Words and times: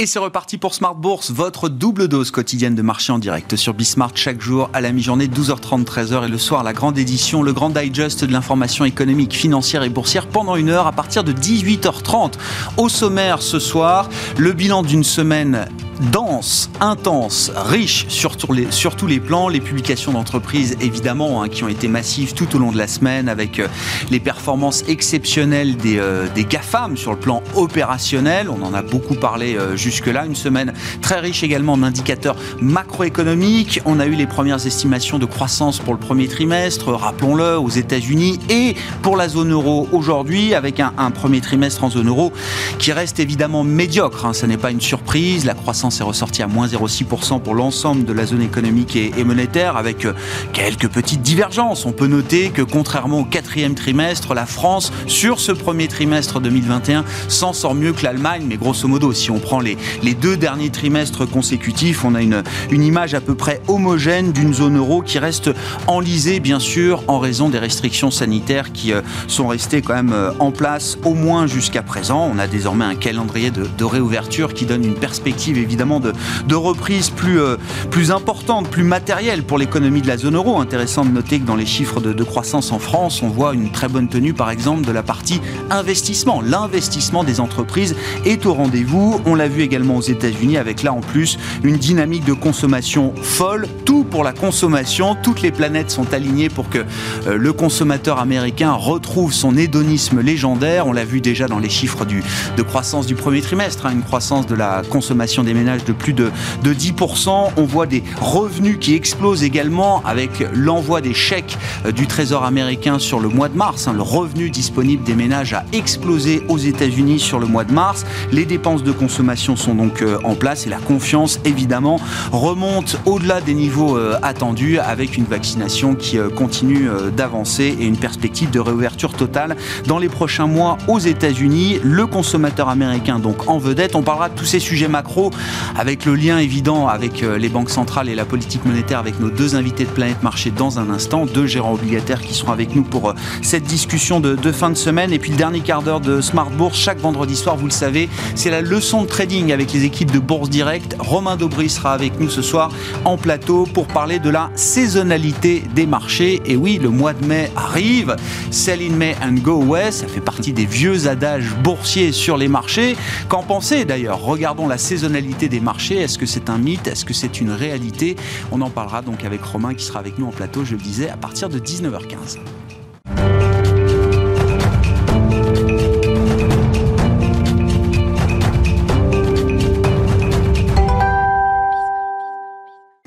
Et 0.00 0.06
c'est 0.06 0.18
reparti 0.18 0.56
pour 0.56 0.72
Smart 0.72 0.94
Bourse, 0.94 1.30
votre 1.30 1.68
double 1.68 2.08
dose 2.08 2.30
quotidienne 2.30 2.74
de 2.74 2.80
marché 2.80 3.12
en 3.12 3.18
direct 3.18 3.56
sur 3.56 3.74
Bismart 3.74 4.12
chaque 4.14 4.40
jour 4.40 4.70
à 4.72 4.80
la 4.80 4.92
mi-journée 4.92 5.26
12h30 5.26 5.84
13h 5.84 6.24
et 6.24 6.28
le 6.28 6.38
soir 6.38 6.64
la 6.64 6.72
grande 6.72 6.96
édition, 6.96 7.42
le 7.42 7.52
grand 7.52 7.68
digest 7.68 8.24
de 8.24 8.32
l'information 8.32 8.86
économique, 8.86 9.34
financière 9.34 9.82
et 9.82 9.90
boursière 9.90 10.26
pendant 10.26 10.56
une 10.56 10.70
heure 10.70 10.86
à 10.86 10.92
partir 10.92 11.22
de 11.22 11.34
18h30. 11.34 12.32
Au 12.78 12.88
sommaire 12.88 13.42
ce 13.42 13.58
soir, 13.58 14.08
le 14.38 14.54
bilan 14.54 14.84
d'une 14.84 15.04
semaine 15.04 15.68
dense, 16.00 16.70
intense, 16.80 17.52
riche 17.54 18.06
sur, 18.08 18.34
les, 18.52 18.70
sur 18.70 18.96
tous 18.96 19.06
les 19.06 19.20
plans. 19.20 19.48
Les 19.48 19.60
publications 19.60 20.12
d'entreprises, 20.12 20.76
évidemment, 20.80 21.42
hein, 21.42 21.48
qui 21.48 21.64
ont 21.64 21.68
été 21.68 21.88
massives 21.88 22.34
tout 22.34 22.56
au 22.56 22.58
long 22.58 22.72
de 22.72 22.78
la 22.78 22.86
semaine 22.86 23.28
avec 23.28 23.58
euh, 23.58 23.68
les 24.10 24.20
performances 24.20 24.84
exceptionnelles 24.88 25.76
des, 25.76 25.98
euh, 25.98 26.26
des, 26.34 26.44
GAFAM 26.44 26.96
sur 26.96 27.12
le 27.12 27.18
plan 27.18 27.42
opérationnel. 27.54 28.48
On 28.48 28.62
en 28.64 28.74
a 28.74 28.82
beaucoup 28.82 29.14
parlé 29.14 29.56
euh, 29.56 29.76
jusque-là. 29.76 30.26
Une 30.26 30.36
semaine 30.36 30.72
très 31.02 31.20
riche 31.20 31.42
également 31.42 31.74
en 31.74 31.82
indicateurs 31.82 32.36
macroéconomiques. 32.60 33.80
On 33.84 34.00
a 34.00 34.06
eu 34.06 34.14
les 34.14 34.26
premières 34.26 34.66
estimations 34.66 35.18
de 35.18 35.26
croissance 35.26 35.78
pour 35.78 35.94
le 35.94 36.00
premier 36.00 36.28
trimestre, 36.28 36.92
rappelons-le, 36.92 37.58
aux 37.58 37.68
États-Unis 37.68 38.38
et 38.48 38.74
pour 39.02 39.16
la 39.16 39.28
zone 39.28 39.52
euro 39.52 39.88
aujourd'hui, 39.92 40.54
avec 40.54 40.80
un, 40.80 40.92
premier 41.10 41.40
trimestre 41.40 41.84
en 41.84 41.90
zone 41.90 42.08
euro 42.08 42.32
qui 42.78 42.92
reste 42.92 43.20
évidemment 43.20 43.64
médiocre. 43.64 44.26
Hein. 44.26 44.32
Ce 44.32 44.46
n'est 44.46 44.56
pas 44.56 44.70
une 44.70 44.80
surprise. 44.80 45.44
La 45.44 45.54
croissance 45.54 45.89
est 45.98 46.04
ressorti 46.04 46.42
à 46.42 46.46
moins 46.46 46.66
0,6% 46.66 47.40
pour 47.40 47.54
l'ensemble 47.54 48.04
de 48.04 48.12
la 48.12 48.26
zone 48.26 48.42
économique 48.42 48.94
et, 48.96 49.24
monétaire, 49.24 49.76
avec 49.76 50.04
euh, 50.04 50.12
quelques 50.52 50.88
petites 50.88 51.22
divergences. 51.22 51.86
On 51.86 51.92
peut 51.92 52.06
noter 52.06 52.50
que 52.50 52.62
contrairement 52.62 53.20
au 53.20 53.24
quatrième 53.24 53.74
trimestre, 53.74 54.34
la 54.34 54.46
France, 54.46 54.92
sur 55.06 55.40
ce 55.40 55.52
premier 55.52 55.88
trimestre 55.88 56.40
2021, 56.40 57.04
s'en 57.28 57.52
sort 57.52 57.74
mieux 57.74 57.92
que 57.92 58.04
l'Allemagne. 58.04 58.44
Mais 58.46 58.56
grosso 58.56 58.86
modo, 58.86 59.12
si 59.12 59.30
on 59.30 59.38
prend 59.38 59.60
les, 59.60 59.76
deux 60.20 60.36
derniers 60.36 60.70
trimestres 60.70 61.28
consécutifs, 61.28 62.04
on 62.04 62.14
a 62.14 62.22
une, 62.22 62.42
image 62.70 63.14
à 63.14 63.20
peu 63.20 63.34
près 63.34 63.60
homogène 63.68 64.32
d'une 64.32 64.54
zone 64.54 64.76
euro 64.76 65.02
qui 65.02 65.18
reste 65.18 65.50
enlisée, 65.86 66.40
bien 66.40 66.58
sûr, 66.58 67.02
en 67.08 67.18
raison 67.18 67.48
des 67.48 67.58
restrictions 67.58 68.10
sanitaires 68.10 68.72
qui 68.72 68.92
euh, 68.92 69.02
sont 69.26 69.48
restées 69.48 69.82
quand 69.82 69.94
même 69.94 70.12
euh, 70.12 70.32
en 70.38 70.50
place 70.50 70.98
au 71.04 71.14
moins 71.14 71.46
jusqu'à 71.46 71.82
présent. 71.82 72.30
On 72.32 72.38
a 72.38 72.46
désormais 72.46 72.84
un 72.84 72.94
calendrier 72.94 73.50
de, 73.50 73.66
de 73.78 73.84
réouverture 73.84 74.54
qui 74.54 74.66
donne 74.66 74.84
une 74.84 74.94
perspective 74.94 75.58
évidemment 75.80 76.00
de, 76.00 76.12
de 76.46 76.54
reprise 76.54 77.08
plus, 77.08 77.40
euh, 77.40 77.56
plus 77.90 78.10
importante, 78.10 78.68
plus 78.68 78.82
matérielle 78.82 79.42
pour 79.42 79.56
l'économie 79.56 80.02
de 80.02 80.08
la 80.08 80.18
zone 80.18 80.36
euro. 80.36 80.58
Intéressant 80.58 81.06
de 81.06 81.10
noter 81.10 81.40
que 81.40 81.46
dans 81.46 81.56
les 81.56 81.64
chiffres 81.64 82.00
de, 82.00 82.24
croissance 82.24 82.70
en 82.70 82.78
France, 82.78 83.22
on 83.22 83.28
voit 83.28 83.54
une 83.54 83.72
très 83.72 83.88
bonne 83.88 84.08
tenue, 84.08 84.34
par 84.34 84.50
exemple, 84.50 84.86
de 84.86 84.92
la 84.92 85.02
partie 85.02 85.40
investissement. 85.70 86.42
L'investissement 86.42 87.24
des 87.24 87.40
entreprises 87.40 87.96
est 88.26 88.44
au 88.44 88.52
rendez-vous. 88.52 89.22
On 89.24 89.34
l'a 89.34 89.48
vu 89.48 89.62
également 89.62 89.96
aux 89.96 90.02
États-Unis 90.02 90.58
avec 90.58 90.82
là 90.82 90.92
en 90.92 91.00
plus 91.00 91.38
une 91.64 91.78
dynamique 91.78 92.26
de 92.26 92.34
consommation 92.34 93.14
folle. 93.22 93.66
Tout 93.86 94.04
pour 94.04 94.22
la 94.22 94.32
consommation. 94.32 95.16
Toutes 95.22 95.40
les 95.40 95.50
planètes 95.50 95.90
sont 95.90 96.12
alignées 96.12 96.50
pour 96.50 96.68
que 96.68 96.78
euh, 97.26 97.38
le 97.38 97.52
consommateur 97.54 98.18
américain 98.18 98.72
retrouve 98.72 99.32
son 99.32 99.56
hédonisme 99.56 100.20
légendaire. 100.20 100.86
On 100.86 100.92
l'a 100.92 101.06
vu 101.06 101.22
déjà 101.22 101.48
dans 101.48 101.58
les 101.58 101.70
chiffres 101.70 102.04
de 102.04 102.62
croissance 102.62 103.06
du 103.06 103.14
premier 103.14 103.40
trimestre, 103.40 103.86
hein, 103.86 103.92
une 103.92 104.02
croissance 104.02 104.46
de 104.46 104.54
la 104.54 104.82
consommation 104.90 105.42
des 105.42 105.54
ménages 105.60 105.84
de 105.84 105.92
plus 105.92 106.12
de, 106.12 106.30
de 106.62 106.74
10%. 106.74 107.50
On 107.56 107.64
voit 107.64 107.86
des 107.86 108.02
revenus 108.20 108.78
qui 108.80 108.94
explosent 108.94 109.44
également 109.44 110.02
avec 110.04 110.46
l'envoi 110.54 111.00
des 111.00 111.14
chèques 111.14 111.58
euh, 111.84 111.92
du 111.92 112.06
Trésor 112.06 112.44
américain 112.44 112.98
sur 112.98 113.20
le 113.20 113.28
mois 113.28 113.48
de 113.48 113.56
mars. 113.56 113.86
Hein. 113.86 113.92
Le 113.94 114.02
revenu 114.02 114.50
disponible 114.50 115.04
des 115.04 115.14
ménages 115.14 115.52
a 115.52 115.64
explosé 115.72 116.42
aux 116.48 116.58
États-Unis 116.58 117.20
sur 117.20 117.38
le 117.38 117.46
mois 117.46 117.64
de 117.64 117.72
mars. 117.72 118.06
Les 118.32 118.46
dépenses 118.46 118.82
de 118.82 118.92
consommation 118.92 119.54
sont 119.56 119.74
donc 119.74 120.02
euh, 120.02 120.18
en 120.24 120.34
place 120.34 120.66
et 120.66 120.70
la 120.70 120.78
confiance, 120.78 121.40
évidemment, 121.44 122.00
remonte 122.32 122.98
au-delà 123.04 123.40
des 123.40 123.54
niveaux 123.54 123.96
euh, 123.96 124.18
attendus 124.22 124.78
avec 124.78 125.16
une 125.16 125.24
vaccination 125.24 125.94
qui 125.94 126.18
continue 126.36 126.88
d'avancer 127.16 127.76
et 127.78 127.84
une 127.84 127.96
perspective 127.96 128.50
de 128.50 128.60
réouverture 128.60 129.12
totale 129.12 129.56
dans 129.86 129.98
les 129.98 130.08
prochains 130.08 130.46
mois 130.46 130.78
aux 130.88 130.98
États-Unis. 130.98 131.80
Le 131.82 132.06
consommateur 132.06 132.68
américain, 132.68 133.18
donc 133.18 133.48
en 133.48 133.58
vedette. 133.58 133.94
On 133.94 134.02
parlera 134.02 134.28
de 134.28 134.34
tous 134.34 134.44
ces 134.44 134.60
sujets 134.60 134.88
macro 134.88 135.30
avec 135.76 136.04
le 136.04 136.14
lien 136.14 136.38
évident 136.38 136.88
avec 136.88 137.22
euh, 137.22 137.38
les 137.38 137.48
banques 137.48 137.70
centrales 137.70 138.08
et 138.08 138.14
la 138.14 138.24
politique 138.24 138.64
monétaire 138.64 138.98
avec 138.98 139.20
nos 139.20 139.30
deux 139.30 139.54
invités 139.54 139.84
de 139.84 139.90
Planète 139.90 140.22
Marché 140.22 140.50
dans 140.50 140.78
un 140.78 140.90
instant, 140.90 141.26
deux 141.26 141.46
gérants 141.46 141.74
obligataires 141.74 142.20
qui 142.20 142.34
seront 142.34 142.52
avec 142.52 142.74
nous 142.74 142.82
pour 142.82 143.10
euh, 143.10 143.14
cette 143.42 143.64
discussion 143.64 144.20
de, 144.20 144.36
fin 144.52 144.70
de 144.70 144.74
semaine. 144.74 145.12
Et 145.12 145.18
puis 145.18 145.30
le 145.30 145.36
dernier 145.36 145.60
quart 145.60 145.82
d'heure 145.82 146.00
de 146.00 146.20
Smart 146.20 146.50
Bourse, 146.50 146.78
chaque 146.78 146.98
vendredi 146.98 147.36
soir, 147.36 147.56
vous 147.56 147.66
le 147.66 147.72
savez, 147.72 148.08
c'est 148.34 148.50
la 148.50 148.60
leçon 148.60 149.02
de 149.02 149.08
trading 149.08 149.52
avec 149.52 149.72
les 149.72 149.84
équipes 149.84 150.10
de 150.10 150.18
Bourse 150.18 150.50
Direct. 150.50 150.96
Romain 150.98 151.36
Daubry 151.36 151.68
sera 151.68 151.92
avec 151.92 152.18
nous 152.20 152.28
ce 152.28 152.42
soir 152.42 152.70
en 153.04 153.16
plateau 153.16 153.66
pour 153.72 153.86
parler 153.86 154.18
de 154.18 154.30
la 154.30 154.50
saisonnalité 154.54 155.62
des 155.74 155.86
marchés. 155.86 156.40
Et 156.44 156.56
oui, 156.56 156.78
le 156.82 156.90
mois 156.90 157.12
de 157.12 157.24
mai 157.24 157.50
arrive. 157.56 158.16
Sell 158.50 158.82
in 158.82 158.96
May 158.96 159.16
and 159.22 159.34
go 159.42 159.62
west, 159.62 160.00
ça 160.00 160.08
fait 160.08 160.20
partie 160.20 160.52
des 160.52 160.66
vieux 160.66 161.08
adages 161.08 161.54
boursiers 161.62 162.12
sur 162.12 162.36
les 162.36 162.48
marchés. 162.48 162.96
Qu'en 163.28 163.42
pensez 163.42 163.84
d'ailleurs? 163.84 164.20
Regardons 164.22 164.66
la 164.66 164.78
saisonnalité 164.78 165.39
des 165.48 165.60
marchés. 165.60 165.96
Est-ce 165.96 166.18
que 166.18 166.26
c'est 166.26 166.50
un 166.50 166.58
mythe? 166.58 166.86
Est-ce 166.86 167.04
que 167.04 167.14
c'est 167.14 167.40
une 167.40 167.50
réalité? 167.50 168.16
On 168.52 168.60
en 168.60 168.70
parlera 168.70 169.02
donc 169.02 169.24
avec 169.24 169.42
Romain 169.42 169.74
qui 169.74 169.84
sera 169.84 169.98
avec 169.98 170.18
nous 170.18 170.26
en 170.26 170.32
plateau, 170.32 170.64
je 170.64 170.72
le 170.72 170.82
disais, 170.82 171.08
à 171.08 171.16
partir 171.16 171.48
de 171.48 171.58
19h15. 171.58 172.38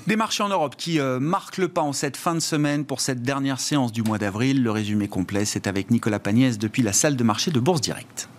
Des 0.05 0.17
marchés 0.17 0.43
en 0.43 0.49
Europe 0.49 0.75
qui 0.75 0.99
euh, 0.99 1.19
marquent 1.19 1.57
le 1.57 1.69
pas 1.69 1.81
en 1.81 1.93
cette 1.93 2.17
fin 2.17 2.35
de 2.35 2.39
semaine 2.39 2.85
pour 2.85 2.99
cette 2.99 3.21
dernière 3.21 3.59
séance 3.59 3.91
du 3.91 4.03
mois 4.03 4.17
d'avril. 4.17 4.61
Le 4.61 4.69
résumé 4.69 5.07
complet, 5.07 5.45
c'est 5.45 5.65
avec 5.65 5.91
Nicolas 5.91 6.19
Pagnès 6.19 6.59
depuis 6.59 6.81
la 6.81 6.93
salle 6.93 7.15
de 7.15 7.23
marché 7.23 7.51
de 7.51 7.59
Bourse 7.59 7.81
Direct. 7.81 8.29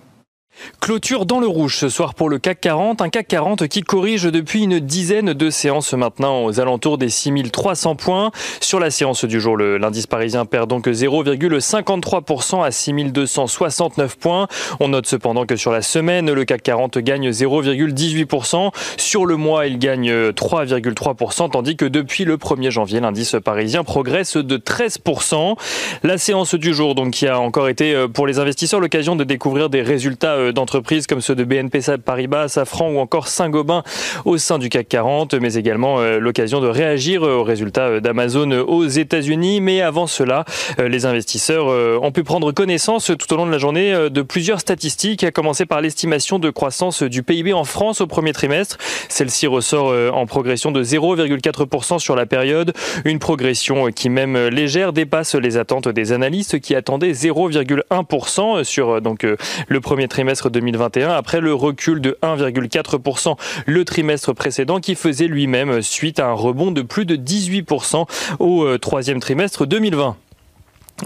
Clôture 0.81 1.27
dans 1.27 1.41
le 1.41 1.47
rouge 1.47 1.77
ce 1.77 1.89
soir 1.89 2.15
pour 2.15 2.29
le 2.29 2.39
CAC 2.39 2.61
40, 2.61 3.01
un 3.01 3.09
CAC 3.09 3.29
40 3.29 3.69
qui 3.69 3.83
corrige 3.83 4.25
depuis 4.25 4.65
une 4.65 4.81
dizaine 4.81 5.33
de 5.33 5.51
séances 5.51 5.95
maintenant 5.95 6.45
aux 6.45 6.61
alentours 6.61 6.99
des 6.99 7.09
6300 7.09 7.97
points. 7.97 8.31
Sur 8.61 8.81
la 8.81 8.91
séance 8.91 9.25
du 9.25 9.41
jour, 9.41 9.57
l'indice 9.57 10.07
parisien 10.07 10.45
perd 10.45 10.69
donc 10.69 10.87
0,53% 10.87 12.65
à 12.65 12.71
6269 12.71 14.17
points. 14.17 14.49
On 14.81 14.89
note 14.89 15.07
cependant 15.07 15.47
que 15.47 15.57
sur 15.57 15.73
la 15.73 15.83
semaine, 15.83 16.31
le 16.31 16.45
CAC 16.45 16.63
40 16.63 16.99
gagne 16.99 17.31
0,18%. 17.31 18.71
Sur 18.97 19.27
le 19.27 19.37
mois, 19.37 19.67
il 19.67 19.79
gagne 19.79 20.11
3,3%, 20.31 21.51
tandis 21.51 21.77
que 21.77 21.85
depuis 21.85 22.25
le 22.25 22.37
1er 22.37 22.71
janvier, 22.71 23.01
l'indice 23.01 23.37
parisien 23.45 23.85
progresse 23.85 24.37
de 24.37 24.57
13%. 24.57 25.57
La 26.03 26.19
séance 26.19 26.55
du 26.55 26.75
jour, 26.75 26.95
donc, 26.95 27.13
qui 27.13 27.27
a 27.27 27.39
encore 27.39 27.69
été 27.69 27.95
euh, 27.95 28.09
pour 28.09 28.27
les 28.27 28.39
investisseurs 28.39 28.81
l'occasion 28.81 29.17
de 29.17 29.25
découvrir 29.25 29.71
des 29.71 29.83
résultats 29.83 30.35
euh, 30.35 30.53
d'entreprises 30.54 31.06
comme 31.06 31.20
ceux 31.20 31.34
de 31.34 31.44
BNP 31.44 31.81
Paribas, 32.04 32.48
Safran 32.48 32.91
ou 32.91 32.98
encore 32.98 33.28
Saint-Gobain 33.28 33.82
au 34.25 34.38
sein 34.38 34.59
du 34.59 34.69
CAC 34.69 34.88
40, 34.88 35.34
mais 35.34 35.54
également 35.54 35.98
euh, 35.98 36.19
l'occasion 36.19 36.60
de 36.60 36.69
réagir 36.69 37.25
euh, 37.25 37.37
aux 37.37 37.42
résultats 37.42 37.88
euh, 37.88 38.00
d'Amazon 38.00 38.50
aux 38.53 38.87
États-Unis. 38.87 39.60
Mais 39.60 39.81
avant 39.81 40.06
cela, 40.06 40.44
les 40.78 41.06
investisseurs 41.06 41.66
ont 42.03 42.12
pu 42.12 42.22
prendre 42.22 42.53
connaissance 42.53 43.10
tout 43.19 43.32
au 43.32 43.37
long 43.37 43.47
de 43.47 43.50
la 43.50 43.59
journée 43.59 44.09
de 44.10 44.22
plusieurs 44.22 44.60
statistiques, 44.60 45.25
à 45.25 45.31
commencer 45.31 45.66
par 45.66 45.81
l'estimation 45.81 46.38
de 46.38 46.50
croissance 46.50 47.03
du 47.03 47.22
PIB 47.22 47.53
en 47.53 47.65
France 47.65 48.00
au 48.00 48.06
premier 48.06 48.32
trimestre. 48.32 48.78
Celle-ci 49.09 49.47
ressort 49.47 49.92
en 50.15 50.26
progression 50.26 50.71
de 50.71 50.82
0,4% 50.82 51.98
sur 51.98 52.16
la 52.16 52.26
période, 52.26 52.72
une 53.04 53.19
progression 53.19 53.91
qui 53.91 54.10
même 54.10 54.48
légère 54.48 54.92
dépasse 54.92 55.34
les 55.34 55.56
attentes 55.56 55.88
des 55.88 56.12
analystes 56.12 56.60
qui 56.60 56.74
attendaient 56.74 57.12
0,1% 57.12 58.65
sur 58.65 59.00
donc 59.00 59.27
le 59.68 59.80
premier 59.80 60.09
trimestre 60.09 60.44
2021 60.51 61.11
après 61.11 61.41
le 61.41 61.55
recul 61.55 62.01
de 62.01 62.19
1,4% 62.23 63.37
le 63.67 63.85
trimestre 63.85 64.33
précédent 64.33 64.81
qui 64.81 64.95
faisait 64.95 65.27
lui-même 65.27 65.83
suite 65.83 66.21
à 66.21 66.27
un 66.27 66.33
rebond 66.33 66.71
de 66.71 66.83
plus 66.83 67.07
de 67.07 67.17
18% 67.17 68.07
au 68.39 68.65
euh, 68.65 68.79
troisième 68.79 69.21
trimestre 69.21 69.67
2020. 69.67 70.17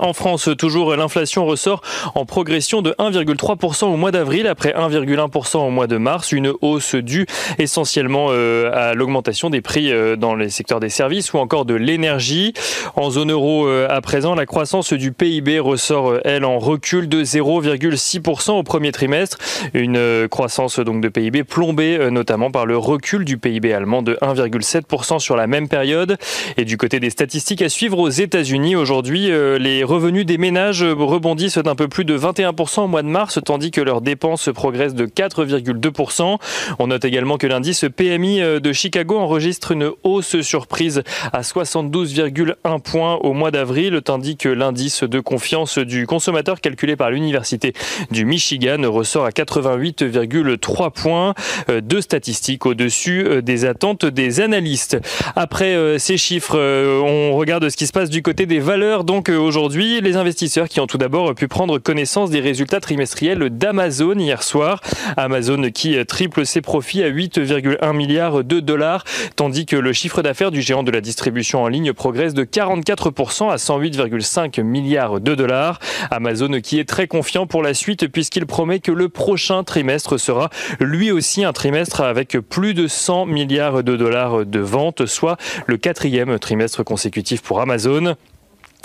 En 0.00 0.12
France, 0.12 0.48
toujours, 0.56 0.94
l'inflation 0.94 1.44
ressort 1.44 1.82
en 2.14 2.24
progression 2.24 2.82
de 2.82 2.92
1,3% 2.98 3.86
au 3.86 3.96
mois 3.96 4.10
d'avril 4.10 4.46
après 4.46 4.72
1,1% 4.72 5.58
au 5.58 5.70
mois 5.70 5.86
de 5.86 5.96
mars, 5.96 6.32
une 6.32 6.52
hausse 6.60 6.94
due 6.94 7.26
essentiellement 7.58 8.28
euh, 8.30 8.70
à 8.72 8.94
l'augmentation 8.94 9.50
des 9.50 9.60
prix 9.60 9.92
euh, 9.92 10.16
dans 10.16 10.34
les 10.34 10.50
secteurs 10.50 10.80
des 10.80 10.88
services 10.88 11.32
ou 11.32 11.38
encore 11.38 11.64
de 11.64 11.74
l'énergie. 11.74 12.52
En 12.96 13.10
zone 13.10 13.32
euro, 13.32 13.66
euh, 13.66 13.88
à 13.90 14.00
présent, 14.00 14.34
la 14.34 14.46
croissance 14.46 14.92
du 14.92 15.12
PIB 15.12 15.58
ressort, 15.58 16.18
elle, 16.24 16.44
en 16.44 16.58
recul 16.58 17.08
de 17.08 17.24
0,6% 17.24 18.52
au 18.52 18.62
premier 18.62 18.92
trimestre. 18.92 19.38
Une 19.74 20.28
croissance 20.28 20.78
donc 20.78 21.00
de 21.00 21.08
PIB 21.08 21.44
plombée 21.44 22.10
notamment 22.10 22.50
par 22.50 22.66
le 22.66 22.76
recul 22.76 23.24
du 23.24 23.38
PIB 23.38 23.72
allemand 23.72 24.02
de 24.02 24.16
1,7% 24.22 25.18
sur 25.18 25.36
la 25.36 25.46
même 25.46 25.68
période. 25.68 26.16
Et 26.56 26.64
du 26.64 26.76
côté 26.76 27.00
des 27.00 27.10
statistiques 27.10 27.62
à 27.62 27.68
suivre 27.68 27.98
aux 27.98 28.08
États-Unis, 28.08 28.76
aujourd'hui, 28.76 29.30
les 29.58 29.84
revenus 29.88 30.26
des 30.26 30.38
ménages 30.38 30.82
rebondissent 30.82 31.58
d'un 31.58 31.75
peu 31.75 31.88
plus 31.88 32.05
de 32.05 32.17
21% 32.17 32.82
au 32.82 32.87
mois 32.87 33.02
de 33.02 33.08
mars, 33.08 33.38
tandis 33.44 33.70
que 33.70 33.81
leurs 33.81 34.00
dépenses 34.00 34.50
progressent 34.55 34.94
de 34.94 35.06
4,2%. 35.06 36.38
On 36.79 36.87
note 36.87 37.05
également 37.05 37.38
que 37.38 37.46
l'indice 37.46 37.87
PMI 37.96 38.40
de 38.61 38.73
Chicago 38.73 39.19
enregistre 39.19 39.73
une 39.73 39.90
hausse 40.05 40.40
surprise 40.43 41.02
à 41.32 41.40
72,1 41.40 42.81
points 42.81 43.17
au 43.17 43.32
mois 43.32 43.50
d'avril, 43.50 44.00
tandis 44.05 44.37
que 44.37 44.49
l'indice 44.49 45.02
de 45.02 45.20
confiance 45.20 45.79
du 45.79 46.06
consommateur 46.06 46.61
calculé 46.61 46.96
par 46.96 47.11
l'Université 47.11 47.73
du 48.11 48.25
Michigan 48.25 48.79
ressort 48.90 49.25
à 49.25 49.31
88,3 49.31 50.90
points, 50.90 51.35
euh, 51.70 51.81
deux 51.81 52.00
statistiques 52.00 52.67
au-dessus 52.67 53.25
euh, 53.26 53.43
des 53.43 53.64
attentes 53.64 54.05
des 54.05 54.40
analystes. 54.40 54.99
Après 55.37 55.75
euh, 55.75 55.99
ces 55.99 56.17
chiffres, 56.17 56.58
on 56.58 57.37
regarde 57.37 57.69
ce 57.69 57.76
qui 57.76 57.87
se 57.87 57.93
passe 57.93 58.11
du 58.11 58.23
côté 58.23 58.46
des 58.46 58.61
valeurs. 58.61 59.05
Donc 59.05 59.29
aujourd'hui, 59.29 59.67
les 59.76 60.16
investisseurs 60.16 60.68
qui 60.68 60.80
ont 60.80 60.86
tout 60.86 60.98
d'abord 60.98 61.34
pu 61.34 61.46
prendre 61.46 61.78
connaissance 61.78 62.30
des 62.30 62.40
résultats 62.40 62.80
trimestriels 62.80 63.50
d'Amazon 63.50 64.18
hier 64.18 64.42
soir. 64.42 64.80
Amazon 65.16 65.70
qui 65.70 65.96
triple 66.06 66.46
ses 66.46 66.60
profits 66.60 67.02
à 67.02 67.10
8,1 67.10 67.94
milliards 67.94 68.44
de 68.44 68.60
dollars, 68.60 69.04
tandis 69.36 69.66
que 69.66 69.76
le 69.76 69.92
chiffre 69.92 70.22
d'affaires 70.22 70.50
du 70.50 70.62
géant 70.62 70.82
de 70.82 70.90
la 70.90 71.00
distribution 71.00 71.62
en 71.62 71.68
ligne 71.68 71.92
progresse 71.92 72.34
de 72.34 72.44
44% 72.44 73.50
à 73.50 73.56
108,5 73.56 74.62
milliards 74.62 75.20
de 75.20 75.34
dollars. 75.34 75.80
Amazon 76.10 76.60
qui 76.62 76.78
est 76.78 76.88
très 76.88 77.06
confiant 77.06 77.46
pour 77.46 77.62
la 77.62 77.74
suite 77.74 78.08
puisqu'il 78.08 78.46
promet 78.46 78.80
que 78.80 78.92
le 78.92 79.08
prochain 79.08 79.64
trimestre 79.64 80.18
sera 80.18 80.48
lui 80.80 81.10
aussi 81.10 81.44
un 81.44 81.52
trimestre 81.52 82.00
avec 82.00 82.38
plus 82.38 82.74
de 82.74 82.86
100 82.86 83.26
milliards 83.26 83.82
de 83.82 83.96
dollars 83.96 84.46
de 84.46 84.60
ventes, 84.60 85.06
soit 85.06 85.36
le 85.66 85.76
quatrième 85.76 86.38
trimestre 86.38 86.84
consécutif 86.84 87.42
pour 87.42 87.60
Amazon. 87.60 88.16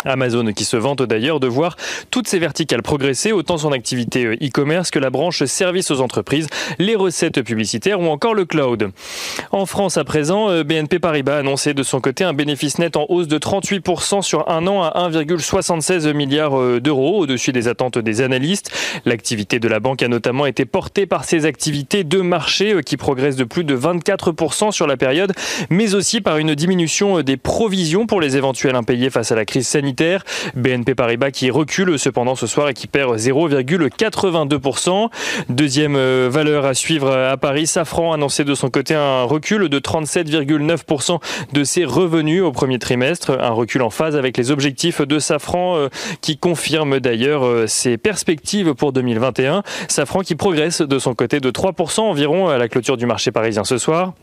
Amazon 0.05 0.45
qui 0.53 0.65
se 0.65 0.77
vante 0.77 1.01
d'ailleurs 1.01 1.39
de 1.39 1.47
voir 1.47 1.77
toutes 2.11 2.27
ses 2.27 2.39
verticales 2.39 2.81
progresser, 2.81 3.31
autant 3.31 3.57
son 3.57 3.71
activité 3.71 4.25
euh, 4.25 4.35
e-commerce 4.35 4.91
que 4.91 4.99
la 4.99 5.09
branche 5.09 5.43
service 5.45 5.91
aux 5.91 6.01
entreprises, 6.01 6.47
les 6.79 6.95
recettes 6.95 7.41
publicitaires 7.41 7.99
ou 7.99 8.07
encore 8.07 8.33
le 8.33 8.45
cloud. 8.45 8.91
En 9.51 9.65
France 9.65 9.97
à 9.97 10.03
présent, 10.03 10.49
euh, 10.49 10.63
BNP 10.63 10.99
Paribas 10.99 11.35
a 11.35 11.39
annoncé 11.39 11.73
de 11.73 11.83
son 11.83 12.01
côté 12.01 12.23
un 12.23 12.33
bénéfice 12.33 12.79
net 12.79 12.97
en 12.97 13.05
hausse 13.09 13.27
de 13.27 13.37
38% 13.37 14.21
sur 14.21 14.49
un 14.49 14.67
an 14.67 14.83
à 14.83 15.09
1,76 15.09 16.11
milliard 16.13 16.59
euh, 16.59 16.79
d'euros, 16.81 17.19
au-dessus 17.19 17.51
des 17.51 17.67
attentes 17.67 17.97
des 17.97 18.21
analystes. 18.21 18.71
L'activité 19.05 19.59
de 19.59 19.67
la 19.67 19.79
banque 19.79 20.03
a 20.03 20.07
notamment 20.07 20.45
été 20.45 20.65
portée 20.65 21.05
par 21.05 21.23
ses 21.23 21.45
activités 21.45 22.03
de 22.03 22.21
marché 22.21 22.81
qui 22.85 22.97
progressent 22.97 23.35
de 23.35 23.43
plus 23.43 23.63
de 23.63 23.77
24% 23.77 24.71
sur 24.71 24.87
la 24.87 24.97
période, 24.97 25.33
mais 25.69 25.95
aussi 25.95 26.21
par 26.21 26.37
une 26.37 26.55
diminution 26.55 27.21
des 27.21 27.37
provisions 27.37 28.07
pour 28.07 28.21
les 28.21 28.37
éventuels 28.37 28.75
impayés 28.75 29.09
face 29.09 29.31
à 29.31 29.35
la 29.35 29.45
crise 29.45 29.67
sanitaire 29.67 29.92
BNP 30.55 30.95
Paribas 30.95 31.31
qui 31.31 31.51
recule 31.51 31.97
cependant 31.97 32.35
ce 32.35 32.47
soir 32.47 32.69
et 32.69 32.73
qui 32.73 32.87
perd 32.87 33.15
0,82%. 33.17 35.09
Deuxième 35.49 35.95
euh, 35.95 36.29
valeur 36.31 36.65
à 36.65 36.73
suivre 36.73 37.11
à 37.11 37.37
Paris, 37.37 37.67
Safran 37.67 38.13
annoncé 38.13 38.43
de 38.43 38.55
son 38.55 38.69
côté 38.69 38.95
un 38.95 39.23
recul 39.23 39.69
de 39.69 39.79
37,9% 39.79 41.19
de 41.53 41.63
ses 41.63 41.85
revenus 41.85 42.41
au 42.41 42.51
premier 42.51 42.79
trimestre, 42.79 43.31
un 43.39 43.51
recul 43.51 43.81
en 43.81 43.89
phase 43.89 44.15
avec 44.15 44.37
les 44.37 44.51
objectifs 44.51 45.01
de 45.01 45.19
Safran 45.19 45.77
euh, 45.77 45.89
qui 46.21 46.37
confirme 46.37 46.99
d'ailleurs 46.99 47.45
euh, 47.45 47.67
ses 47.67 47.97
perspectives 47.97 48.73
pour 48.73 48.93
2021. 48.93 49.63
Safran 49.87 50.21
qui 50.21 50.35
progresse 50.35 50.81
de 50.81 50.99
son 50.99 51.13
côté 51.15 51.39
de 51.39 51.51
3% 51.51 52.01
environ 52.01 52.49
à 52.49 52.57
la 52.57 52.67
clôture 52.67 52.97
du 52.97 53.05
marché 53.05 53.31
parisien 53.31 53.63
ce 53.63 53.77
soir. 53.77 54.13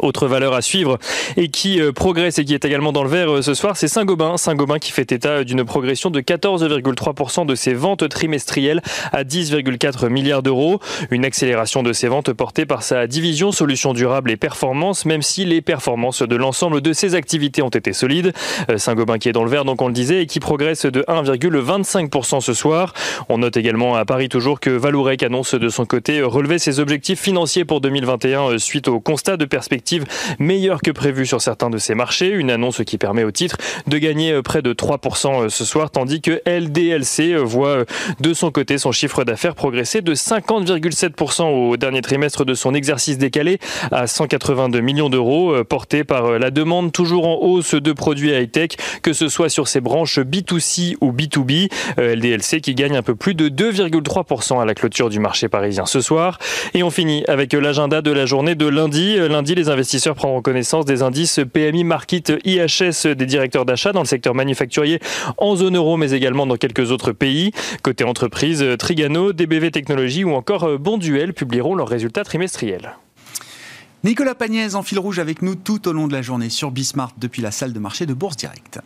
Autre 0.00 0.26
valeur 0.26 0.52
à 0.52 0.62
suivre 0.62 0.98
et 1.36 1.48
qui 1.48 1.80
euh, 1.80 1.92
progresse 1.92 2.38
et 2.38 2.44
qui 2.44 2.54
est 2.54 2.64
également 2.64 2.92
dans 2.92 3.04
le 3.04 3.08
vert 3.08 3.30
euh, 3.30 3.42
ce 3.42 3.54
soir, 3.54 3.76
c'est 3.76 3.86
Saint-Gobain. 3.86 4.36
Saint-Gobain 4.36 4.80
qui 4.80 4.90
fait 4.90 5.12
état 5.12 5.44
d'une 5.44 5.64
progression 5.64 6.10
de 6.10 6.20
14,3% 6.20 7.46
de 7.46 7.54
ses 7.54 7.72
ventes 7.72 8.08
trimestrielles 8.08 8.82
à 9.12 9.22
10,4 9.22 10.08
milliards 10.08 10.42
d'euros. 10.42 10.80
Une 11.10 11.24
accélération 11.24 11.84
de 11.84 11.92
ses 11.92 12.08
ventes 12.08 12.32
portée 12.32 12.66
par 12.66 12.82
sa 12.82 13.06
division 13.06 13.52
solutions 13.52 13.94
durables 13.94 14.32
et 14.32 14.36
performances, 14.36 15.04
même 15.04 15.22
si 15.22 15.44
les 15.44 15.62
performances 15.62 16.22
de 16.22 16.36
l'ensemble 16.36 16.80
de 16.80 16.92
ses 16.92 17.14
activités 17.14 17.62
ont 17.62 17.68
été 17.68 17.92
solides. 17.92 18.32
Euh, 18.70 18.78
Saint-Gobain 18.78 19.18
qui 19.18 19.28
est 19.28 19.32
dans 19.32 19.44
le 19.44 19.50
vert, 19.50 19.64
donc 19.64 19.80
on 19.82 19.86
le 19.86 19.94
disait, 19.94 20.22
et 20.22 20.26
qui 20.26 20.40
progresse 20.40 20.84
de 20.84 21.02
1,25% 21.02 22.40
ce 22.40 22.54
soir. 22.54 22.92
On 23.28 23.38
note 23.38 23.56
également 23.56 23.94
à 23.94 24.04
Paris 24.04 24.28
toujours 24.28 24.58
que 24.58 24.70
Valourec 24.70 25.22
annonce 25.22 25.54
de 25.54 25.68
son 25.68 25.86
côté 25.86 26.22
relever 26.22 26.58
ses 26.58 26.80
objectifs 26.80 27.20
financiers 27.20 27.64
pour 27.64 27.80
2021 27.80 28.58
suite 28.58 28.88
au 28.88 28.98
constat 28.98 29.36
de 29.36 29.44
perspective 29.76 30.04
meilleure 30.38 30.80
que 30.80 30.90
prévu 30.90 31.26
sur 31.26 31.42
certains 31.42 31.68
de 31.68 31.76
ces 31.76 31.94
marchés. 31.94 32.30
Une 32.30 32.50
annonce 32.50 32.82
qui 32.86 32.96
permet 32.96 33.24
au 33.24 33.30
titre 33.30 33.58
de 33.86 33.98
gagner 33.98 34.32
euh, 34.32 34.40
près 34.40 34.62
de 34.62 34.72
3% 34.72 35.44
euh, 35.44 35.48
ce 35.50 35.66
soir, 35.66 35.90
tandis 35.90 36.22
que 36.22 36.40
LDLC 36.46 37.34
euh, 37.34 37.42
voit 37.42 37.84
de 38.20 38.32
son 38.32 38.50
côté 38.50 38.78
son 38.78 38.90
chiffre 38.90 39.24
d'affaires 39.24 39.54
progresser 39.54 40.00
de 40.00 40.14
50,7% 40.14 41.42
au 41.42 41.76
dernier 41.76 42.00
trimestre 42.00 42.46
de 42.46 42.54
son 42.54 42.72
exercice 42.72 43.18
décalé 43.18 43.58
à 43.92 44.06
182 44.06 44.80
millions 44.80 45.10
d'euros, 45.10 45.62
porté 45.64 46.04
par 46.04 46.38
la 46.38 46.50
demande 46.50 46.90
toujours 46.90 47.26
en 47.26 47.36
hausse 47.42 47.74
de 47.74 47.92
produits 47.92 48.30
high-tech, 48.30 48.70
que 49.02 49.12
ce 49.12 49.28
soit 49.28 49.48
sur 49.50 49.68
ses 49.68 49.80
branches 49.80 50.18
B2C 50.18 50.96
ou 51.00 51.12
B2B. 51.12 51.68
LDLC 51.98 52.60
qui 52.60 52.74
gagne 52.74 52.96
un 52.96 53.02
peu 53.02 53.14
plus 53.14 53.34
de 53.34 53.48
2,3% 53.48 54.60
à 54.60 54.64
la 54.64 54.74
clôture 54.74 55.10
du 55.10 55.18
marché 55.18 55.48
parisien 55.48 55.86
ce 55.86 56.00
soir. 56.00 56.38
Et 56.74 56.82
on 56.82 56.90
finit 56.90 57.24
avec 57.28 57.52
l'agenda 57.52 58.00
de 58.02 58.10
la 58.10 58.26
journée 58.26 58.54
de 58.54 58.66
lundi. 58.66 59.16
Lundi, 59.16 59.54
les 59.54 59.65
les 59.66 59.72
investisseurs 59.72 60.14
prendront 60.14 60.42
connaissance 60.42 60.84
des 60.84 61.02
indices 61.02 61.40
PMI 61.52 61.82
Market 61.82 62.32
IHS 62.44 63.14
des 63.14 63.26
directeurs 63.26 63.64
d'achat 63.64 63.92
dans 63.92 64.00
le 64.00 64.06
secteur 64.06 64.34
manufacturier 64.34 65.00
en 65.38 65.56
zone 65.56 65.76
euro, 65.76 65.96
mais 65.96 66.12
également 66.12 66.46
dans 66.46 66.56
quelques 66.56 66.92
autres 66.92 67.12
pays. 67.12 67.50
Côté 67.82 68.04
entreprise, 68.04 68.64
Trigano, 68.78 69.32
DBV 69.32 69.72
Technologies 69.72 70.24
ou 70.24 70.34
encore 70.34 70.78
Bonduel 70.78 71.34
publieront 71.34 71.74
leurs 71.74 71.88
résultats 71.88 72.22
trimestriels. 72.22 72.92
Nicolas 74.04 74.36
Pagnès 74.36 74.74
en 74.76 74.82
fil 74.82 75.00
rouge 75.00 75.18
avec 75.18 75.42
nous 75.42 75.56
tout 75.56 75.88
au 75.88 75.92
long 75.92 76.06
de 76.06 76.12
la 76.12 76.22
journée 76.22 76.50
sur 76.50 76.70
Bismart 76.70 77.12
depuis 77.18 77.42
la 77.42 77.50
salle 77.50 77.72
de 77.72 77.80
marché 77.80 78.06
de 78.06 78.14
Bourse 78.14 78.36
Direct. 78.36 78.78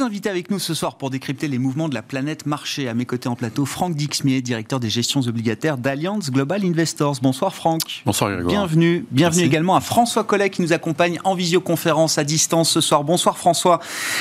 Deux 0.00 0.06
invités 0.06 0.30
avec 0.30 0.50
nous 0.50 0.58
ce 0.58 0.72
soir 0.72 0.94
pour 0.94 1.10
décrypter 1.10 1.46
les 1.46 1.58
mouvements 1.58 1.90
de 1.90 1.94
la 1.94 2.00
planète 2.00 2.46
marché. 2.46 2.88
À 2.88 2.94
mes 2.94 3.04
côtés 3.04 3.28
en 3.28 3.36
plateau, 3.36 3.66
Franck 3.66 3.94
Dixmier, 3.94 4.40
directeur 4.40 4.80
des 4.80 4.88
gestions 4.88 5.20
obligataires 5.20 5.76
d'Allianz 5.76 6.30
Global 6.30 6.64
Investors. 6.64 7.18
Bonsoir 7.20 7.54
Franck. 7.54 8.02
Bonsoir 8.06 8.30
Grégoire. 8.30 8.48
Bienvenue. 8.48 9.04
Bienvenue 9.10 9.44
également 9.44 9.76
à 9.76 9.82
François 9.82 10.24
Collet 10.24 10.48
qui 10.48 10.62
nous 10.62 10.72
accompagne 10.72 11.18
en 11.24 11.34
visioconférence 11.34 12.16
à 12.16 12.24
distance 12.24 12.70
ce 12.70 12.80
soir. 12.80 13.04
Bonsoir 13.04 13.36
François. 13.36 13.80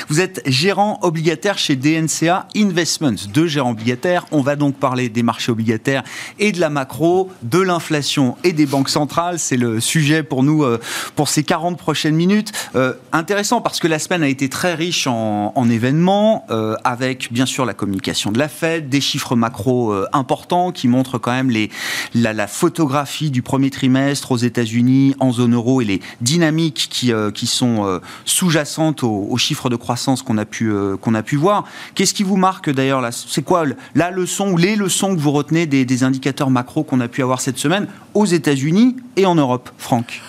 Vous 0.09 0.19
êtes 0.19 0.41
gérant 0.45 1.00
obligataire 1.01 1.57
chez 1.57 1.77
DNCA 1.77 2.50
Investments. 2.57 3.29
Deux 3.33 3.48
gérants 3.48 3.71
obligataires. 3.71 4.25
On 4.31 4.41
va 4.41 4.57
donc 4.57 4.75
parler 4.75 5.07
des 5.07 5.24
marchés 5.24 5.53
obligataires 5.53 6.03
et 6.39 6.51
de 6.51 6.59
la 6.59 6.69
macro, 6.69 7.29
de 7.43 7.59
l'inflation 7.59 8.36
et 8.43 8.51
des 8.51 8.65
banques 8.65 8.89
centrales. 8.89 9.39
C'est 9.39 9.55
le 9.55 9.79
sujet 9.79 10.24
pour 10.24 10.43
nous 10.43 10.65
euh, 10.65 10.77
pour 11.15 11.29
ces 11.29 11.43
40 11.43 11.77
prochaines 11.77 12.15
minutes. 12.15 12.51
Euh, 12.75 12.95
intéressant 13.13 13.62
parce 13.62 13.79
que 13.79 13.88
la 13.88 14.00
semaine 14.00 14.24
a 14.24 14.27
été 14.27 14.50
très 14.50 14.74
riche 14.74 15.07
en 15.07 15.53
en, 15.55 15.68
événements, 15.69 16.45
euh, 16.49 16.75
avec 16.83 17.31
bien 17.31 17.45
sûr 17.45 17.65
la 17.65 17.73
communication 17.73 18.31
de 18.31 18.39
la 18.39 18.47
Fed, 18.47 18.89
des 18.89 19.01
chiffres 19.01 19.35
macro 19.35 19.91
euh, 19.91 20.07
importants 20.13 20.71
qui 20.71 20.88
montrent 20.88 21.17
quand 21.17 21.31
même 21.31 21.49
les, 21.49 21.69
la, 22.13 22.47
photographie 22.47 23.31
du 23.31 23.41
premier 23.41 23.69
trimestre 23.69 24.31
aux 24.31 24.38
États-Unis, 24.38 25.15
en 25.19 25.31
zone 25.31 25.55
euro 25.55 25.81
et 25.81 25.85
les 25.85 26.01
dynamiques 26.21 26.88
qui, 26.89 27.13
euh, 27.13 27.31
qui 27.31 27.47
sont 27.47 27.99
sous-jacentes 28.25 29.03
aux, 29.03 29.38
chiffres 29.38 29.69
de 29.69 29.75
croissance 29.75 30.21
qu'on 30.21 30.38
a 30.38 30.45
pu 30.45 30.71
qu'on 31.01 31.13
a 31.13 31.23
pu 31.23 31.35
voir. 31.35 31.65
Qu'est-ce 31.95 32.13
qui 32.13 32.23
vous 32.23 32.38
marque 32.38 32.69
d'ailleurs 32.69 33.01
là? 33.01 33.11
C'est 33.11 33.43
quoi 33.43 33.63
la 33.95 34.11
leçon 34.11 34.51
ou 34.51 34.57
les 34.57 34.75
leçons 34.75 35.15
que 35.15 35.19
vous 35.21 35.31
retenez 35.31 35.65
des, 35.65 35.85
des 35.85 36.03
indicateurs 36.03 36.49
macro 36.49 36.83
qu'on 36.83 36.99
a 36.99 37.07
pu 37.07 37.21
avoir 37.21 37.41
cette 37.41 37.57
semaine 37.57 37.88
aux 38.13 38.25
États-Unis 38.25 38.95
et 39.15 39.25
en 39.25 39.35
Europe, 39.35 39.69
Franck? 39.77 40.21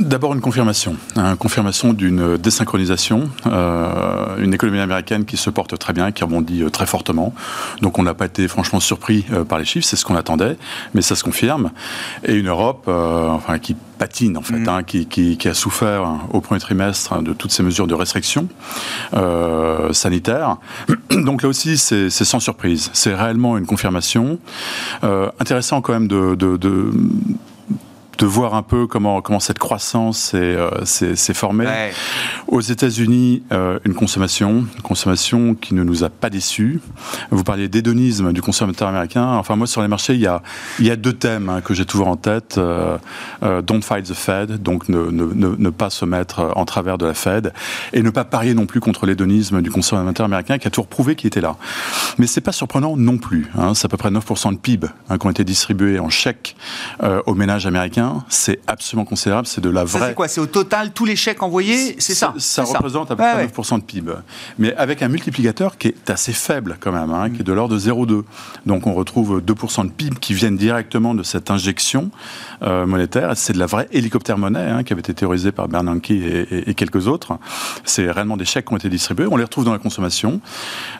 D'abord 0.00 0.34
une 0.34 0.40
confirmation, 0.40 0.96
une 1.16 1.22
hein, 1.22 1.36
confirmation 1.36 1.92
d'une 1.92 2.36
désynchronisation, 2.36 3.30
euh, 3.46 4.36
une 4.38 4.54
économie 4.54 4.80
américaine 4.80 5.24
qui 5.24 5.36
se 5.36 5.50
porte 5.50 5.78
très 5.78 5.92
bien, 5.92 6.12
qui 6.12 6.24
rebondit 6.24 6.62
euh, 6.62 6.70
très 6.70 6.86
fortement. 6.86 7.34
Donc 7.80 7.98
on 7.98 8.02
n'a 8.02 8.14
pas 8.14 8.26
été 8.26 8.48
franchement 8.48 8.80
surpris 8.80 9.24
euh, 9.32 9.44
par 9.44 9.58
les 9.58 9.64
chiffres, 9.64 9.86
c'est 9.86 9.96
ce 9.96 10.04
qu'on 10.04 10.16
attendait, 10.16 10.56
mais 10.94 11.02
ça 11.02 11.16
se 11.16 11.24
confirme. 11.24 11.70
Et 12.24 12.34
une 12.34 12.48
Europe, 12.48 12.88
enfin 12.88 13.58
qui 13.58 13.76
patine 13.98 14.36
en 14.36 14.42
fait, 14.42 14.58
mm. 14.58 14.68
hein, 14.68 14.82
qui, 14.82 15.38
a 15.44 15.54
souffert 15.54 16.04
hein, 16.04 16.20
au 16.32 16.40
premier 16.40 16.60
trimestre 16.60 17.22
de 17.22 17.32
toutes 17.32 17.52
ces 17.52 17.62
mesures 17.62 17.86
de 17.86 17.94
restriction 17.94 18.48
sanitaire. 19.92 20.56
Donc 21.10 21.42
là 21.42 21.48
aussi, 21.48 21.78
c'est 21.78 22.10
sans 22.10 22.40
surprise. 22.40 22.90
C'est 22.92 23.14
réellement 23.14 23.58
une 23.58 23.66
confirmation. 23.66 24.38
intéressant 25.02 25.80
quand 25.80 25.92
même 25.92 26.08
de 26.08 26.34
de 26.34 26.92
voir 28.26 28.54
un 28.54 28.62
peu 28.62 28.86
comment, 28.86 29.20
comment 29.20 29.40
cette 29.40 29.58
croissance 29.58 30.18
s'est, 30.18 30.56
s'est, 30.84 31.34
formée. 31.34 31.66
Aux 32.48 32.60
États-Unis, 32.60 33.42
une 33.84 33.94
consommation, 33.94 34.66
une 34.74 34.82
consommation 34.82 35.54
qui 35.54 35.74
ne 35.74 35.82
nous 35.82 36.04
a 36.04 36.10
pas 36.10 36.30
déçus. 36.30 36.80
Vous 37.30 37.44
parliez 37.44 37.68
d'hédonisme 37.68 38.32
du 38.32 38.42
consommateur 38.42 38.88
américain. 38.88 39.26
Enfin, 39.26 39.56
moi, 39.56 39.66
sur 39.66 39.82
les 39.82 39.88
marchés, 39.88 40.14
il 40.14 40.20
y 40.20 40.26
a, 40.26 40.42
il 40.78 40.86
y 40.86 40.90
a 40.90 40.96
deux 40.96 41.12
thèmes 41.12 41.48
hein, 41.48 41.60
que 41.60 41.74
j'ai 41.74 41.84
toujours 41.84 42.08
en 42.08 42.16
tête. 42.16 42.58
don't 43.40 43.82
fight 43.82 44.04
the 44.06 44.14
Fed, 44.14 44.62
donc 44.62 44.88
ne, 44.88 45.10
ne, 45.10 45.56
ne, 45.56 45.70
pas 45.70 45.90
se 45.90 46.04
mettre 46.04 46.52
en 46.56 46.64
travers 46.64 46.98
de 46.98 47.06
la 47.06 47.14
Fed, 47.14 47.52
et 47.92 48.02
ne 48.02 48.10
pas 48.10 48.24
parier 48.24 48.54
non 48.54 48.66
plus 48.66 48.80
contre 48.80 49.06
l'hédonisme 49.06 49.62
du 49.62 49.70
consommateur 49.70 50.26
américain 50.26 50.58
qui 50.58 50.66
a 50.66 50.70
toujours 50.70 50.86
prouvé 50.86 51.16
qu'il 51.16 51.28
était 51.28 51.40
là. 51.40 51.56
Mais 52.18 52.26
c'est 52.26 52.40
pas 52.40 52.52
surprenant 52.52 52.96
non 52.96 53.18
plus. 53.18 53.50
Hein. 53.56 53.74
C'est 53.74 53.86
à 53.86 53.88
peu 53.88 53.96
près 53.96 54.10
9% 54.10 54.52
de 54.52 54.58
PIB 54.58 54.88
hein, 55.08 55.18
qui 55.18 55.26
ont 55.26 55.30
été 55.30 55.44
distribués 55.44 55.98
en 55.98 56.10
chèques 56.10 56.56
euh, 57.02 57.22
aux 57.26 57.34
ménages 57.34 57.66
américains. 57.66 58.11
C'est 58.28 58.60
absolument 58.66 59.04
considérable. 59.04 59.46
C'est 59.46 59.60
de 59.60 59.70
la 59.70 59.84
vraie. 59.84 60.08
c'est 60.08 60.14
quoi 60.14 60.28
C'est 60.28 60.40
au 60.40 60.46
total 60.46 60.92
tous 60.92 61.04
les 61.04 61.16
chèques 61.16 61.42
envoyés 61.42 61.96
C'est 61.98 62.14
ça 62.14 62.34
Ça, 62.38 62.64
représente 62.64 63.10
à 63.10 63.16
peu 63.16 63.22
près 63.22 63.46
9% 63.46 63.78
de 63.78 63.82
PIB. 63.84 64.12
Mais 64.58 64.74
avec 64.74 65.02
un 65.02 65.08
multiplicateur 65.08 65.78
qui 65.78 65.88
est 65.88 66.10
assez 66.10 66.32
faible 66.32 66.76
quand 66.80 66.92
même, 66.92 67.12
hein, 67.12 67.30
qui 67.30 67.40
est 67.40 67.44
de 67.44 67.52
l'ordre 67.52 67.74
de 67.74 67.80
0,2. 67.80 68.22
Donc 68.66 68.86
on 68.86 68.94
retrouve 68.94 69.40
2% 69.40 69.86
de 69.86 69.90
PIB 69.90 70.16
qui 70.20 70.34
viennent 70.34 70.56
directement 70.56 71.14
de 71.14 71.22
cette 71.22 71.50
injection 71.50 72.10
euh, 72.62 72.86
monétaire. 72.86 73.32
C'est 73.36 73.52
de 73.52 73.58
la 73.58 73.66
vraie 73.66 73.88
hélicoptère 73.92 74.38
monnaie 74.38 74.70
hein, 74.70 74.82
qui 74.82 74.92
avait 74.92 75.00
été 75.00 75.14
théorisée 75.14 75.52
par 75.52 75.68
Bernanke 75.68 76.10
et, 76.10 76.70
et, 76.70 76.74
quelques 76.74 77.06
autres. 77.08 77.38
C'est 77.84 78.10
réellement 78.10 78.36
des 78.36 78.44
chèques 78.44 78.66
qui 78.66 78.74
ont 78.74 78.76
été 78.76 78.88
distribués. 78.88 79.26
On 79.30 79.36
les 79.36 79.44
retrouve 79.44 79.64
dans 79.64 79.72
la 79.72 79.78
consommation, 79.78 80.40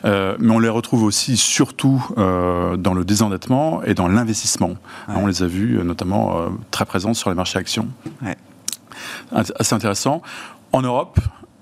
euh, 0.05 0.35
mais 0.39 0.51
on 0.51 0.59
les 0.59 0.69
retrouve 0.69 1.03
aussi 1.03 1.37
surtout 1.37 2.05
euh, 2.17 2.77
dans 2.77 2.93
le 2.93 3.05
désendettement 3.05 3.83
et 3.83 3.93
dans 3.93 4.07
l'investissement. 4.07 4.75
On 5.07 5.27
les 5.27 5.43
a 5.43 5.47
vus 5.47 5.79
notamment 5.83 6.49
très 6.71 6.85
présents 6.93 7.15
sur 7.15 7.31
les 7.31 7.35
marchés 7.35 7.57
actions. 7.57 7.87
Ouais. 8.21 8.37
Assez 9.31 9.73
intéressant. 9.73 10.21
En 10.73 10.83
Europe, 10.83 11.19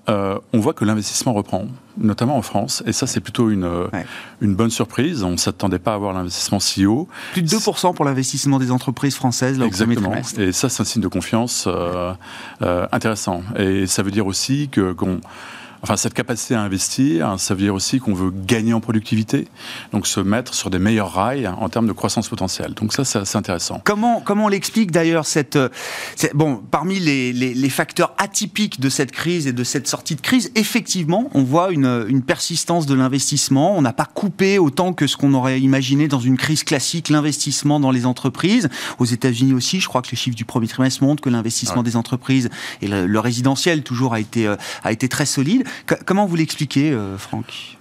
euh, 0.10 0.38
on 0.52 0.60
voit 0.60 0.74
que 0.74 0.84
l'investissement 0.84 1.32
reprend, 1.32 1.68
notamment 1.98 2.36
en 2.36 2.42
France, 2.42 2.84
et 2.86 2.92
ça 2.92 3.08
c'est 3.08 3.22
plutôt 3.22 3.50
une, 3.50 3.70
une 4.42 4.56
bonne 4.56 4.72
surprise. 4.72 5.24
On 5.24 5.32
ne 5.32 5.38
s'attendait 5.38 5.80
pas 5.80 5.94
à 5.94 5.96
avoir 5.96 6.12
l'investissement 6.12 6.60
si 6.60 6.86
haut. 6.86 7.08
Plus 7.32 7.44
de 7.44 7.48
2% 7.48 7.94
pour 7.94 8.04
l'investissement 8.04 8.60
des 8.60 8.72
entreprises 8.72 9.16
françaises 9.16 9.58
là, 9.58 9.68
Exactement. 9.68 10.14
et 10.38 10.52
ça 10.52 10.68
c'est 10.68 10.82
un 10.82 10.86
signe 10.86 11.02
de 11.02 11.08
confiance 11.08 11.64
euh, 11.66 12.14
euh, 12.62 12.86
intéressant. 12.92 13.42
Et 13.58 13.88
ça 13.88 14.04
veut 14.04 14.12
dire 14.12 14.28
aussi 14.28 14.68
que 14.68 14.92
qu'on 14.92 15.22
Enfin, 15.84 15.98
cette 15.98 16.14
capacité 16.14 16.54
à 16.54 16.62
investir, 16.62 17.36
ça 17.40 17.56
veut 17.56 17.62
dire 17.62 17.74
aussi 17.74 18.00
qu'on 18.00 18.14
veut 18.14 18.32
gagner 18.32 18.74
en 18.74 18.82
productivité, 18.82 19.48
donc 19.92 20.06
se 20.06 20.20
mettre 20.20 20.54
sur 20.54 20.70
des 20.70 20.78
meilleurs 20.78 21.12
rails 21.12 21.48
en 21.48 21.70
termes 21.70 21.88
de 21.88 21.92
croissance 21.92 22.30
potentielle. 22.30 22.74
Donc 22.76 22.94
ça, 22.94 23.04
c'est 23.04 23.36
intéressant. 23.36 23.82
Comment, 23.84 24.22
comment 24.22 24.46
on 24.46 24.48
l'explique 24.48 24.92
d'ailleurs 24.92 25.26
cette, 25.26 25.58
bon, 26.34 26.62
parmi 26.70 27.00
les, 27.00 27.34
les, 27.34 27.70
facteurs 27.70 28.14
atypiques 28.18 28.80
de 28.80 28.90
cette 28.90 29.12
crise 29.12 29.48
et 29.48 29.54
de 29.54 29.64
cette 29.64 29.88
sortie 29.88 30.16
de 30.16 30.22
crise, 30.22 30.52
effectivement, 30.56 31.30
on 31.34 31.44
voit 31.44 31.72
une, 31.72 32.06
une 32.08 32.22
persistance 32.22 32.86
de 32.86 32.94
l'investissement. 32.94 33.76
On 33.76 33.82
n'a 33.82 33.94
pas 33.94 34.06
coupé 34.06 34.60
autant 34.60 34.94
que 34.94 35.08
ce 35.08 35.18
qu'on 35.18 35.34
aurait 35.34 35.62
imaginé 35.62 36.08
dans 36.08 36.20
une 36.20 36.38
crise 36.38 36.64
classique 36.64 37.10
l'investissement 37.10 37.80
dans 37.80 37.92
les 37.92 38.06
entreprises. 38.06 38.70
Aux 39.00 39.06
États-Unis 39.06 39.54
aussi, 39.54 39.80
je 39.80 39.88
crois 39.88 40.02
que 40.02 40.12
les 40.12 40.18
chiffres 40.18 40.36
du 40.36 40.46
premier 40.46 40.68
trimestre 40.68 41.04
montrent 41.04 41.24
que 41.24 41.30
l'investissement 41.30 41.82
des 41.82 41.96
entreprises 41.96 42.50
et 42.82 42.88
le, 42.88 43.08
le, 43.08 43.20
résidentiel 43.20 43.84
toujours 43.84 44.14
a 44.14 44.20
été, 44.20 44.48
euh, 44.48 44.56
a 44.84 44.92
été 44.92 45.08
très 45.08 45.26
solide 45.26 45.64
comment 46.06 46.25
vous 46.25 46.36
l'expliquez, 46.36 46.92
euh, 46.92 47.18
Franck? 47.18 47.78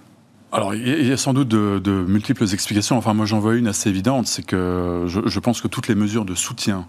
Alors, 0.53 0.75
il 0.75 1.07
y 1.07 1.13
a 1.13 1.17
sans 1.17 1.33
doute 1.33 1.47
de, 1.47 1.91
multiples 1.91 2.43
explications. 2.51 2.97
Enfin, 2.97 3.13
moi, 3.13 3.25
j'en 3.25 3.39
vois 3.39 3.55
une 3.55 3.67
assez 3.67 3.89
évidente, 3.89 4.27
c'est 4.27 4.45
que 4.45 5.05
je, 5.07 5.39
pense 5.39 5.61
que 5.61 5.69
toutes 5.69 5.87
les 5.87 5.95
mesures 5.95 6.25
de 6.25 6.35
soutien 6.35 6.87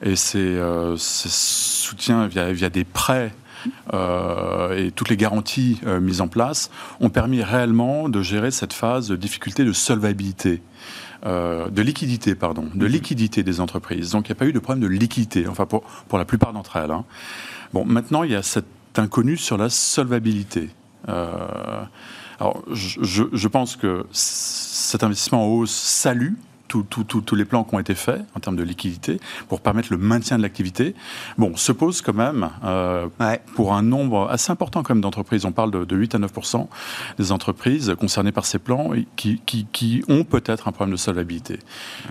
et 0.00 0.14
ces, 0.14 0.38
euh, 0.38 0.94
soutiens 0.96 2.28
via, 2.28 2.70
des 2.70 2.84
prêts 2.84 3.34
euh, 3.92 4.76
et 4.76 4.92
toutes 4.92 5.08
les 5.08 5.16
garanties 5.16 5.80
mises 6.00 6.20
en 6.20 6.28
place 6.28 6.70
ont 7.00 7.10
permis 7.10 7.42
réellement 7.42 8.08
de 8.08 8.22
gérer 8.22 8.52
cette 8.52 8.72
phase 8.72 9.08
de 9.08 9.16
difficulté 9.16 9.64
de 9.64 9.72
solvabilité. 9.72 10.62
de 11.24 11.82
liquidité, 11.82 12.36
pardon, 12.36 12.68
de 12.72 12.86
mhm. 12.86 12.92
liquidité 12.92 13.42
des 13.42 13.60
entreprises. 13.60 14.12
Donc 14.12 14.28
il 14.28 14.30
n'y 14.30 14.36
a 14.36 14.38
pas 14.38 14.46
eu 14.46 14.52
de 14.52 14.60
problème 14.60 14.84
de 14.84 14.88
liquidité, 14.88 15.48
enfin 15.48 15.66
pour, 15.66 15.82
pour 15.82 16.16
la 16.16 16.24
plupart 16.24 16.52
d'entre 16.52 16.76
elles. 16.76 16.92
Hein. 16.92 17.04
Bon, 17.72 17.84
maintenant 17.84 18.22
il 18.22 18.30
y 18.30 18.36
a 18.36 18.42
cette 18.44 18.66
inconnu 18.98 19.36
sur 19.36 19.56
la 19.56 19.68
solvabilité. 19.68 20.70
Euh, 21.08 21.84
alors, 22.38 22.62
je, 22.70 23.24
je, 23.32 23.48
pense 23.48 23.76
que 23.76 24.06
cet 24.12 25.04
investissement 25.04 25.44
en 25.44 25.48
hausse 25.48 25.70
salue 25.70 26.34
tous 26.68 27.34
les 27.34 27.44
plans 27.44 27.64
qui 27.64 27.74
ont 27.74 27.78
été 27.78 27.94
faits 27.94 28.22
en 28.34 28.40
termes 28.40 28.56
de 28.56 28.62
liquidité 28.62 29.20
pour 29.48 29.60
permettre 29.60 29.88
le 29.90 29.98
maintien 29.98 30.36
de 30.36 30.42
l'activité. 30.42 30.94
Bon, 31.38 31.56
se 31.56 31.72
pose 31.72 32.00
quand 32.00 32.14
même 32.14 32.50
euh, 32.64 33.08
pour 33.54 33.74
un 33.74 33.82
nombre 33.82 34.28
assez 34.30 34.52
important 34.52 34.82
quand 34.82 34.94
même 34.94 35.00
d'entreprises. 35.00 35.44
On 35.44 35.52
parle 35.52 35.70
de, 35.86 35.96
8 35.96 36.14
à 36.14 36.18
9% 36.18 36.68
des 37.18 37.32
entreprises 37.32 37.94
concernées 37.98 38.32
par 38.32 38.44
ces 38.44 38.58
plans 38.58 38.92
qui, 39.16 39.40
qui, 39.44 39.66
qui 39.72 40.04
ont 40.08 40.24
peut-être 40.24 40.68
un 40.68 40.72
problème 40.72 40.92
de 40.92 41.00
solvabilité. 41.00 41.58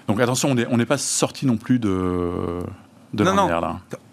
Donc 0.07 0.19
attention, 0.19 0.55
on 0.69 0.77
n'est 0.77 0.86
pas 0.86 0.98
sorti 0.98 1.45
non 1.45 1.57
plus 1.57 1.79
de 1.79 2.59
non, 3.13 3.33
non. 3.33 3.49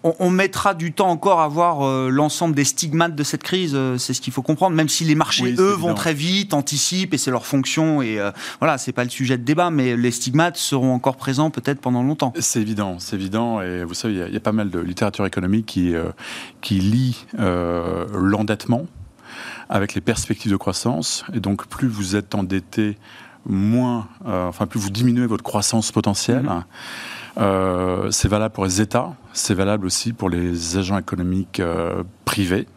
On, 0.03 0.29
mettra 0.29 0.73
du 0.73 0.93
temps 0.93 1.09
encore 1.09 1.41
à 1.41 1.47
voir 1.47 1.85
euh, 1.85 2.09
l'ensemble 2.09 2.55
des 2.55 2.63
stigmates 2.63 3.15
de 3.15 3.23
cette 3.23 3.43
crise, 3.43 3.73
euh, 3.75 3.97
c'est 3.97 4.13
ce 4.13 4.21
qu'il 4.21 4.31
faut 4.31 4.41
comprendre, 4.41 4.75
même 4.75 4.87
si 4.87 5.03
les 5.03 5.15
marchés, 5.15 5.53
eux, 5.59 5.73
vont 5.73 5.93
très 5.93 6.13
vite, 6.13 6.53
anticipent, 6.53 7.13
et 7.13 7.17
c'est 7.17 7.31
leur 7.31 7.45
fonction, 7.45 8.01
et 8.01 8.19
euh, 8.19 8.31
voilà, 8.59 8.77
c'est 8.77 8.93
pas 8.93 9.03
le 9.03 9.09
sujet 9.09 9.37
de 9.37 9.43
débat, 9.43 9.69
mais 9.69 9.97
les 9.97 10.11
stigmates 10.11 10.57
seront 10.57 10.93
encore 10.93 11.17
présents 11.17 11.49
peut-être 11.49 11.81
pendant 11.81 12.03
longtemps. 12.03 12.33
C'est 12.39 12.61
évident, 12.61 12.97
c'est 12.99 13.15
évident, 13.15 13.61
et 13.61 13.83
vous 13.83 13.93
savez, 13.93 14.25
il 14.27 14.33
y, 14.33 14.37
a 14.37 14.39
pas 14.39 14.51
mal 14.51 14.69
de 14.69 14.79
littérature 14.79 15.25
économique 15.25 15.65
qui, 15.65 15.93
qui 16.61 16.79
lie 16.79 17.25
l'endettement 17.37 18.85
avec 19.69 19.93
les 19.93 20.01
perspectives 20.01 20.51
de 20.51 20.57
croissance, 20.57 21.25
et 21.33 21.39
donc 21.39 21.67
plus 21.67 21.87
vous 21.87 22.15
êtes 22.15 22.33
endetté, 22.33 22.97
moins, 23.45 24.07
enfin 24.25 24.65
plus 24.67 24.79
vous 24.79 24.89
diminuez 24.89 25.27
votre 25.27 25.43
croissance 25.43 25.91
potentielle. 25.91 26.45
Mm-hmm. 26.45 26.63
Euh, 27.37 28.09
c'est 28.11 28.27
valable 28.27 28.53
pour 28.53 28.65
les 28.65 28.81
États, 28.81 29.13
c'est 29.33 29.53
valable 29.53 29.85
aussi 29.85 30.13
pour 30.13 30.29
les 30.29 30.77
agents 30.77 30.97
économiques 30.97 31.59
euh, 31.59 32.03
privés. 32.25 32.67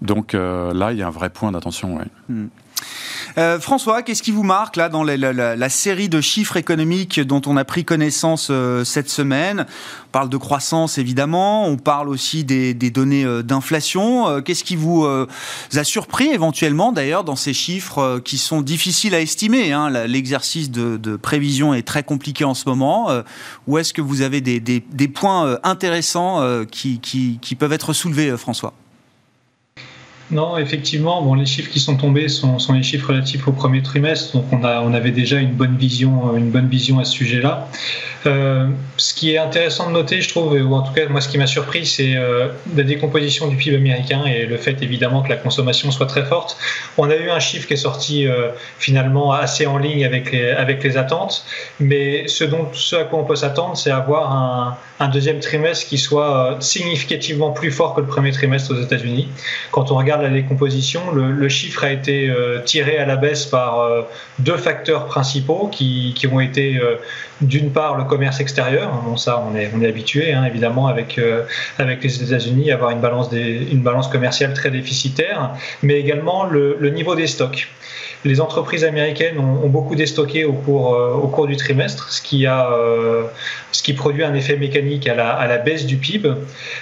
Donc 0.00 0.34
euh, 0.34 0.72
là, 0.72 0.92
il 0.92 0.98
y 0.98 1.02
a 1.02 1.06
un 1.06 1.10
vrai 1.10 1.30
point 1.30 1.52
d'attention. 1.52 1.98
Hmm. 2.28 2.46
Euh, 3.38 3.60
François, 3.60 4.02
qu'est-ce 4.02 4.22
qui 4.22 4.30
vous 4.30 4.42
marque 4.42 4.76
là 4.76 4.88
dans 4.88 5.02
la, 5.02 5.68
série 5.68 6.08
de 6.08 6.20
chiffres 6.20 6.56
économiques 6.56 7.20
dont 7.20 7.42
on 7.46 7.56
a 7.56 7.64
pris 7.64 7.84
connaissance 7.84 8.48
euh, 8.50 8.84
cette 8.84 9.08
semaine? 9.08 9.66
On 10.08 10.10
parle 10.10 10.28
de 10.28 10.36
croissance 10.36 10.98
évidemment, 10.98 11.66
on 11.66 11.76
parle 11.76 12.08
aussi 12.08 12.44
des, 12.44 12.74
données 12.74 13.24
euh, 13.24 13.42
d'inflation. 13.42 14.40
Qu'est-ce 14.42 14.64
qui 14.64 14.76
vous 14.76 15.06
a 15.06 15.84
surpris 15.84 16.28
éventuellement 16.28 16.92
d'ailleurs 16.92 17.24
dans 17.24 17.36
ces 17.36 17.52
chiffres 17.52 18.20
qui 18.24 18.38
sont 18.38 18.62
difficiles 18.62 19.14
à 19.14 19.20
estimer 19.20 19.72
hein? 19.72 19.90
L'exercice 20.06 20.70
de, 20.70 21.16
prévision 21.16 21.74
est 21.74 21.86
très 21.86 22.02
compliqué 22.02 22.44
en 22.44 22.54
ce 22.54 22.68
moment. 22.68 23.08
Où 23.66 23.78
est-ce 23.78 23.92
que 23.92 24.00
vous 24.00 24.22
avez 24.22 24.40
des, 24.40 25.08
points 25.08 25.58
intéressants 25.62 26.64
qui 26.70 27.56
peuvent 27.58 27.72
être 27.72 27.92
soulevés, 27.92 28.36
François? 28.36 28.74
Non, 30.30 30.58
effectivement, 30.58 31.22
bon, 31.22 31.34
les 31.34 31.46
chiffres 31.46 31.70
qui 31.70 31.80
sont 31.80 31.96
tombés 31.96 32.28
sont, 32.28 32.58
les 32.72 32.82
chiffres 32.82 33.08
relatifs 33.08 33.48
au 33.48 33.52
premier 33.52 33.82
trimestre, 33.82 34.36
donc 34.36 34.46
on, 34.52 34.62
a, 34.62 34.80
on 34.80 34.94
avait 34.94 35.10
déjà 35.10 35.38
une 35.38 35.52
bonne 35.52 35.76
vision, 35.76 36.36
une 36.36 36.50
bonne 36.50 36.68
vision 36.68 36.98
à 37.00 37.04
ce 37.04 37.12
sujet-là. 37.12 37.68
Euh, 38.26 38.68
ce 38.98 39.14
qui 39.14 39.32
est 39.32 39.38
intéressant 39.38 39.88
de 39.88 39.92
noter, 39.92 40.20
je 40.20 40.28
trouve, 40.28 40.52
ou 40.52 40.74
en 40.74 40.82
tout 40.82 40.92
cas 40.92 41.08
moi 41.08 41.20
ce 41.22 41.28
qui 41.28 41.38
m'a 41.38 41.46
surpris, 41.46 41.86
c'est 41.86 42.16
euh, 42.16 42.48
la 42.76 42.82
décomposition 42.82 43.46
du 43.48 43.56
PIB 43.56 43.76
américain 43.76 44.24
et 44.26 44.44
le 44.44 44.56
fait 44.58 44.82
évidemment 44.82 45.22
que 45.22 45.30
la 45.30 45.36
consommation 45.36 45.90
soit 45.90 46.06
très 46.06 46.24
forte. 46.24 46.58
On 46.98 47.08
a 47.08 47.16
eu 47.16 47.30
un 47.30 47.40
chiffre 47.40 47.66
qui 47.66 47.74
est 47.74 47.78
sorti 47.78 48.26
euh, 48.26 48.50
finalement 48.78 49.32
assez 49.32 49.66
en 49.66 49.78
ligne 49.78 50.04
avec 50.04 50.32
les, 50.32 50.50
avec 50.50 50.84
les 50.84 50.98
attentes, 50.98 51.44
mais 51.78 52.28
ce, 52.28 52.44
dont, 52.44 52.68
ce 52.74 52.96
à 52.96 53.04
quoi 53.04 53.20
on 53.20 53.24
peut 53.24 53.36
s'attendre, 53.36 53.76
c'est 53.76 53.90
avoir 53.90 54.32
un, 54.32 54.76
un, 54.98 55.08
deuxième 55.08 55.40
trimestre 55.40 55.86
qui 55.86 55.96
soit 55.96 56.58
significativement 56.60 57.52
plus 57.52 57.70
fort 57.70 57.94
que 57.94 58.02
le 58.02 58.06
premier 58.06 58.32
trimestre 58.32 58.72
aux 58.74 58.80
États-Unis. 58.82 59.28
Quand 59.70 59.90
on 59.90 59.96
regarde 59.96 60.19
la 60.22 60.30
décomposition, 60.30 61.12
le, 61.12 61.32
le 61.32 61.48
chiffre 61.48 61.84
a 61.84 61.90
été 61.90 62.32
tiré 62.64 62.98
à 62.98 63.06
la 63.06 63.16
baisse 63.16 63.46
par 63.46 64.06
deux 64.38 64.56
facteurs 64.56 65.06
principaux 65.06 65.68
qui, 65.72 66.14
qui 66.16 66.26
ont 66.26 66.40
été 66.40 66.80
d'une 67.40 67.72
part 67.72 67.96
le 67.96 68.04
commerce 68.04 68.40
extérieur, 68.40 68.90
bon 69.04 69.16
ça 69.16 69.44
on 69.50 69.56
est, 69.56 69.70
on 69.74 69.80
est 69.82 69.88
habitué 69.88 70.32
hein, 70.32 70.44
évidemment 70.44 70.88
avec, 70.88 71.18
euh, 71.18 71.42
avec 71.78 72.02
les 72.02 72.22
États-Unis 72.22 72.70
avoir 72.70 72.90
une 72.90 73.00
balance, 73.00 73.30
des, 73.30 73.68
une 73.72 73.80
balance 73.82 74.08
commerciale 74.08 74.52
très 74.54 74.70
déficitaire, 74.70 75.50
mais 75.82 75.94
également 75.94 76.44
le, 76.44 76.76
le 76.78 76.90
niveau 76.90 77.14
des 77.14 77.26
stocks. 77.26 77.68
Les 78.24 78.40
entreprises 78.40 78.84
américaines 78.84 79.38
ont, 79.38 79.68
beaucoup 79.68 79.94
déstocké 79.94 80.44
au 80.44 80.52
cours, 80.52 81.30
cours 81.32 81.46
du 81.46 81.56
trimestre, 81.56 82.12
ce 82.12 82.20
qui, 82.20 82.46
a, 82.46 82.68
ce 83.72 83.82
qui 83.82 83.92
produit 83.92 84.24
un 84.24 84.34
effet 84.34 84.56
mécanique 84.56 85.06
à 85.08 85.14
la, 85.14 85.58
baisse 85.58 85.86
du 85.86 85.96
PIB. 85.96 86.32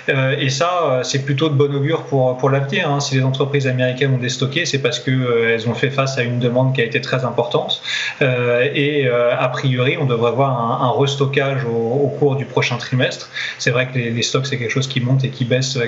et 0.08 0.50
ça, 0.50 1.00
c'est 1.02 1.24
plutôt 1.24 1.48
de 1.48 1.54
bon 1.54 1.74
augure 1.74 2.04
pour, 2.04 2.50
l'avenir. 2.50 2.90
Hein. 2.90 3.00
Si 3.00 3.14
les 3.14 3.22
entreprises 3.22 3.66
américaines 3.66 4.14
ont 4.14 4.18
déstocké, 4.18 4.64
c'est 4.64 4.78
parce 4.78 4.98
qu'elles 4.98 5.68
ont 5.68 5.74
fait 5.74 5.90
face 5.90 6.18
à 6.18 6.22
une 6.22 6.38
demande 6.38 6.74
qui 6.74 6.80
a 6.80 6.84
été 6.84 7.00
très 7.00 7.24
importante. 7.24 7.82
et 8.20 9.08
a 9.08 9.48
priori, 9.48 9.96
on 10.00 10.06
devrait 10.06 10.32
voir 10.32 10.82
un, 10.82 10.90
restockage 10.90 11.64
au, 11.64 12.08
cours 12.18 12.36
du 12.36 12.44
prochain 12.44 12.76
trimestre. 12.78 13.30
C'est 13.58 13.70
vrai 13.70 13.88
que 13.88 13.98
les, 13.98 14.22
stocks, 14.22 14.46
c'est 14.46 14.58
quelque 14.58 14.72
chose 14.72 14.88
qui 14.88 15.00
monte 15.00 15.24
et 15.24 15.30
qui 15.30 15.44
baisse 15.44 15.78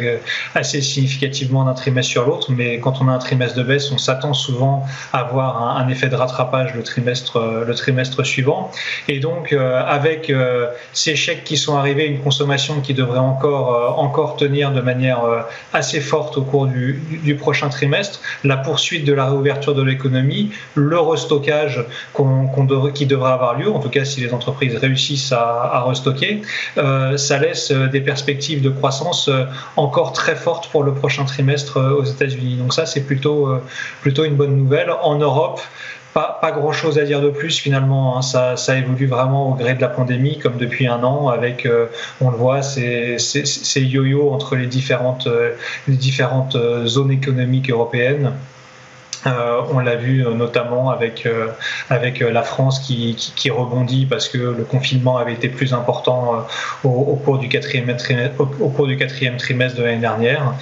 assez 0.55 0.81
significativement 0.81 1.65
d'un 1.65 1.75
trimestre 1.75 2.11
sur 2.11 2.27
l'autre, 2.27 2.53
mais 2.53 2.79
quand 2.79 3.01
on 3.01 3.09
a 3.09 3.13
un 3.13 3.19
trimestre 3.19 3.57
de 3.57 3.63
baisse, 3.63 3.91
on 3.91 3.99
s'attend 3.99 4.35
souvent 4.35 4.85
à 5.13 5.25
un, 5.41 5.89
effet 5.89 6.09
de 6.09 6.17
rattrapage 6.17 6.75
le 6.75 6.83
trimestre, 6.83 7.37
euh, 7.37 7.65
le 7.65 7.75
trimestre 7.75 8.25
suivant. 8.25 8.71
Et 9.09 9.19
donc, 9.19 9.53
euh, 9.53 9.83
avec 9.87 10.31
euh, 10.31 10.67
ces 10.93 11.17
chèques 11.17 11.45
qui 11.45 11.57
sont 11.57 11.77
arrivés, 11.77 12.07
une 12.07 12.21
consommation 12.21 12.81
qui 12.81 12.95
devrait 12.95 13.19
encore, 13.19 13.99
encore 13.99 14.37
tenir 14.37 14.73
de 14.73 14.81
manière 14.81 15.21
assez 15.73 16.01
forte 16.01 16.37
au 16.37 16.43
cours 16.43 16.67
du, 16.67 17.01
du 17.23 17.35
prochain 17.35 17.69
trimestre, 17.69 18.21
la 18.45 18.57
poursuite 18.57 19.05
de 19.05 19.13
la 19.13 19.27
réouverture 19.27 19.75
de 19.75 19.83
l'économie, 19.83 20.51
le 20.75 20.99
restockage 20.99 21.85
qu'on, 22.13 22.49
qui 22.95 23.07
devrait 23.07 23.33
avoir 23.33 23.59
lieu, 23.59 23.71
en 23.71 23.81
tout 23.81 23.89
cas 23.89 24.05
si 24.05 24.21
les 24.21 24.33
entreprises 24.33 24.77
réussissent 24.77 25.33
à, 25.33 25.83
restocker, 25.87 26.43
ça 27.17 27.39
laisse 27.39 27.73
des 27.73 28.01
perspectives 28.01 28.61
de 28.61 28.71
croissance 28.71 29.31
encore 29.77 30.13
très 30.13 30.37
fortes 30.37 30.69
pour 30.69 30.83
le 30.83 30.93
prochain 30.93 31.25
trimestre 31.25 31.79
aux 31.99 32.05
États-Unis. 32.05 32.57
Donc 32.57 32.75
ça, 32.75 32.87
c'est 32.87 33.03
plutôt, 33.03 33.49
plutôt 34.03 34.25
une 34.25 34.37
bonne 34.37 34.57
nouvelle. 34.57 34.91
En 35.03 35.17
Europe, 35.17 35.30
pas, 36.13 36.39
pas 36.41 36.51
grand 36.51 36.73
chose 36.73 36.99
à 36.99 37.05
dire 37.05 37.21
de 37.21 37.31
plus 37.31 37.59
finalement. 37.59 38.17
Hein. 38.17 38.23
Ça, 38.23 38.57
ça, 38.57 38.77
évolue 38.77 39.07
vraiment 39.07 39.51
au 39.51 39.55
gré 39.55 39.75
de 39.75 39.81
la 39.81 39.89
pandémie, 39.89 40.39
comme 40.39 40.57
depuis 40.57 40.87
un 40.87 41.03
an, 41.05 41.29
avec, 41.29 41.67
euh, 41.67 41.87
on 42.21 42.31
le 42.31 42.37
voit, 42.37 42.63
ces, 42.63 43.17
yo-yo 43.77 44.33
entre 44.33 44.57
les 44.57 44.67
différentes, 44.67 45.27
euh, 45.27 45.55
les 45.89 45.97
différentes 45.97 46.57
zones 46.87 47.13
économiques 47.13 47.71
européennes. 47.71 48.33
Euh, 49.27 49.61
on 49.71 49.81
l'a 49.81 49.97
vu 49.97 50.27
euh, 50.27 50.33
notamment 50.33 50.91
avec, 50.91 51.27
euh, 51.27 51.49
avec 51.91 52.21
la 52.21 52.43
France 52.43 52.79
qui, 52.79 53.15
qui, 53.15 53.51
rebondit 53.51 54.07
parce 54.07 54.29
que 54.29 54.39
le 54.39 54.65
confinement 54.65 55.19
avait 55.19 55.35
été 55.35 55.49
plus 55.49 55.75
important 55.75 56.47
au, 56.85 57.17
cours 57.17 57.39
du 57.39 57.49
quatrième 57.49 57.95
au, 58.39 58.69
cours 58.69 58.87
du 58.87 58.97
quatrième 58.97 59.37
trimestre 59.37 59.79
de 59.79 59.85
l'année 59.85 59.99
dernière. 59.99 60.55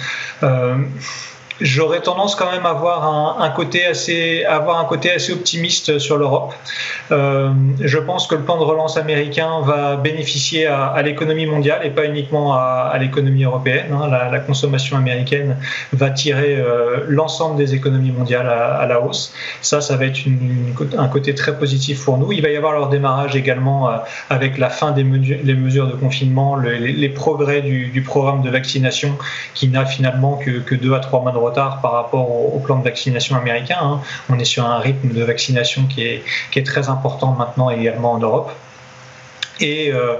J'aurais 1.61 2.01
tendance 2.01 2.35
quand 2.35 2.49
même 2.51 2.65
à 2.65 2.69
avoir 2.69 3.41
un, 3.41 3.49
côté 3.49 3.85
assez, 3.85 4.45
avoir 4.45 4.79
un 4.79 4.85
côté 4.85 5.11
assez 5.11 5.33
optimiste 5.33 5.99
sur 5.99 6.17
l'Europe. 6.17 6.53
Euh, 7.11 7.49
je 7.81 7.97
pense 7.97 8.27
que 8.27 8.35
le 8.35 8.41
plan 8.41 8.57
de 8.57 8.63
relance 8.63 8.95
américain 8.95 9.61
va 9.61 9.97
bénéficier 9.97 10.67
à, 10.67 11.01
l'économie 11.01 11.45
mondiale 11.45 11.81
et 11.83 11.89
pas 11.89 12.05
uniquement 12.05 12.53
à, 12.53 12.95
l'économie 12.99 13.43
européenne. 13.43 13.91
Hein. 13.91 14.07
La, 14.09 14.39
consommation 14.39 14.95
américaine 14.97 15.57
va 15.91 16.09
tirer 16.09 16.55
euh, 16.57 17.03
l'ensemble 17.07 17.57
des 17.57 17.75
économies 17.75 18.11
mondiales 18.11 18.47
à, 18.47 18.85
la 18.85 19.01
hausse. 19.01 19.33
Ça, 19.61 19.81
ça 19.81 19.97
va 19.97 20.05
être 20.05 20.19
un 20.97 21.07
côté 21.09 21.35
très 21.35 21.57
positif 21.57 22.05
pour 22.05 22.17
nous. 22.17 22.31
Il 22.31 22.41
va 22.41 22.49
y 22.49 22.55
avoir 22.55 22.71
leur 22.71 22.89
démarrage 22.89 23.35
également 23.35 23.89
euh, 23.89 23.97
avec 24.29 24.57
la 24.57 24.69
fin 24.69 24.91
des 24.91 25.03
mesures, 25.03 25.87
de 25.87 25.93
confinement, 25.93 26.55
les, 26.55 27.09
progrès 27.09 27.61
du, 27.61 28.01
programme 28.01 28.41
de 28.41 28.49
vaccination 28.49 29.17
qui 29.53 29.67
n'a 29.67 29.85
finalement 29.85 30.37
que, 30.37 30.51
que 30.59 30.73
deux 30.73 30.93
à 30.93 30.99
trois 30.99 31.21
mois 31.21 31.31
de 31.31 31.37
retard 31.49 31.81
par 31.81 31.91
rapport 31.93 32.29
au, 32.55 32.59
plan 32.59 32.79
de 32.79 32.83
vaccination 32.83 33.35
américain. 33.35 33.77
Hein. 33.81 33.99
On 34.29 34.37
est 34.39 34.45
sur 34.45 34.65
un 34.65 34.79
rythme 34.79 35.09
de 35.09 35.23
vaccination 35.23 35.83
qui 35.85 36.03
est, 36.03 36.23
très 36.65 36.89
important 36.89 37.31
maintenant 37.33 37.69
également 37.69 38.13
en 38.13 38.19
Europe. 38.19 38.51
Et, 39.61 39.91
euh, 39.93 40.15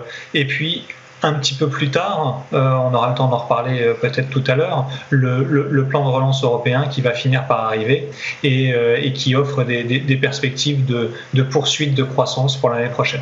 puis, 0.48 0.86
un 1.22 1.34
petit 1.34 1.54
peu 1.54 1.68
plus 1.68 1.90
tard, 1.92 2.44
euh, 2.54 2.72
on 2.72 2.94
aura 2.94 3.10
le 3.10 3.16
temps 3.16 3.28
d'en 3.28 3.40
reparler 3.40 3.82
euh, 3.82 3.94
peut-être 3.94 4.30
tout 4.30 4.44
à 4.48 4.56
l'heure, 4.56 4.88
le, 5.10 5.84
plan 5.84 6.06
de 6.06 6.10
relance 6.10 6.44
européen 6.44 6.88
qui 6.90 7.02
va 7.02 7.12
finir 7.12 7.46
par 7.46 7.66
arriver 7.66 8.10
et, 8.44 9.14
qui 9.14 9.36
offre 9.36 9.64
des, 9.64 10.20
perspectives 10.22 10.86
de 10.86 11.44
poursuite 11.44 11.94
de 11.94 12.04
croissance 12.04 12.56
pour 12.56 12.70
l'année 12.70 12.90
prochaine. 12.90 13.22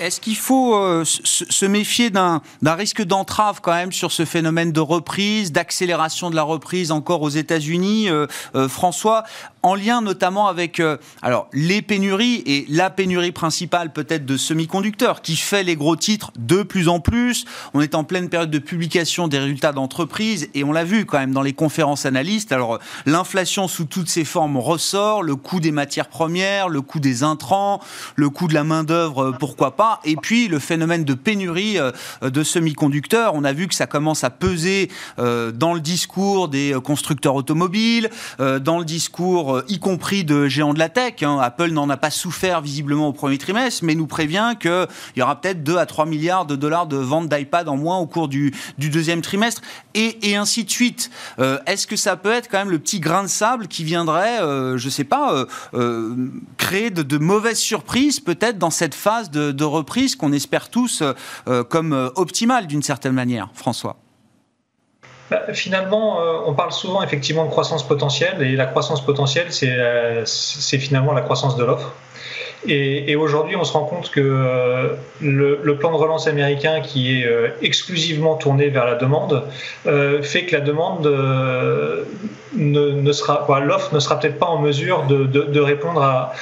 Est-ce 0.00 0.20
qu'il 0.20 0.36
faut 0.36 0.74
euh, 0.74 1.04
se 1.04 1.66
méfier 1.66 2.10
d'un 2.10 2.40
risque 2.64 3.02
d'entrave 3.02 3.60
quand 3.62 3.72
même 3.72 3.92
sur 3.92 4.10
ce 4.10 4.24
phénomène 4.24 4.72
de 4.72 4.80
reprise, 4.80 5.52
d'accélération 5.52 6.30
de 6.30 6.36
la 6.36 6.42
reprise 6.42 6.90
encore 6.90 7.22
aux 7.22 7.28
États-Unis, 7.28 8.08
euh, 8.08 8.26
euh, 8.56 8.68
François, 8.68 9.22
en 9.62 9.76
lien 9.76 10.02
notamment 10.02 10.48
avec 10.48 10.82
alors 11.22 11.48
les 11.54 11.80
pénuries 11.80 12.42
et 12.44 12.66
la 12.68 12.90
pénurie 12.90 13.32
principale 13.32 13.94
peut-être 13.94 14.26
de 14.26 14.36
semi-conducteurs 14.36 15.22
qui 15.22 15.36
fait 15.36 15.62
les 15.62 15.74
gros 15.74 15.96
titres 15.96 16.32
de 16.36 16.62
plus 16.62 16.88
en 16.88 17.00
plus. 17.00 17.46
On 17.72 17.80
est 17.80 17.94
en 17.94 18.04
pleine 18.04 18.28
période 18.28 18.50
de 18.50 18.58
publication 18.58 19.26
des 19.26 19.38
résultats 19.38 19.72
d'entreprise 19.72 20.50
et 20.52 20.64
on 20.64 20.72
l'a 20.72 20.84
vu 20.84 21.06
quand 21.06 21.18
même 21.18 21.32
dans 21.32 21.40
les 21.40 21.54
conférences 21.54 22.04
analystes. 22.04 22.52
Alors 22.52 22.78
l'inflation 23.06 23.66
sous 23.66 23.86
toutes 23.86 24.10
ses 24.10 24.26
formes 24.26 24.58
ressort, 24.58 25.22
le 25.22 25.36
coût 25.36 25.60
des 25.60 25.72
matières 25.72 26.08
premières, 26.08 26.68
le 26.68 26.82
coût 26.82 27.00
des 27.00 27.22
intrants, 27.22 27.80
le 28.16 28.28
coût 28.28 28.48
de 28.48 28.54
la 28.54 28.64
main 28.64 28.84
d'œuvre, 28.84 29.34
pourquoi 29.38 29.76
pas 29.76 29.83
et 30.04 30.16
puis 30.16 30.48
le 30.48 30.58
phénomène 30.58 31.04
de 31.04 31.14
pénurie 31.14 31.78
euh, 31.78 31.92
de 32.22 32.42
semi-conducteurs. 32.42 33.34
On 33.34 33.44
a 33.44 33.52
vu 33.52 33.68
que 33.68 33.74
ça 33.74 33.86
commence 33.86 34.24
à 34.24 34.30
peser 34.30 34.90
euh, 35.18 35.52
dans 35.52 35.74
le 35.74 35.80
discours 35.80 36.48
des 36.48 36.74
euh, 36.74 36.80
constructeurs 36.80 37.34
automobiles, 37.34 38.10
dans 38.38 38.78
le 38.78 38.84
discours 38.84 39.62
y 39.68 39.78
compris 39.78 40.24
de 40.24 40.48
géants 40.48 40.74
de 40.74 40.78
la 40.78 40.88
tech. 40.88 41.22
Hein. 41.22 41.38
Apple 41.40 41.70
n'en 41.70 41.88
a 41.88 41.96
pas 41.96 42.10
souffert 42.10 42.60
visiblement 42.60 43.08
au 43.08 43.12
premier 43.12 43.38
trimestre, 43.38 43.84
mais 43.84 43.94
nous 43.94 44.06
prévient 44.06 44.54
qu'il 44.60 44.86
y 45.16 45.22
aura 45.22 45.40
peut-être 45.40 45.62
2 45.62 45.76
à 45.76 45.86
3 45.86 46.06
milliards 46.06 46.46
de 46.46 46.56
dollars 46.56 46.86
de 46.86 46.96
ventes 46.96 47.28
d'iPad 47.28 47.68
en 47.68 47.76
moins 47.76 47.98
au 47.98 48.06
cours 48.06 48.28
du, 48.28 48.52
deuxième 48.78 49.22
trimestre, 49.22 49.62
et, 49.94 50.36
ainsi 50.36 50.64
de 50.64 50.70
suite. 50.70 51.10
Est-ce 51.66 51.86
que 51.86 51.96
ça 51.96 52.16
peut 52.16 52.32
être 52.32 52.48
quand 52.50 52.58
même 52.58 52.70
le 52.70 52.78
petit 52.78 53.00
grain 53.00 53.22
de 53.22 53.28
sable 53.28 53.68
qui 53.68 53.84
viendrait, 53.84 54.38
je 54.38 54.84
ne 54.84 54.90
sais 54.90 55.04
pas, 55.04 55.46
créer 56.56 56.90
de, 56.90 57.18
mauvaises 57.18 57.58
surprises 57.58 58.20
peut-être 58.20 58.58
dans 58.58 58.70
cette 58.70 58.94
phase 58.94 59.30
de, 59.30 59.52
de 59.52 59.64
reprise 59.74 60.16
qu'on 60.16 60.32
espère 60.32 60.70
tous 60.70 61.02
euh, 61.02 61.64
comme 61.64 61.92
euh, 61.92 62.08
optimale 62.16 62.66
d'une 62.66 62.82
certaine 62.82 63.12
manière, 63.12 63.48
François 63.54 63.96
bah, 65.30 65.52
Finalement, 65.52 66.20
euh, 66.20 66.38
on 66.46 66.54
parle 66.54 66.72
souvent 66.72 67.02
effectivement 67.02 67.44
de 67.44 67.50
croissance 67.50 67.86
potentielle 67.86 68.42
et 68.42 68.56
la 68.56 68.66
croissance 68.66 69.04
potentielle, 69.04 69.52
c'est 69.52 70.78
finalement 70.78 71.12
la 71.12 71.22
croissance 71.22 71.56
de 71.56 71.64
l'offre. 71.64 71.92
Et, 72.66 73.16
aujourd'hui, 73.16 73.56
on 73.56 73.64
se 73.64 73.72
rend 73.72 73.84
compte 73.84 74.10
que 74.10 74.96
le, 75.20 75.76
plan 75.76 75.90
de 75.92 75.96
relance 75.96 76.26
américain, 76.26 76.80
qui 76.80 77.22
est 77.22 77.28
exclusivement 77.62 78.36
tourné 78.36 78.68
vers 78.68 78.86
la 78.86 78.94
demande, 78.94 79.44
fait 80.22 80.46
que 80.46 80.56
la 80.56 80.60
demande 80.60 81.06
ne, 82.56 83.12
sera, 83.12 83.46
l'offre 83.60 83.94
ne 83.94 84.00
sera 84.00 84.18
peut-être 84.18 84.38
pas 84.38 84.46
en 84.46 84.58
mesure 84.58 85.04
de, 85.04 85.60
répondre 85.60 86.02
à, 86.02 86.32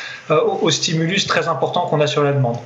au, 0.61 0.71
stimulus 0.71 1.27
très 1.27 1.49
important 1.49 1.83
qu'on 1.83 2.01
a 2.01 2.07
sur 2.07 2.23
la 2.23 2.33
demande. 2.33 2.57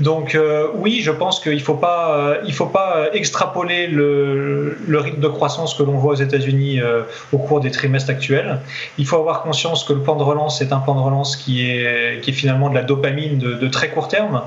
Donc 0.00 0.34
euh, 0.34 0.68
oui, 0.74 1.00
je 1.02 1.10
pense 1.10 1.40
qu'il 1.40 1.54
ne 1.54 1.58
faut 1.58 1.74
pas, 1.74 2.16
euh, 2.16 2.36
il 2.46 2.54
faut 2.54 2.66
pas 2.66 3.08
extrapoler 3.12 3.86
le, 3.86 4.76
rythme 4.88 5.20
de 5.20 5.28
croissance 5.28 5.74
que 5.74 5.82
l'on 5.82 5.96
voit 5.96 6.12
aux 6.12 6.22
États-Unis 6.22 6.80
euh, 6.80 7.02
au 7.32 7.38
cours 7.38 7.60
des 7.60 7.70
trimestres 7.70 8.10
actuels. 8.10 8.60
Il 8.98 9.06
faut 9.06 9.16
avoir 9.16 9.42
conscience 9.42 9.84
que 9.84 9.92
le 9.92 10.00
plan 10.00 10.16
de 10.16 10.22
relance 10.22 10.60
est 10.60 10.72
un 10.72 10.78
plan 10.78 10.94
de 10.94 11.00
relance 11.00 11.36
qui 11.36 11.68
est, 11.68 12.20
qui 12.22 12.30
est 12.30 12.34
finalement 12.34 12.70
de 12.70 12.74
la 12.74 12.82
dopamine 12.82 12.99
de, 13.00 13.68
très 13.68 13.90
court 13.90 14.08
terme. 14.08 14.42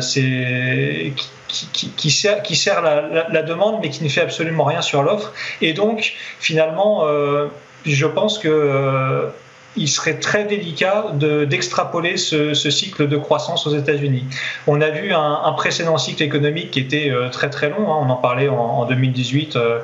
c'est 0.00 1.12
qui, 1.48 1.90
qui, 1.90 2.10
sert, 2.10 2.82
la, 2.82 3.42
demande, 3.42 3.80
mais 3.82 3.90
qui 3.90 4.04
ne 4.04 4.08
fait 4.08 4.20
absolument 4.20 4.64
rien 4.64 4.82
sur 4.82 5.02
l'offre. 5.02 5.32
Et 5.60 5.72
donc, 5.72 6.14
finalement, 6.38 7.04
je 7.86 8.06
pense 8.06 8.38
que 8.38 8.48
euh, 8.48 9.28
il 9.76 9.88
serait 9.88 10.18
très 10.18 10.44
délicat 10.44 11.06
d'extrapoler 11.14 12.16
ce, 12.16 12.54
ce, 12.54 12.70
cycle 12.70 13.06
de 13.06 13.16
croissance 13.16 13.66
aux 13.66 13.76
États-Unis. 13.76 14.24
On 14.66 14.80
a 14.80 14.90
vu 14.90 15.12
un, 15.12 15.40
un, 15.44 15.52
précédent 15.52 15.96
cycle 15.96 16.22
économique 16.22 16.72
qui 16.72 16.80
était 16.80 17.10
euh, 17.10 17.28
très 17.28 17.50
très 17.50 17.70
long. 17.70 17.92
Hein. 17.92 17.98
On 18.06 18.10
en 18.10 18.16
parlait 18.16 18.48
en, 18.48 18.56
en 18.56 18.84
2018 18.86 19.56
euh, 19.56 19.78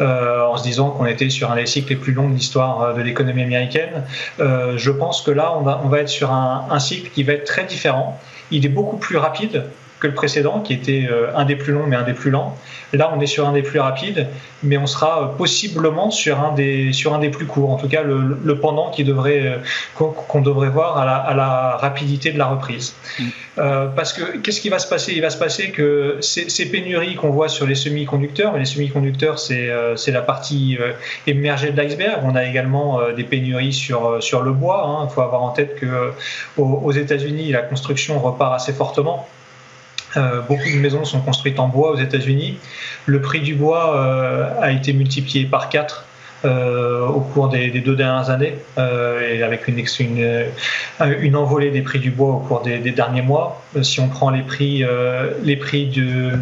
euh, 0.00 0.46
en 0.46 0.56
se 0.56 0.62
disant 0.62 0.90
qu'on 0.90 1.06
était 1.06 1.28
sur 1.30 1.50
un 1.50 1.56
des 1.56 1.66
cycles 1.66 1.90
les 1.90 1.96
plus 1.96 2.12
longs 2.12 2.28
de 2.28 2.34
l'histoire 2.34 2.82
euh, 2.82 2.92
de 2.94 3.02
l'économie 3.02 3.42
américaine. 3.42 4.04
Euh, 4.38 4.74
je 4.76 4.90
pense 4.90 5.22
que 5.22 5.32
là, 5.32 5.56
on 5.56 5.62
va, 5.62 5.80
on 5.84 5.88
va 5.88 6.00
être 6.00 6.08
sur 6.08 6.30
un, 6.30 6.66
un 6.70 6.78
cycle 6.78 7.10
qui 7.10 7.24
va 7.24 7.32
être 7.32 7.44
très 7.44 7.64
différent. 7.64 8.20
Il 8.52 8.64
est 8.64 8.70
beaucoup 8.70 8.96
plus 8.96 9.16
rapide 9.16 9.64
que 10.02 10.08
le 10.08 10.14
précédent, 10.14 10.60
qui 10.60 10.72
était 10.74 11.08
un 11.34 11.44
des 11.44 11.54
plus 11.54 11.72
longs 11.72 11.86
mais 11.86 11.96
un 11.96 12.02
des 12.02 12.12
plus 12.12 12.30
lents. 12.30 12.58
Là, 12.92 13.10
on 13.16 13.20
est 13.20 13.26
sur 13.26 13.48
un 13.48 13.52
des 13.52 13.62
plus 13.62 13.78
rapides, 13.78 14.26
mais 14.62 14.76
on 14.76 14.86
sera 14.86 15.34
possiblement 15.38 16.10
sur 16.10 16.40
un 16.40 16.52
des, 16.52 16.92
sur 16.92 17.14
un 17.14 17.20
des 17.20 17.30
plus 17.30 17.46
courts. 17.46 17.70
En 17.70 17.76
tout 17.76 17.88
cas, 17.88 18.02
le, 18.02 18.58
pendant 18.58 18.90
qui 18.90 19.04
devrait, 19.04 19.60
qu'on, 19.94 20.40
devrait 20.40 20.68
voir 20.68 20.98
à 20.98 21.06
la, 21.06 21.16
à 21.16 21.34
la, 21.34 21.76
rapidité 21.76 22.32
de 22.32 22.38
la 22.38 22.46
reprise. 22.46 22.94
Mm. 23.18 23.24
parce 23.96 24.12
que 24.12 24.38
qu'est-ce 24.38 24.60
qui 24.60 24.68
va 24.68 24.78
se 24.78 24.88
passer? 24.88 25.12
Il 25.14 25.22
va 25.22 25.30
se 25.30 25.38
passer 25.38 25.70
que 25.70 26.18
ces, 26.20 26.50
ces 26.50 26.66
pénuries 26.70 27.14
qu'on 27.14 27.30
voit 27.30 27.48
sur 27.48 27.66
les 27.66 27.76
semi-conducteurs, 27.76 28.52
mais 28.52 28.58
les 28.58 28.64
semi-conducteurs, 28.66 29.38
c'est, 29.38 29.70
c'est 29.96 30.12
la 30.12 30.22
partie 30.22 30.76
émergée 31.26 31.70
de 31.70 31.80
l'iceberg. 31.80 32.20
On 32.24 32.34
a 32.34 32.44
également 32.44 33.00
des 33.16 33.24
pénuries 33.24 33.72
sur, 33.72 34.22
sur 34.22 34.42
le 34.42 34.52
bois. 34.52 34.84
Hein. 34.84 35.08
Il 35.08 35.14
faut 35.14 35.22
avoir 35.22 35.42
en 35.42 35.50
tête 35.50 35.76
que 35.76 36.12
aux 36.58 36.92
États-Unis, 36.92 37.52
la 37.52 37.62
construction 37.62 38.18
repart 38.18 38.54
assez 38.54 38.72
fortement. 38.72 39.28
Euh, 40.16 40.40
beaucoup 40.42 40.68
de 40.68 40.78
maisons 40.78 41.04
sont 41.04 41.20
construites 41.20 41.58
en 41.58 41.68
bois 41.68 41.92
aux 41.92 41.96
États-Unis. 41.98 42.58
Le 43.06 43.20
prix 43.20 43.40
du 43.40 43.54
bois 43.54 43.96
euh, 43.96 44.60
a 44.60 44.70
été 44.72 44.92
multiplié 44.92 45.46
par 45.46 45.68
4 45.68 46.04
euh, 46.44 47.06
au 47.06 47.20
cours 47.20 47.48
des, 47.48 47.70
deux 47.70 47.96
dernières 47.96 48.30
années, 48.30 48.54
et 48.78 49.42
avec 49.42 49.68
une, 49.68 49.78
une, 50.00 50.46
une, 51.20 51.36
envolée 51.36 51.70
des 51.70 51.82
prix 51.82 51.98
du 51.98 52.10
bois 52.10 52.30
au 52.34 52.38
cours 52.38 52.62
des, 52.62 52.78
des 52.78 52.92
derniers 52.92 53.22
mois. 53.22 53.62
si 53.82 54.00
on 54.00 54.08
prend 54.08 54.30
les 54.30 54.42
prix, 54.42 54.84
les 55.42 55.56
prix 55.56 55.86
de 55.86 56.38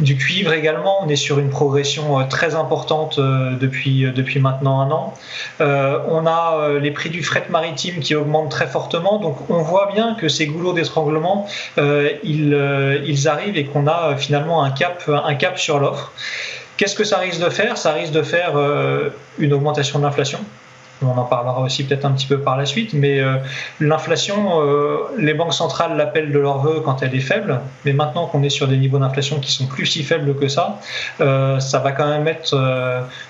du 0.00 0.16
cuivre 0.16 0.52
également, 0.52 1.02
on 1.02 1.08
est 1.08 1.16
sur 1.16 1.38
une 1.38 1.48
progression 1.48 2.20
euh, 2.20 2.24
très 2.24 2.54
importante 2.54 3.18
euh, 3.18 3.56
depuis, 3.58 4.04
euh, 4.04 4.12
depuis 4.12 4.40
maintenant 4.40 4.80
un 4.80 4.90
an. 4.90 5.14
on 5.60 6.26
a 6.26 6.78
les 6.80 6.90
prix 6.90 7.10
du 7.10 7.22
fret 7.22 7.46
maritime 7.50 8.00
qui 8.00 8.14
augmentent 8.14 8.50
très 8.50 8.66
fortement, 8.66 9.18
donc 9.18 9.50
on 9.50 9.62
voit 9.62 9.90
bien 9.92 10.14
que 10.14 10.28
ces 10.28 10.46
goulots 10.46 10.72
d'étranglement, 10.72 11.46
ils, 11.76 13.02
ils 13.06 13.28
arrivent 13.28 13.56
et 13.56 13.64
qu'on 13.64 13.86
a 13.86 14.16
finalement 14.16 14.62
un 14.62 14.70
cap, 14.70 15.02
un 15.08 15.34
cap 15.34 15.58
sur 15.58 15.78
l'offre. 15.78 16.12
Qu'est-ce 16.76 16.94
que 16.94 17.04
ça 17.04 17.18
risque 17.18 17.40
de 17.40 17.48
faire? 17.48 17.78
Ça 17.78 17.92
risque 17.92 18.12
de 18.12 18.22
faire 18.22 18.52
une 19.38 19.52
augmentation 19.52 19.98
de 19.98 20.04
l'inflation? 20.04 20.40
On 21.02 21.18
en 21.18 21.24
parlera 21.24 21.60
aussi 21.60 21.84
peut-être 21.84 22.04
un 22.04 22.12
petit 22.12 22.26
peu 22.26 22.38
par 22.38 22.56
la 22.56 22.64
suite, 22.64 22.94
mais 22.94 23.20
euh, 23.20 23.36
l'inflation, 23.80 24.62
euh, 24.62 24.98
les 25.18 25.34
banques 25.34 25.52
centrales 25.52 25.96
l'appellent 25.96 26.32
de 26.32 26.38
leur 26.38 26.58
vœu 26.58 26.80
quand 26.84 27.02
elle 27.02 27.14
est 27.14 27.20
faible, 27.20 27.60
mais 27.84 27.92
maintenant 27.92 28.26
qu'on 28.26 28.42
est 28.42 28.50
sur 28.50 28.66
des 28.66 28.76
niveaux 28.76 28.98
d'inflation 28.98 29.38
qui 29.38 29.52
sont 29.52 29.66
plus 29.66 29.86
si 29.86 30.02
faibles 30.02 30.34
que 30.36 30.48
ça, 30.48 30.80
euh, 31.20 31.60
ça 31.60 31.80
va 31.80 31.92
quand 31.92 32.08
même 32.08 32.22
mettre 32.22 32.56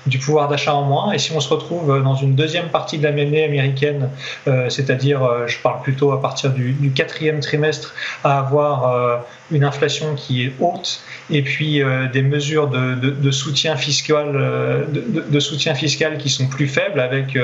du 0.07 0.19
pouvoir 0.19 0.49
d'achat 0.49 0.75
en 0.75 0.83
moins. 0.83 1.13
Et 1.13 1.19
si 1.19 1.33
on 1.33 1.41
se 1.41 1.49
retrouve 1.49 2.03
dans 2.03 2.15
une 2.15 2.35
deuxième 2.35 2.69
partie 2.69 2.99
de 2.99 3.05
l'année 3.05 3.45
américaine, 3.45 4.09
c'est-à-dire, 4.69 5.47
je 5.47 5.59
parle 5.59 5.83
plutôt 5.83 6.13
à 6.13 6.21
partir 6.21 6.51
du, 6.51 6.93
quatrième 6.95 7.41
trimestre, 7.41 7.95
à 8.25 8.39
avoir 8.39 9.21
une 9.51 9.65
inflation 9.65 10.15
qui 10.15 10.45
est 10.45 10.53
haute 10.61 11.01
et 11.31 11.43
puis 11.43 11.83
des 12.13 12.23
mesures 12.23 12.69
de, 12.69 13.31
soutien 13.31 13.77
fiscal 13.77 14.33
de, 14.89 15.41
soutien 15.41 15.75
fiscal 15.75 16.19
qui 16.19 16.31
sont 16.31 16.47
plus 16.47 16.69
faibles 16.69 17.01
avec 17.01 17.37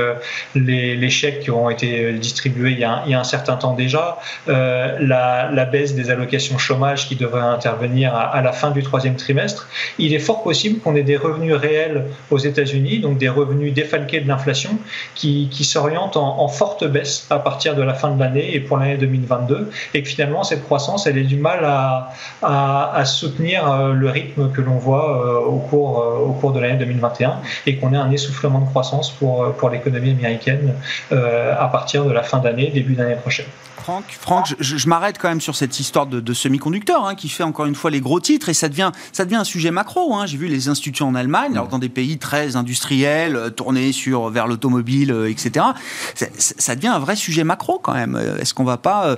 les, 0.54 0.96
les, 0.96 1.10
chèques 1.10 1.40
qui 1.40 1.50
ont 1.50 1.70
été 1.70 2.12
distribués 2.12 2.72
il 2.72 2.78
y 2.78 2.84
a, 2.84 3.02
un 3.06 3.24
certain 3.24 3.56
temps 3.56 3.74
déjà. 3.74 4.18
La, 4.46 5.50
la, 5.50 5.64
baisse 5.64 5.94
des 5.94 6.10
allocations 6.10 6.58
chômage 6.58 7.08
qui 7.08 7.16
devrait 7.16 7.40
intervenir 7.40 8.14
à, 8.14 8.40
la 8.42 8.52
fin 8.52 8.70
du 8.70 8.82
troisième 8.82 9.16
trimestre. 9.16 9.68
Il 9.98 10.14
est 10.14 10.18
fort 10.18 10.42
possible 10.42 10.80
qu'on 10.80 10.94
ait 10.96 11.02
des 11.02 11.16
revenus 11.16 11.54
réels 11.54 12.04
aux 12.30 12.38
États-Unis 12.38 12.98
donc 12.98 13.18
des 13.18 13.28
revenus 13.28 13.72
défalqués 13.72 14.20
de 14.20 14.28
l'inflation 14.28 14.78
qui, 15.14 15.48
qui 15.50 15.64
s'orientent 15.64 16.16
en, 16.16 16.48
forte 16.48 16.84
baisse 16.84 17.26
à 17.30 17.38
partir 17.38 17.74
de 17.74 17.82
la 17.82 17.94
fin 17.94 18.10
de 18.10 18.20
l'année 18.20 18.54
et 18.54 18.60
pour 18.60 18.76
l'année 18.76 18.98
2022 18.98 19.70
et 19.94 20.02
que 20.02 20.08
finalement 20.08 20.42
cette 20.42 20.64
croissance 20.64 21.06
elle 21.06 21.16
est 21.16 21.24
du 21.24 21.36
mal 21.36 21.64
à 21.64 22.12
à, 22.42 23.04
soutenir 23.04 23.70
euh, 23.70 23.92
le 23.92 24.08
rythme 24.08 24.50
que 24.50 24.60
l'on 24.60 24.76
voit 24.76 25.26
euh, 25.26 25.40
au 25.40 25.58
cours, 25.58 26.00
euh, 26.00 26.18
au 26.18 26.32
cours 26.32 26.52
de 26.52 26.60
l'année 26.60 26.78
2021 26.78 27.36
et 27.66 27.76
qu'on 27.76 27.92
ait 27.92 27.96
un 27.96 28.10
essoufflement 28.10 28.60
de 28.60 28.66
croissance 28.66 29.10
pour, 29.10 29.52
pour 29.54 29.70
l'économie 29.70 30.01
américaine 30.10 30.74
à 31.10 31.68
partir 31.70 32.04
de 32.04 32.12
la 32.12 32.22
fin 32.22 32.38
d'année, 32.38 32.70
début 32.70 32.94
d'année 32.94 33.16
prochaine. 33.16 33.46
Franck, 33.82 34.04
Franck, 34.20 34.54
je, 34.60 34.88
m'arrête 34.88 35.18
quand 35.18 35.28
même 35.28 35.40
sur 35.40 35.56
cette 35.56 35.80
histoire 35.80 36.06
de, 36.06 36.32
semi-conducteurs 36.32 37.04
hein, 37.04 37.16
qui 37.16 37.28
fait 37.28 37.42
encore 37.42 37.66
une 37.66 37.74
fois 37.74 37.90
les 37.90 38.00
gros 38.00 38.20
titres 38.20 38.48
et 38.48 38.54
ça 38.54 38.68
devient, 38.68 38.92
ça 39.12 39.24
devient 39.24 39.36
un 39.36 39.44
sujet 39.44 39.72
macro. 39.72 40.14
Hein. 40.14 40.26
J'ai 40.26 40.36
vu 40.36 40.46
les 40.46 40.68
instituts 40.68 41.02
en 41.02 41.16
Allemagne, 41.16 41.52
alors 41.52 41.66
dans 41.66 41.80
des 41.80 41.88
pays 41.88 42.16
très 42.18 42.54
industriels, 42.54 43.34
euh, 43.34 43.50
tournés 43.50 43.90
sur 43.90 44.28
vers 44.30 44.46
l'automobile, 44.46 45.10
euh, 45.10 45.28
etc. 45.28 45.66
Ça, 46.14 46.76
devient 46.76 46.88
un 46.88 47.00
vrai 47.00 47.16
sujet 47.16 47.42
macro 47.42 47.80
quand 47.80 47.94
même. 47.94 48.14
Euh, 48.14 48.38
est-ce 48.38 48.54
qu'on 48.54 48.62
va 48.62 48.76
pas, 48.76 49.16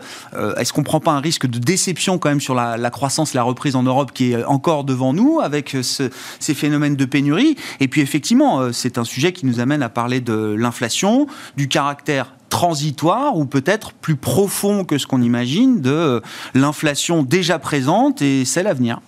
est-ce 0.56 0.72
qu'on 0.72 0.82
prend 0.82 1.00
pas 1.00 1.12
un 1.12 1.20
risque 1.20 1.46
de 1.46 1.58
déception 1.58 2.16
quand 2.16 2.30
même 2.30 2.40
sur 2.40 2.54
la, 2.54 2.90
croissance, 2.90 3.34
la 3.34 3.42
reprise 3.42 3.76
en 3.76 3.82
Europe 3.82 4.12
qui 4.12 4.32
est 4.32 4.44
encore 4.44 4.84
devant 4.84 5.12
nous 5.12 5.40
avec 5.40 5.76
ces 5.82 6.54
phénomènes 6.54 6.96
de 6.96 7.04
pénurie? 7.04 7.56
Et 7.80 7.88
puis 7.88 8.00
effectivement, 8.00 8.72
c'est 8.72 8.96
un 8.96 9.04
sujet 9.04 9.32
qui 9.32 9.44
nous 9.44 9.60
amène 9.60 9.82
à 9.82 9.90
parler 9.90 10.20
de 10.20 10.54
l'inflation, 10.58 11.26
du 11.56 11.68
caractère 11.68 12.32
transitoire 12.54 13.36
ou 13.36 13.46
peut-être 13.46 13.92
plus 13.92 14.14
profond 14.14 14.84
que 14.84 14.96
ce 14.96 15.08
qu'on 15.08 15.22
imagine 15.22 15.80
de 15.80 16.22
l'inflation 16.54 17.24
déjà 17.24 17.58
présente 17.58 18.22
et 18.22 18.44
celle 18.44 18.68
à 18.68 18.74
venir 18.74 19.00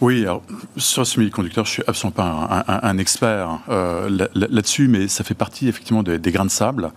oui, 0.00 0.22
alors, 0.22 0.42
sur 0.76 1.02
le 1.02 1.06
semi-conducteur, 1.06 1.64
je 1.64 1.70
suis 1.70 1.82
absolument 1.86 2.14
pas 2.14 2.64
un, 2.82 2.98
expert 2.98 3.60
euh, 3.68 4.26
là-dessus, 4.34 4.86
mais 4.86 5.08
ça 5.08 5.24
fait 5.24 5.34
partie 5.34 5.68
effectivement 5.68 6.04
des, 6.04 6.30
grains 6.30 6.44
de 6.44 6.50
sable. 6.50 6.92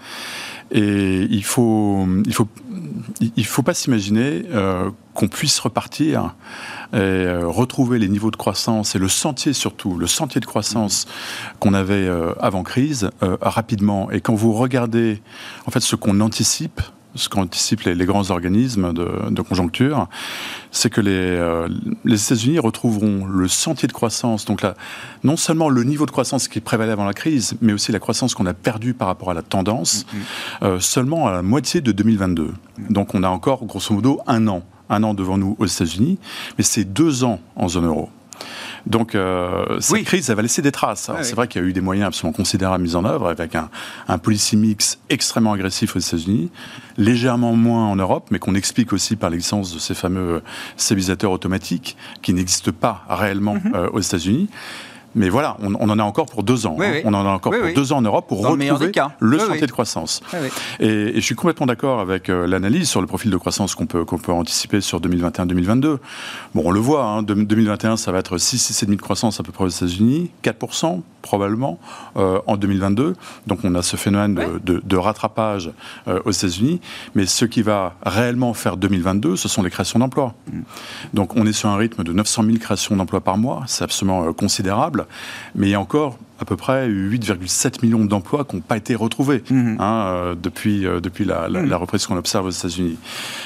Et 0.72 1.28
il 1.30 1.44
faut, 1.44 2.08
il 2.26 2.34
faut, 2.34 2.48
il 3.36 3.46
faut 3.46 3.64
pas 3.64 3.74
s'imaginer 3.74 4.44
euh, 4.52 4.90
qu'on 5.14 5.28
puisse 5.28 5.60
repartir 5.60 6.36
et 6.94 6.98
euh, 6.98 7.48
retrouver 7.48 8.00
les 8.00 8.08
niveaux 8.08 8.32
de 8.32 8.36
croissance 8.36 8.96
et 8.96 9.00
le 9.00 9.08
sentier 9.08 9.54
surtout, 9.54 9.98
le 9.98 10.08
sentier 10.08 10.42
de 10.42 10.46
croissance 10.46 11.08
qu'on 11.60 11.74
avait 11.74 12.08
euh, 12.08 12.34
avant 12.40 12.64
crise 12.64 13.10
euh, 13.24 13.38
rapidement. 13.42 14.12
Et 14.12 14.22
quand 14.22 14.36
vous 14.36 14.54
regardez 14.54 15.22
en 15.66 15.72
fait 15.72 15.82
ce 15.82 15.96
qu'on 15.96 16.20
anticipe, 16.22 16.82
ce 17.16 17.30
qu'anticipent 17.30 17.82
les, 17.82 17.96
les, 17.96 18.06
grands 18.06 18.30
organismes 18.30 18.94
de, 18.94 19.42
conjoncture, 19.42 20.08
c'est 20.72 20.90
que 20.90 21.02
les, 21.02 21.66
les 22.06 22.24
États-Unis 22.24 22.60
retrouveront 22.60 23.26
le 23.26 23.48
sentier 23.48 23.88
de 23.88 23.94
croissance, 23.94 24.46
donc 24.46 24.62
là, 24.62 24.76
non 25.24 25.36
seulement 25.36 25.70
le 25.70 25.84
niveau 25.84 26.06
de 26.06 26.12
croissance 26.12 26.48
qui 26.48 26.62
prévalait 26.62 26.92
avant 26.92 27.06
la 27.06 27.14
crise, 27.14 27.56
mais 27.62 27.74
aussi 27.74 27.92
la 27.92 28.00
croissance 28.00 28.34
qu'on 28.34 28.46
a 28.46 28.54
perdue 28.54 28.94
par 28.94 29.08
rapport 29.08 29.32
à 29.32 29.34
la 29.34 29.42
tendance, 29.42 30.06
mm-hmm. 30.62 30.80
seulement 30.80 31.28
à 31.28 31.32
la 31.32 31.42
moitié 31.42 31.82
de 31.82 31.92
2022. 31.92 32.54
Donc 32.90 33.14
on 33.14 33.24
a 33.24 33.30
encore, 33.30 33.66
grosso 33.66 33.94
modo, 33.94 34.22
un 34.28 34.48
an 34.48 34.64
un 34.92 35.04
an 35.04 35.14
devant 35.14 35.38
nous 35.38 35.56
aux 35.58 35.66
États-Unis, 35.66 36.20
mais 36.58 36.64
c'est 36.64 36.84
deux 36.84 37.24
ans 37.24 37.40
en 37.56 37.68
zone 37.68 37.86
euro. 37.86 38.10
Donc, 38.86 39.16
euh, 39.16 39.80
cette 39.80 40.04
crise, 40.04 40.26
ça 40.26 40.36
va 40.36 40.42
laisser 40.42 40.62
des 40.62 40.72
traces. 40.72 41.10
c'est 41.22 41.36
vrai 41.36 41.48
qu'il 41.48 41.62
y 41.62 41.66
a 41.66 41.68
eu 41.68 41.74
des 41.74 41.82
moyens 41.82 42.08
absolument 42.08 42.36
considérables 42.36 42.84
mis 42.84 42.96
en 42.96 43.06
œuvre, 43.06 43.28
avec 43.30 43.56
un, 43.56 43.70
un 44.08 44.18
policy 44.18 44.58
mix 44.58 45.00
extrêmement 45.10 45.54
agressif 45.54 45.96
aux 45.96 46.00
États-Unis, 46.00 46.50
légèrement 46.98 47.54
moins 47.56 47.86
en 47.86 47.96
Europe, 47.96 48.28
mais 48.32 48.40
qu'on 48.40 48.56
explique 48.56 48.94
aussi 48.94 49.16
par 49.16 49.30
l'existence 49.30 49.74
de 49.74 49.80
ces 49.80 49.94
fameux 49.94 50.42
stabilisateurs 50.78 51.32
automatiques 51.32 51.98
qui 52.22 52.34
n'existent 52.34 52.72
pas 52.72 53.06
réellement 53.10 53.56
mm-hmm. 53.56 53.76
euh, 53.76 53.90
aux 53.92 54.00
États-Unis. 54.00 54.50
Mais 55.16 55.30
voilà, 55.30 55.58
on, 55.62 55.76
on, 55.76 55.90
en 55.90 56.00
a 56.00 56.04
encore 56.04 56.26
pour 56.26 56.44
deux 56.44 56.66
ans. 56.66 56.78
Hein. 56.80 57.02
On 57.04 57.14
en 57.14 57.26
a 57.26 57.30
encore 57.30 57.54
pour 57.54 57.74
deux 57.74 57.94
ans 57.94 57.98
en 57.98 58.02
Europe 58.02 58.28
pour 58.28 58.40
retrouver 58.40 58.72
le, 59.20 59.40
sentier 59.40 59.68
de 59.68 59.72
croissance. 59.72 60.22
Et, 60.80 60.88
et, 60.88 61.16
je 61.16 61.20
suis 61.20 61.36
complètement 61.36 61.66
d'accord 61.66 62.00
avec 62.00 62.30
euh, 62.30 62.48
l'analyse 62.48 62.90
sur 62.90 63.02
le 63.02 63.08
profil 63.08 63.32
de 63.32 63.38
croissance 63.38 63.76
qu'on 63.76 63.86
peut, 63.86 64.06
qu'on 64.06 64.18
peut 64.18 64.32
anticiper 64.32 64.82
sur 64.82 65.02
2021-2022. 65.02 65.98
Bon, 66.56 66.64
on 66.66 66.72
le 66.72 66.80
voit, 66.80 67.06
hein, 67.06 67.24
2021, 67.24 67.98
ça 67.98 68.12
va 68.12 68.20
être 68.20 68.38
6-6,5 68.38 68.96
de 68.96 68.96
croissance 69.02 69.40
à 69.40 69.44
peu 69.44 69.52
près 69.52 69.66
aux 69.66 69.70
États-Unis, 69.70 70.32
4% 70.44 71.02
probablement 71.22 71.80
euh, 72.18 72.40
en 72.48 72.58
2022. 72.58 73.16
Donc 73.48 73.60
on 73.64 73.74
a 73.76 73.82
ce 73.82 73.96
phénomène 73.96 74.40
de, 74.64 74.82
de, 74.84 74.98
rattrapage 74.98 75.72
euh, 76.08 76.20
aux 76.26 76.32
États-Unis. 76.32 76.82
Mais 77.16 77.26
ce 77.26 77.46
qui 77.46 77.62
va 77.62 77.96
réellement 78.06 78.54
faire 78.54 78.78
2022, 78.78 79.36
ce 79.36 79.48
sont 79.48 79.64
les 79.64 79.70
créations 79.70 80.00
d'emplois. 80.00 80.34
Mm. 80.52 80.62
Donc 81.14 81.36
on 81.36 81.46
est 81.46 81.54
sur 81.54 81.70
un 81.70 81.78
rythme 81.78 82.04
de 82.04 82.14
900 82.14 82.44
000 82.46 82.58
créations 82.58 82.96
d'emplois 82.96 83.22
par 83.22 83.38
mois. 83.38 83.64
C'est 83.68 83.84
absolument 83.84 84.26
euh, 84.26 84.32
Mais 85.56 85.68
il 85.68 85.72
y 85.72 85.76
a 85.76 85.80
encore 85.80 86.18
à 86.40 86.46
peu 86.46 86.56
près 86.56 86.90
8,7 86.90 87.84
millions 87.84 88.04
d'emplois 88.04 88.46
qui 88.46 88.56
n'ont 88.56 88.62
pas 88.62 88.78
été 88.78 88.96
retrouvés 88.96 89.44
mm-hmm. 89.50 89.78
hein, 89.80 90.36
depuis, 90.42 90.82
depuis 90.82 91.24
la, 91.24 91.48
la, 91.48 91.78
reprise 91.78 92.08
qu'on 92.08 92.18
observe 92.18 92.48
aux 92.48 92.52
États-Unis. 92.52 92.98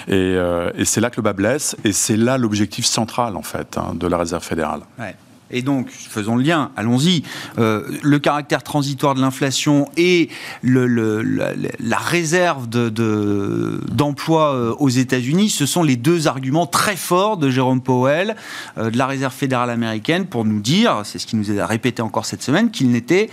Et, 0.08 0.38
et 0.76 0.86
c'est 0.86 1.02
là 1.02 1.10
que 1.10 1.18
le 1.18 1.24
bas 1.24 1.34
blesse, 1.34 1.76
et 1.84 1.92
c'est 1.92 2.16
là 2.16 2.38
l'objectif 2.38 2.86
central 2.86 3.36
en 3.36 3.42
fait 3.42 3.78
hein, 3.78 3.94
de 3.96 4.08
la 4.08 4.18
Réserve 4.18 4.44
fédérale. 4.44 4.82
Ouais. 4.98 5.16
Et 5.52 5.62
donc, 5.62 5.90
faisons 5.90 6.36
le 6.36 6.44
lien, 6.44 6.72
allons-y. 6.76 7.24
Euh, 7.60 7.84
le 8.02 8.20
caractère 8.20 8.64
transitoire 8.64 9.14
de 9.14 9.22
l'inflation 9.22 9.90
et 9.96 10.30
la, 10.64 11.98
réserve 11.98 12.68
d'emploi 12.68 14.54
de, 14.54 14.58
euh, 14.58 14.76
aux 14.80 14.90
États-Unis, 14.90 15.50
ce 15.50 15.66
sont 15.66 15.84
les 15.84 15.98
deux 15.98 16.28
arguments 16.28 16.66
très 16.66 16.96
forts 16.96 17.38
de 17.38 17.50
Jérôme 17.50 17.82
Powell, 17.82 18.36
euh, 18.78 18.90
de 18.90 18.98
la 18.98 19.06
Réserve 19.06 19.34
fédérale 19.34 19.70
américaine, 19.70 20.26
pour 20.26 20.46
nous 20.46 20.62
dire, 20.62 21.02
c'est 21.04 21.20
ce 21.20 21.28
qu'il 21.28 21.38
nous 21.38 21.60
a 21.60 21.66
répété 21.66 22.02
encore 22.02 22.26
cette 22.26 22.42
semaine, 22.42 22.72
qu'il 22.72 22.90
n'était 22.90 23.30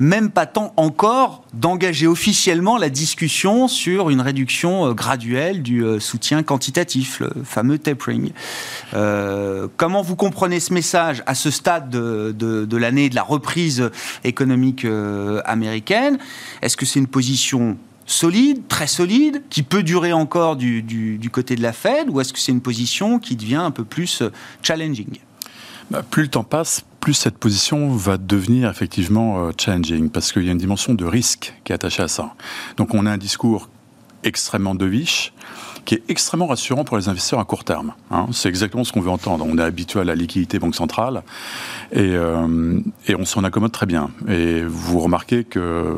même 0.00 0.30
pas 0.30 0.46
temps 0.46 0.72
encore 0.76 1.44
d'engager 1.52 2.06
officiellement 2.06 2.78
la 2.78 2.88
discussion 2.88 3.68
sur 3.68 4.08
une 4.08 4.22
réduction 4.22 4.86
euh, 4.86 4.94
graduelle 4.94 5.62
du 5.62 5.84
euh, 5.84 6.00
soutien 6.00 6.42
quantitatif, 6.42 7.20
le 7.20 7.30
fameux 7.44 7.78
tapering. 7.78 8.30
Euh, 8.94 9.68
comment 9.76 10.00
vous 10.00 10.16
comprenez 10.16 10.58
ce 10.58 10.72
message 10.72 11.22
à 11.26 11.34
ce 11.34 11.50
stade 11.50 11.90
de, 11.90 12.76
l'année 12.76 13.10
de 13.10 13.14
la 13.14 13.22
reprise 13.22 13.90
économique 14.24 14.86
américaine? 15.44 16.18
Est-ce 16.62 16.78
que 16.78 16.86
c'est 16.86 16.98
une 16.98 17.06
position 17.06 17.76
solide, 18.06 18.66
très 18.68 18.86
solide, 18.86 19.42
qui 19.50 19.62
peut 19.62 19.82
durer 19.82 20.14
encore 20.14 20.56
du, 20.56 20.82
du 20.82 21.30
côté 21.30 21.56
de 21.56 21.62
la 21.62 21.74
Fed, 21.74 22.08
ou 22.08 22.20
est-ce 22.20 22.32
que 22.32 22.38
c'est 22.38 22.52
une 22.52 22.62
position 22.62 23.18
qui 23.18 23.36
devient 23.36 23.56
un 23.56 23.70
peu 23.70 23.84
plus 23.84 24.22
challenging? 24.62 25.18
Bah, 25.90 26.02
plus 26.08 26.22
le 26.22 26.28
temps 26.28 26.44
passe, 26.44 26.84
plus 27.00 27.14
cette 27.14 27.38
position 27.38 27.88
va 27.88 28.16
devenir 28.16 28.68
effectivement 28.70 29.46
euh, 29.46 29.52
challenging, 29.56 30.10
parce 30.10 30.32
qu'il 30.32 30.44
y 30.44 30.48
a 30.48 30.52
une 30.52 30.58
dimension 30.58 30.94
de 30.94 31.04
risque 31.04 31.54
qui 31.64 31.72
est 31.72 31.74
attachée 31.74 32.02
à 32.02 32.08
ça. 32.08 32.34
Donc 32.76 32.94
on 32.94 33.06
a 33.06 33.10
un 33.10 33.18
discours 33.18 33.68
extrêmement 34.22 34.74
deviche, 34.74 35.32
qui 35.84 35.94
est 35.94 36.02
extrêmement 36.08 36.46
rassurant 36.46 36.84
pour 36.84 36.98
les 36.98 37.08
investisseurs 37.08 37.40
à 37.40 37.44
court 37.44 37.64
terme. 37.64 37.94
Hein. 38.10 38.26
C'est 38.32 38.48
exactement 38.48 38.84
ce 38.84 38.92
qu'on 38.92 39.00
veut 39.00 39.10
entendre. 39.10 39.46
On 39.48 39.56
est 39.56 39.62
habitué 39.62 40.00
à 40.00 40.04
la 40.04 40.14
liquidité 40.14 40.58
banque 40.58 40.74
centrale 40.74 41.22
et, 41.92 42.00
euh, 42.00 42.80
et 43.06 43.14
on 43.14 43.24
s'en 43.24 43.44
accommode 43.44 43.72
très 43.72 43.86
bien. 43.86 44.10
Et 44.28 44.62
vous 44.62 45.00
remarquez 45.00 45.44
que 45.44 45.96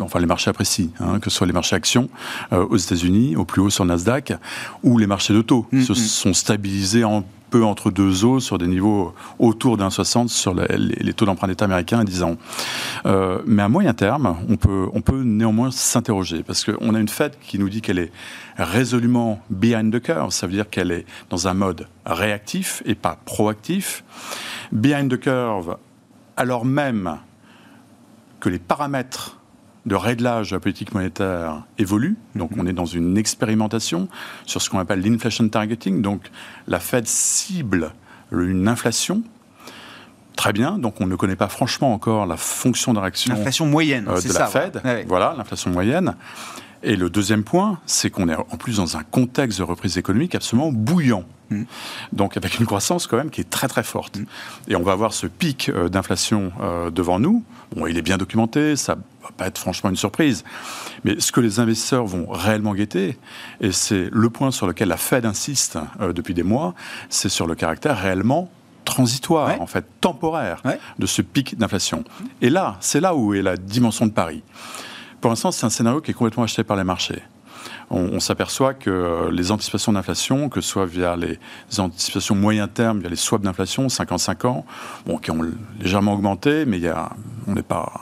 enfin 0.00 0.18
les 0.18 0.26
marchés 0.26 0.50
apprécient, 0.50 0.90
hein, 1.00 1.20
que 1.20 1.30
ce 1.30 1.36
soit 1.36 1.46
les 1.46 1.52
marchés 1.52 1.76
actions 1.76 2.08
euh, 2.52 2.66
aux 2.66 2.76
États-Unis, 2.76 3.36
au 3.36 3.44
plus 3.44 3.60
haut 3.60 3.70
sur 3.70 3.84
Nasdaq, 3.84 4.34
ou 4.82 4.98
les 4.98 5.06
marchés 5.06 5.34
de 5.34 5.42
taux, 5.42 5.66
mm, 5.72 5.82
se 5.82 5.92
mm. 5.92 5.96
sont 5.96 6.34
stabilisés 6.34 7.04
en 7.04 7.24
entre 7.62 7.90
deux 7.90 8.24
eaux 8.24 8.40
sur 8.40 8.58
des 8.58 8.66
niveaux 8.66 9.14
autour 9.38 9.76
d'un 9.76 9.90
60 9.90 10.28
sur 10.28 10.54
les, 10.54 11.12
taux 11.12 11.26
d'emprunt 11.26 11.48
d'État 11.48 11.64
américains 11.66 12.00
à 12.00 12.04
10 12.04 12.22
ans. 12.22 12.36
Euh, 13.06 13.40
mais 13.46 13.62
à 13.62 13.68
moyen 13.68 13.94
terme, 13.94 14.36
on 14.48 14.56
peut, 14.56 14.88
on 14.92 15.00
peut 15.00 15.22
néanmoins 15.22 15.70
s'interroger 15.70 16.42
parce 16.42 16.64
qu'on 16.64 16.94
a 16.94 16.98
une 16.98 17.08
Fed 17.08 17.34
qui 17.40 17.58
nous 17.58 17.68
dit 17.68 17.80
qu'elle 17.80 17.98
est 17.98 18.12
résolument 18.56 19.40
behind 19.50 19.92
the 19.92 20.02
curve, 20.02 20.30
ça 20.30 20.46
veut 20.46 20.52
dire 20.52 20.68
qu'elle 20.68 20.90
est 20.90 21.06
dans 21.30 21.48
un 21.48 21.54
mode 21.54 21.86
réactif 22.06 22.82
et 22.86 22.94
pas 22.94 23.18
proactif. 23.24 24.04
Behind 24.72 25.10
the 25.10 25.20
curve, 25.20 25.76
alors 26.36 26.64
même 26.64 27.18
que 28.40 28.48
les 28.48 28.58
paramètres 28.58 29.38
de 29.86 29.94
réglage 29.94 30.50
de 30.50 30.56
la 30.56 30.60
politique 30.60 30.94
monétaire 30.94 31.64
évolue. 31.78 32.16
Donc 32.34 32.50
on 32.56 32.66
est 32.66 32.72
dans 32.72 32.86
une 32.86 33.18
expérimentation 33.18 34.08
sur 34.46 34.62
ce 34.62 34.70
qu'on 34.70 34.78
appelle 34.78 35.00
l'inflation 35.00 35.48
targeting. 35.48 36.02
Donc 36.02 36.30
la 36.66 36.80
Fed 36.80 37.06
cible 37.06 37.92
une 38.32 38.68
inflation. 38.68 39.22
Très 40.36 40.52
bien, 40.52 40.78
donc 40.78 41.00
on 41.00 41.06
ne 41.06 41.14
connaît 41.14 41.36
pas 41.36 41.48
franchement 41.48 41.92
encore 41.92 42.26
la 42.26 42.36
fonction 42.36 42.92
de 42.92 42.98
réaction 42.98 43.34
l'inflation 43.34 43.66
moyenne, 43.66 44.06
euh, 44.08 44.20
de 44.20 44.32
la 44.32 44.46
Fed. 44.46 44.82
Voilà, 45.06 45.34
l'inflation 45.36 45.70
moyenne. 45.70 46.16
Et 46.82 46.96
le 46.96 47.08
deuxième 47.08 47.44
point, 47.44 47.78
c'est 47.86 48.10
qu'on 48.10 48.28
est 48.28 48.34
en 48.34 48.56
plus 48.58 48.76
dans 48.76 48.96
un 48.96 49.04
contexte 49.04 49.58
de 49.58 49.62
reprise 49.62 49.96
économique 49.96 50.34
absolument 50.34 50.70
bouillant. 50.70 51.24
Mm. 51.50 51.62
Donc 52.12 52.36
avec 52.36 52.58
une 52.58 52.66
croissance 52.66 53.06
quand 53.06 53.16
même 53.16 53.30
qui 53.30 53.40
est 53.40 53.48
très 53.48 53.68
très 53.68 53.84
forte. 53.84 54.18
Mm. 54.18 54.26
Et 54.68 54.76
on 54.76 54.82
va 54.82 54.92
avoir 54.92 55.14
ce 55.14 55.26
pic 55.26 55.68
euh, 55.68 55.88
d'inflation 55.88 56.52
euh, 56.60 56.90
devant 56.90 57.18
nous. 57.20 57.44
Bon, 57.74 57.86
il 57.86 57.96
est 57.96 58.02
bien 58.02 58.18
documenté, 58.18 58.76
ça 58.76 58.96
va 59.22 59.30
pas 59.36 59.46
être 59.46 59.58
franchement 59.58 59.88
une 59.88 59.96
surprise. 59.96 60.44
Mais 61.04 61.20
ce 61.20 61.32
que 61.32 61.40
les 61.40 61.60
investisseurs 61.60 62.04
vont 62.04 62.26
réellement 62.28 62.74
guetter, 62.74 63.16
et 63.60 63.72
c'est 63.72 64.08
le 64.12 64.30
point 64.30 64.50
sur 64.50 64.66
lequel 64.66 64.88
la 64.88 64.96
Fed 64.96 65.24
insiste 65.24 65.78
depuis 66.00 66.34
des 66.34 66.42
mois, 66.42 66.74
c'est 67.08 67.28
sur 67.28 67.46
le 67.46 67.54
caractère 67.54 67.98
réellement 67.98 68.50
transitoire, 68.84 69.60
en 69.60 69.66
fait 69.66 69.86
temporaire, 70.00 70.62
de 70.98 71.06
ce 71.06 71.22
pic 71.22 71.58
d'inflation. 71.58 72.04
Et 72.40 72.50
là, 72.50 72.76
c'est 72.80 73.00
là 73.00 73.14
où 73.14 73.34
est 73.34 73.42
la 73.42 73.56
dimension 73.56 74.06
de 74.06 74.12
Paris. 74.12 74.42
Pour 75.20 75.30
l'instant, 75.30 75.50
c'est 75.50 75.66
un 75.66 75.70
scénario 75.70 76.00
qui 76.00 76.10
est 76.10 76.14
complètement 76.14 76.44
acheté 76.44 76.64
par 76.64 76.76
les 76.76 76.84
marchés. 76.84 77.22
On, 77.90 78.18
s'aperçoit 78.18 78.74
que 78.74 79.28
les 79.30 79.50
anticipations 79.52 79.92
d'inflation, 79.92 80.48
que 80.48 80.60
ce 80.60 80.68
soit 80.68 80.86
via 80.86 81.16
les 81.16 81.38
anticipations 81.78 82.34
moyen 82.34 82.66
terme, 82.66 83.00
via 83.00 83.08
les 83.08 83.16
swaps 83.16 83.44
d'inflation, 83.44 83.88
55 83.88 84.44
ans, 84.46 84.64
bon, 85.06 85.18
qui 85.18 85.30
ont 85.30 85.40
légèrement 85.78 86.14
augmenté, 86.14 86.64
mais 86.64 86.78
il 86.78 86.82
y 86.82 86.88
a, 86.88 87.10
on 87.46 87.52
n'est 87.52 87.62
pas 87.62 87.92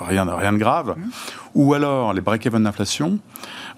rien, 0.00 0.24
rien 0.24 0.52
de 0.52 0.58
grave, 0.58 0.96
mmh. 0.96 1.10
Ou 1.56 1.72
alors 1.74 2.12
les 2.12 2.20
break-even 2.20 2.62
d'inflation, 2.62 3.18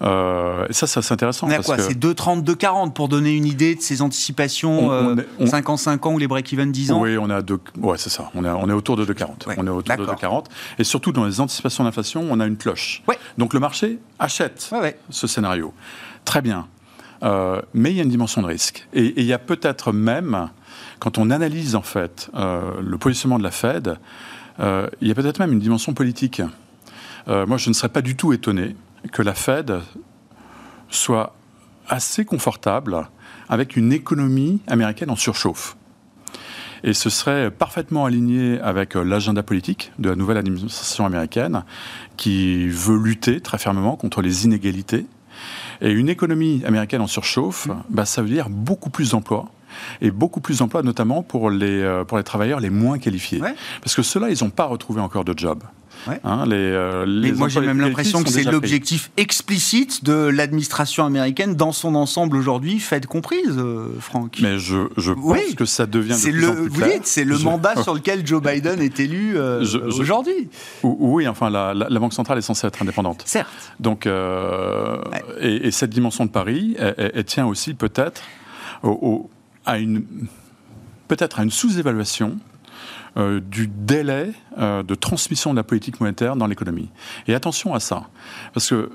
euh, 0.01 0.67
et 0.69 0.73
ça, 0.73 0.85
c'est 0.85 1.11
intéressant. 1.11 1.47
On 1.49 1.61
quoi 1.61 1.77
C'est 1.77 1.97
2,30, 1.97 2.43
2,40 2.43 2.93
pour 2.93 3.07
donner 3.07 3.31
une 3.31 3.45
idée 3.45 3.75
de 3.75 3.81
ces 3.81 4.01
anticipations 4.01 4.89
on, 5.39 5.45
55 5.45 6.05
euh, 6.05 6.09
ans 6.09 6.13
ou 6.13 6.17
les 6.17 6.27
break-even 6.27 6.71
10 6.71 6.91
ans? 6.91 7.01
Oui, 7.01 7.17
on 7.17 7.29
est 7.29 7.33
à 7.33 7.41
ouais, 7.79 7.97
c'est 7.97 8.09
ça. 8.09 8.29
On 8.35 8.43
est, 8.43 8.49
on 8.49 8.69
est 8.69 8.73
autour 8.73 8.97
de 8.97 9.05
2,40. 9.05 9.55
on 9.57 9.65
est 9.65 9.69
autour 9.69 9.95
de 9.95 10.05
2,40. 10.05 10.45
Et 10.77 10.83
surtout, 10.83 11.11
dans 11.11 11.25
les 11.25 11.39
anticipations 11.39 11.85
d'inflation, 11.85 12.27
on 12.29 12.39
a 12.39 12.45
une 12.45 12.57
cloche. 12.57 13.01
Donc 13.37 13.53
le 13.53 13.59
marché 13.59 13.99
achète 14.19 14.69
ce 15.09 15.27
scénario. 15.27 15.73
Très 16.25 16.41
bien. 16.41 16.67
Euh, 17.23 17.61
mais 17.73 17.91
il 17.91 17.97
y 17.97 17.99
a 17.99 18.03
une 18.03 18.09
dimension 18.09 18.41
de 18.41 18.47
risque. 18.47 18.87
Et, 18.93 19.13
il 19.17 19.25
y 19.25 19.33
a 19.33 19.39
peut-être 19.39 19.91
même, 19.91 20.49
quand 20.99 21.17
on 21.17 21.29
analyse 21.29 21.75
en 21.75 21.81
fait 21.81 22.29
le 22.35 22.97
positionnement 22.97 23.39
de 23.39 23.43
la 23.43 23.51
Fed, 23.51 23.97
il 24.59 25.07
y 25.07 25.11
a 25.11 25.15
peut-être 25.15 25.39
même 25.39 25.53
une 25.53 25.59
dimension 25.59 25.93
politique. 25.93 26.41
Moi, 27.29 27.57
je 27.57 27.69
ne 27.69 27.73
serais 27.73 27.89
pas 27.89 28.01
du 28.01 28.15
tout 28.15 28.33
étonné 28.33 28.75
que 29.11 29.21
la 29.21 29.33
Fed 29.33 29.79
soit 30.89 31.35
assez 31.87 32.25
confortable 32.25 33.07
avec 33.49 33.75
une 33.75 33.93
économie 33.93 34.61
américaine 34.67 35.09
en 35.09 35.15
surchauffe. 35.15 35.75
Et 36.83 36.93
ce 36.93 37.09
serait 37.09 37.51
parfaitement 37.51 38.05
aligné 38.05 38.59
avec 38.61 38.95
l'agenda 38.95 39.43
politique 39.43 39.91
de 39.99 40.09
la 40.09 40.15
nouvelle 40.15 40.37
administration 40.37 41.05
américaine 41.05 41.63
qui 42.15 42.69
veut 42.69 42.97
lutter 42.97 43.41
très 43.41 43.57
fermement 43.57 43.95
contre 43.95 44.21
les 44.21 44.45
inégalités. 44.45 45.05
Et 45.81 45.91
une 45.91 46.09
économie 46.09 46.63
américaine 46.65 47.01
en 47.01 47.07
surchauffe, 47.07 47.67
bah, 47.89 48.05
ça 48.05 48.21
veut 48.21 48.29
dire 48.29 48.49
beaucoup 48.49 48.89
plus 48.89 49.11
d'emplois, 49.11 49.49
et 50.01 50.11
beaucoup 50.11 50.41
plus 50.41 50.59
d'emplois, 50.59 50.83
notamment 50.83 51.23
pour 51.23 51.49
les, 51.49 51.81
euh, 51.81 52.03
pour 52.03 52.17
les 52.17 52.23
travailleurs 52.23 52.59
les 52.59 52.69
moins 52.69 52.97
qualifiés. 52.97 53.41
Parce 53.81 53.95
que 53.95 54.01
ceux-là, 54.01 54.29
ils 54.29 54.43
n'ont 54.43 54.49
pas 54.49 54.65
retrouvé 54.65 55.01
encore 55.01 55.25
de 55.25 55.37
job. 55.37 55.63
Hein, 56.23 56.45
les, 56.45 56.55
euh, 56.55 57.05
moi, 57.35 57.49
j'ai 57.49 57.61
même 57.61 57.79
l'impression 57.79 58.23
que 58.23 58.29
c'est 58.29 58.43
l'objectif 58.43 59.11
explicite 59.17 60.03
de 60.03 60.13
l'administration 60.13 61.05
américaine 61.05 61.55
dans 61.55 61.71
son 61.71 61.95
ensemble 61.95 62.37
aujourd'hui, 62.37 62.79
Fed 62.79 63.05
comprise, 63.05 63.57
euh, 63.57 63.89
Franck. 63.99 64.39
Mais 64.41 64.57
je, 64.59 64.87
je 64.97 65.11
pense 65.11 65.55
que 65.55 65.65
ça 65.65 65.85
devient 65.85 66.15
de 66.15 66.31
plus 66.31 66.31
le, 66.31 66.49
en 66.49 66.53
plus 66.53 66.67
vous 66.69 66.99
c'est 67.03 67.23
le 67.23 67.37
mandat 67.37 67.75
sur 67.83 67.93
lequel 67.93 68.25
Joe 68.25 68.41
Biden 68.41 68.81
est 68.81 68.99
élu 68.99 69.37
euh, 69.37 69.65
aujourd'hui. 69.99 70.49
Oui, 70.83 71.27
enfin, 71.27 71.49
la, 71.49 71.99
Banque 71.99 72.13
centrale 72.13 72.37
est 72.37 72.41
censée 72.41 72.65
être 72.65 72.81
indépendante. 72.81 73.23
Certes. 73.25 73.49
Donc, 73.79 74.07
et, 74.07 75.71
cette 75.71 75.89
dimension 75.89 76.25
de 76.25 76.31
Paris, 76.31 76.75
elle, 76.77 77.25
tient 77.25 77.45
aussi 77.45 77.73
peut-être 77.73 78.21
à 79.65 79.77
une 79.77 80.03
peut-être 81.09 81.39
à 81.39 81.43
une 81.43 81.51
sous-évaluation 81.51 82.37
euh, 83.19 83.41
du 83.41 83.67
délai 83.67 84.31
euh, 84.57 84.81
de 84.81 84.95
transmission 84.95 85.51
de 85.51 85.57
la 85.57 85.63
politique 85.63 85.99
monétaire 85.99 86.37
dans 86.37 86.47
l'économie. 86.47 86.89
Et 87.27 87.35
attention 87.35 87.73
à 87.73 87.81
ça, 87.81 88.07
parce 88.53 88.69
que 88.69 88.89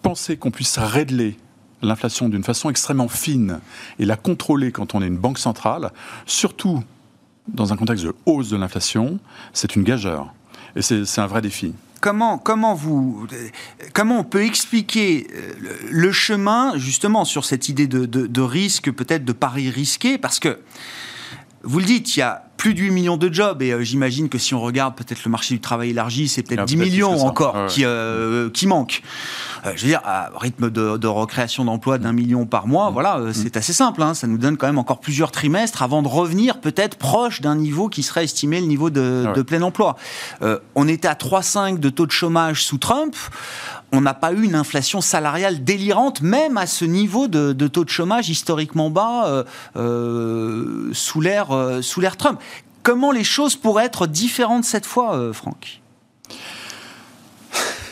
penser 0.00 0.38
qu'on 0.38 0.50
puisse 0.50 0.78
régler 0.78 1.36
l'inflation 1.82 2.30
d'une 2.30 2.44
façon 2.44 2.70
extrêmement 2.70 3.08
fine 3.08 3.60
et 3.98 4.06
la 4.06 4.16
contrôler 4.16 4.72
quand 4.72 4.94
on 4.94 5.02
est 5.02 5.06
une 5.06 5.18
banque 5.18 5.38
centrale, 5.38 5.90
surtout 6.24 6.82
dans 7.46 7.74
un 7.74 7.76
contexte 7.76 8.04
de 8.04 8.14
hausse 8.24 8.48
de 8.48 8.56
l'inflation, 8.56 9.18
c'est 9.52 9.76
une 9.76 9.82
gageure. 9.82 10.32
Et 10.74 10.80
c'est 10.80 11.20
un 11.20 11.26
vrai 11.26 11.42
défi. 11.42 11.74
Comment, 12.00 12.38
comment, 12.38 12.74
vous, 12.74 13.26
comment 13.92 14.20
on 14.20 14.24
peut 14.24 14.44
expliquer 14.44 15.26
euh, 15.34 15.74
le 15.90 16.10
chemin 16.10 16.78
justement 16.78 17.26
sur 17.26 17.44
cette 17.44 17.68
idée 17.68 17.86
de, 17.86 18.06
de 18.06 18.40
risque, 18.40 18.90
peut-être 18.90 19.26
de 19.26 19.32
pari 19.32 19.68
risqué 19.68 20.16
Parce 20.16 20.40
que 20.40 20.58
vous 21.64 21.78
le 21.78 21.84
dites, 21.84 22.16
il 22.16 22.20
y 22.20 22.22
a 22.22 22.44
plus 22.62 22.74
de 22.74 22.80
8 22.80 22.90
millions 22.92 23.16
de 23.16 23.32
jobs. 23.32 23.60
Et 23.60 23.72
euh, 23.72 23.82
j'imagine 23.82 24.28
que 24.28 24.38
si 24.38 24.54
on 24.54 24.60
regarde 24.60 24.94
peut-être 24.94 25.24
le 25.24 25.30
marché 25.32 25.54
du 25.54 25.60
travail 25.60 25.90
élargi, 25.90 26.28
c'est 26.28 26.44
peut-être 26.44 26.64
10 26.64 26.76
millions 26.76 27.26
encore 27.26 27.66
qui, 27.66 27.84
euh, 27.84 28.50
qui 28.50 28.68
manquent. 28.68 29.02
Euh, 29.66 29.72
je 29.74 29.82
veux 29.82 29.88
dire, 29.88 30.00
à 30.04 30.30
rythme 30.36 30.70
de, 30.70 31.06
recréation 31.08 31.64
d'emplois 31.64 31.98
d'un 31.98 32.12
million 32.12 32.46
par 32.46 32.68
mois, 32.68 32.90
mm. 32.90 32.92
voilà, 32.92 33.18
mm. 33.18 33.32
c'est 33.32 33.56
assez 33.56 33.72
simple. 33.72 34.00
Hein. 34.00 34.14
ça 34.14 34.28
nous 34.28 34.38
donne 34.38 34.56
quand 34.56 34.68
même 34.68 34.78
encore 34.78 35.00
plusieurs 35.00 35.32
trimestres 35.32 35.82
avant 35.82 36.02
de 36.02 36.08
revenir 36.08 36.60
peut-être 36.60 36.96
proche 36.98 37.40
d'un 37.40 37.56
niveau 37.56 37.88
qui 37.88 38.04
serait 38.04 38.22
estimé 38.22 38.60
le 38.60 38.66
niveau 38.66 38.90
de, 38.90 39.26
de 39.34 39.42
plein 39.42 39.62
emploi. 39.62 39.96
on 40.76 40.86
était 40.86 41.08
à 41.08 41.14
3,5 41.14 41.80
de 41.80 41.88
taux 41.88 42.06
de 42.06 42.12
chômage 42.12 42.62
sous 42.62 42.78
Trump 42.78 43.16
on 43.92 44.00
n'a 44.00 44.14
pas 44.14 44.32
eu 44.32 44.42
une 44.42 44.54
inflation 44.54 45.00
salariale 45.00 45.62
délirante, 45.62 46.22
même 46.22 46.56
à 46.56 46.66
ce 46.66 46.84
niveau 46.84 47.28
de, 47.28 47.52
taux 47.68 47.84
de 47.84 47.90
chômage 47.90 48.30
historiquement 48.30 48.90
bas 48.90 49.26
euh, 49.26 49.44
euh, 49.76 50.90
sous 50.92 51.20
l'ère 51.20 51.52
euh, 51.52 51.82
sous 51.82 52.00
l'ère 52.00 52.16
Trump. 52.16 52.40
Comment 52.82 53.12
les 53.12 53.22
choses 53.22 53.54
pourraient 53.54 53.84
être 53.84 54.06
différentes 54.06 54.64
cette 54.64 54.86
fois, 54.86 55.32
Franck? 55.32 55.80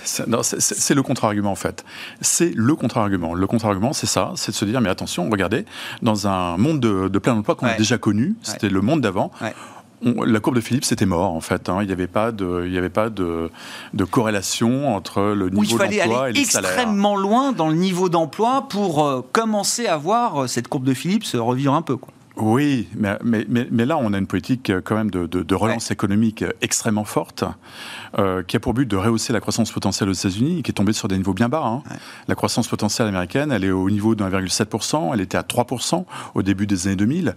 C'est 0.02 0.94
le 0.94 1.02
contre-argument 1.02 1.52
en 1.52 1.56
fait. 1.56 1.84
C'est 2.20 2.52
le 2.56 2.74
contre-argument. 2.74 3.34
Le 3.34 3.46
contre-argument, 3.46 3.92
c'est 3.92 4.08
ça, 4.08 4.32
c'est 4.34 4.50
de 4.50 4.56
se 4.56 4.64
dire 4.64 4.80
mais 4.80 4.88
attention, 4.88 5.30
regardez, 5.30 5.64
dans 6.02 6.26
un 6.26 6.56
monde 6.56 6.80
de, 6.80 7.18
plein 7.20 7.34
emploi 7.34 7.54
qu'on 7.54 7.66
a 7.66 7.74
déjà 7.74 7.98
connu, 7.98 8.34
c'était 8.42 8.70
le 8.70 8.80
monde 8.80 9.00
d'avant 9.00 9.30
la 10.02 10.40
courbe 10.40 10.56
de 10.56 10.60
Philips 10.60 10.84
c'était 10.84 11.06
mort 11.06 11.32
en 11.34 11.40
fait. 11.40 11.68
Hein. 11.68 11.78
Il 11.82 11.86
n'y 11.86 11.92
avait 11.92 12.06
pas 12.06 12.32
de, 12.32 12.64
il 12.66 12.72
y 12.72 12.78
avait 12.78 12.88
pas 12.88 13.10
de, 13.10 13.50
de 13.94 14.04
corrélation 14.04 14.94
entre 14.94 15.20
le 15.22 15.50
niveau 15.50 15.78
d'emploi 15.78 15.86
et 15.86 15.88
les 15.90 15.98
salaires. 15.98 16.28
Il 16.28 16.46
fallait 16.46 16.68
aller 16.68 16.74
extrêmement 16.78 17.16
loin 17.16 17.52
dans 17.52 17.68
le 17.68 17.76
niveau 17.76 18.08
d'emploi 18.08 18.66
pour 18.68 19.04
euh, 19.04 19.22
commencer 19.32 19.86
à 19.86 19.96
voir 19.96 20.48
cette 20.48 20.68
courbe 20.68 20.84
de 20.84 20.94
Philips 20.94 21.26
revivre 21.34 21.74
un 21.74 21.82
peu. 21.82 21.96
Quoi. 21.96 22.12
Oui, 22.40 22.88
mais, 22.96 23.18
mais, 23.24 23.44
mais, 23.48 23.86
là, 23.86 23.98
on 23.98 24.12
a 24.12 24.18
une 24.18 24.26
politique 24.26 24.70
euh, 24.70 24.80
quand 24.82 24.94
même 24.94 25.10
de, 25.10 25.26
de, 25.26 25.54
relance 25.54 25.90
économique 25.90 26.42
euh, 26.42 26.52
extrêmement 26.62 27.04
forte, 27.04 27.44
euh, 28.18 28.42
qui 28.42 28.56
a 28.56 28.60
pour 28.60 28.72
but 28.72 28.86
de 28.86 28.96
rehausser 28.96 29.32
la 29.32 29.40
croissance 29.40 29.70
potentielle 29.70 30.08
aux 30.08 30.14
États-Unis, 30.14 30.62
qui 30.62 30.70
est 30.70 30.74
tombée 30.74 30.92
sur 30.92 31.08
des 31.08 31.16
niveaux 31.16 31.34
bien 31.34 31.48
bas. 31.48 31.64
Hein. 31.64 31.82
La 32.28 32.34
croissance 32.34 32.68
potentielle 32.68 33.08
américaine, 33.08 33.52
elle 33.52 33.64
est 33.64 33.70
au 33.70 33.90
niveau 33.90 34.14
de 34.14 34.24
1,7%, 34.24 35.10
elle 35.12 35.20
était 35.20 35.36
à 35.36 35.42
3% 35.42 36.04
au 36.34 36.42
début 36.42 36.66
des 36.66 36.86
années 36.86 36.96
2000, 36.96 37.36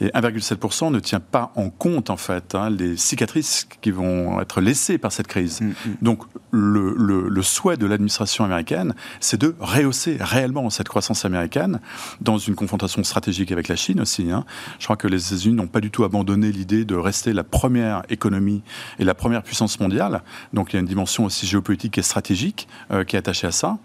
et 0.00 0.08
1,7% 0.08 0.90
ne 0.90 0.98
tient 0.98 1.20
pas 1.20 1.52
en 1.56 1.70
compte, 1.70 2.10
en 2.10 2.16
fait, 2.16 2.54
hein, 2.54 2.70
les 2.70 2.96
cicatrices 2.96 3.66
qui 3.80 3.90
vont 3.90 4.40
être 4.40 4.60
laissées 4.60 4.98
par 4.98 5.12
cette 5.12 5.28
crise. 5.28 5.60
Mm, 5.60 5.66
mm. 5.66 5.74
Donc, 6.02 6.24
le, 6.50 6.94
le, 6.98 7.28
le, 7.28 7.42
souhait 7.42 7.76
de 7.76 7.86
l'administration 7.86 8.44
américaine, 8.44 8.94
c'est 9.20 9.40
de 9.40 9.54
rehausser 9.60 10.18
réellement 10.20 10.68
cette 10.68 10.88
croissance 10.88 11.24
américaine 11.24 11.80
dans 12.20 12.38
une 12.38 12.54
confrontation 12.54 13.02
stratégique 13.02 13.52
avec 13.52 13.68
la 13.68 13.76
Chine 13.76 14.00
aussi, 14.00 14.30
Hein. 14.32 14.41
Je 14.78 14.84
crois 14.84 14.96
que 14.96 15.08
les 15.08 15.26
États-Unis 15.26 15.54
n'ont 15.54 15.66
pas 15.66 15.80
du 15.80 15.90
tout 15.90 16.04
abandonné 16.04 16.52
l'idée 16.52 16.84
de 16.84 16.94
rester 16.94 17.32
la 17.32 17.44
première 17.44 18.02
économie 18.08 18.62
et 18.98 19.04
la 19.04 19.14
première 19.14 19.42
puissance 19.42 19.80
mondiale. 19.80 20.22
Donc 20.52 20.72
il 20.72 20.76
y 20.76 20.76
a 20.78 20.80
une 20.80 20.86
dimension 20.86 21.24
aussi 21.24 21.46
géopolitique 21.46 21.98
et 21.98 22.02
stratégique 22.02 22.68
euh, 22.90 23.04
qui 23.04 23.16
est 23.16 23.18
attachée 23.18 23.46
à 23.46 23.52
ça. 23.52 23.78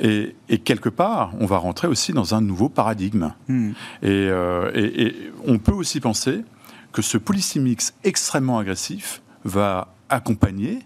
Et, 0.00 0.34
quelque 0.64 0.88
part, 0.88 1.32
on 1.40 1.46
va 1.46 1.58
rentrer 1.58 1.88
aussi 1.88 2.12
dans 2.12 2.34
un 2.34 2.40
nouveau 2.40 2.68
paradigme. 2.68 3.32
Hmm. 3.48 3.72
Euh, 4.04 4.70
et, 4.74 5.06
et, 5.06 5.32
on 5.46 5.58
peut 5.58 5.72
aussi 5.72 6.00
penser 6.00 6.44
que 6.92 7.02
ce 7.02 7.18
policy 7.18 7.60
mix 7.60 7.94
extrêmement 8.04 8.58
agressif 8.58 9.20
va 9.44 9.94
accompagner 10.08 10.80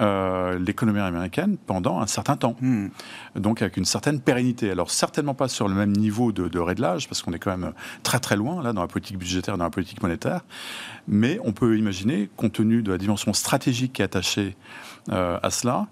euh, 0.00 0.58
l'économie 0.58 1.00
américaine 1.00 1.56
pendant 1.66 2.00
un 2.00 2.06
certain 2.06 2.36
temps. 2.36 2.56
Hmm. 2.60 2.88
Donc 3.34 3.62
avec 3.62 3.76
une 3.76 3.84
certaine 3.84 4.20
pérennité. 4.20 4.70
Alors 4.70 4.90
certainement 4.90 5.34
pas 5.34 5.48
sur 5.48 5.68
le 5.68 5.74
même 5.74 5.92
niveau 5.92 6.32
de, 6.32 6.48
de 6.48 6.58
réglage, 6.58 7.08
parce 7.08 7.22
qu'on 7.22 7.32
est 7.32 7.38
quand 7.38 7.56
même 7.56 7.72
très 8.02 8.18
très 8.18 8.36
loin 8.36 8.62
là 8.62 8.72
dans 8.72 8.82
la 8.82 8.88
politique 8.88 9.18
budgétaire, 9.18 9.58
dans 9.58 9.64
la 9.64 9.70
politique 9.70 10.02
monétaire, 10.02 10.42
mais 11.08 11.38
on 11.44 11.52
peut 11.52 11.78
imaginer, 11.78 12.28
compte 12.36 12.52
tenu 12.52 12.82
de 12.82 12.92
la 12.92 12.98
dimension 12.98 13.32
stratégique 13.32 13.94
qui 13.94 14.02
est 14.02 14.04
attachée 14.04 14.56
euh, 15.10 15.38
à 15.42 15.50
cela, 15.50 15.86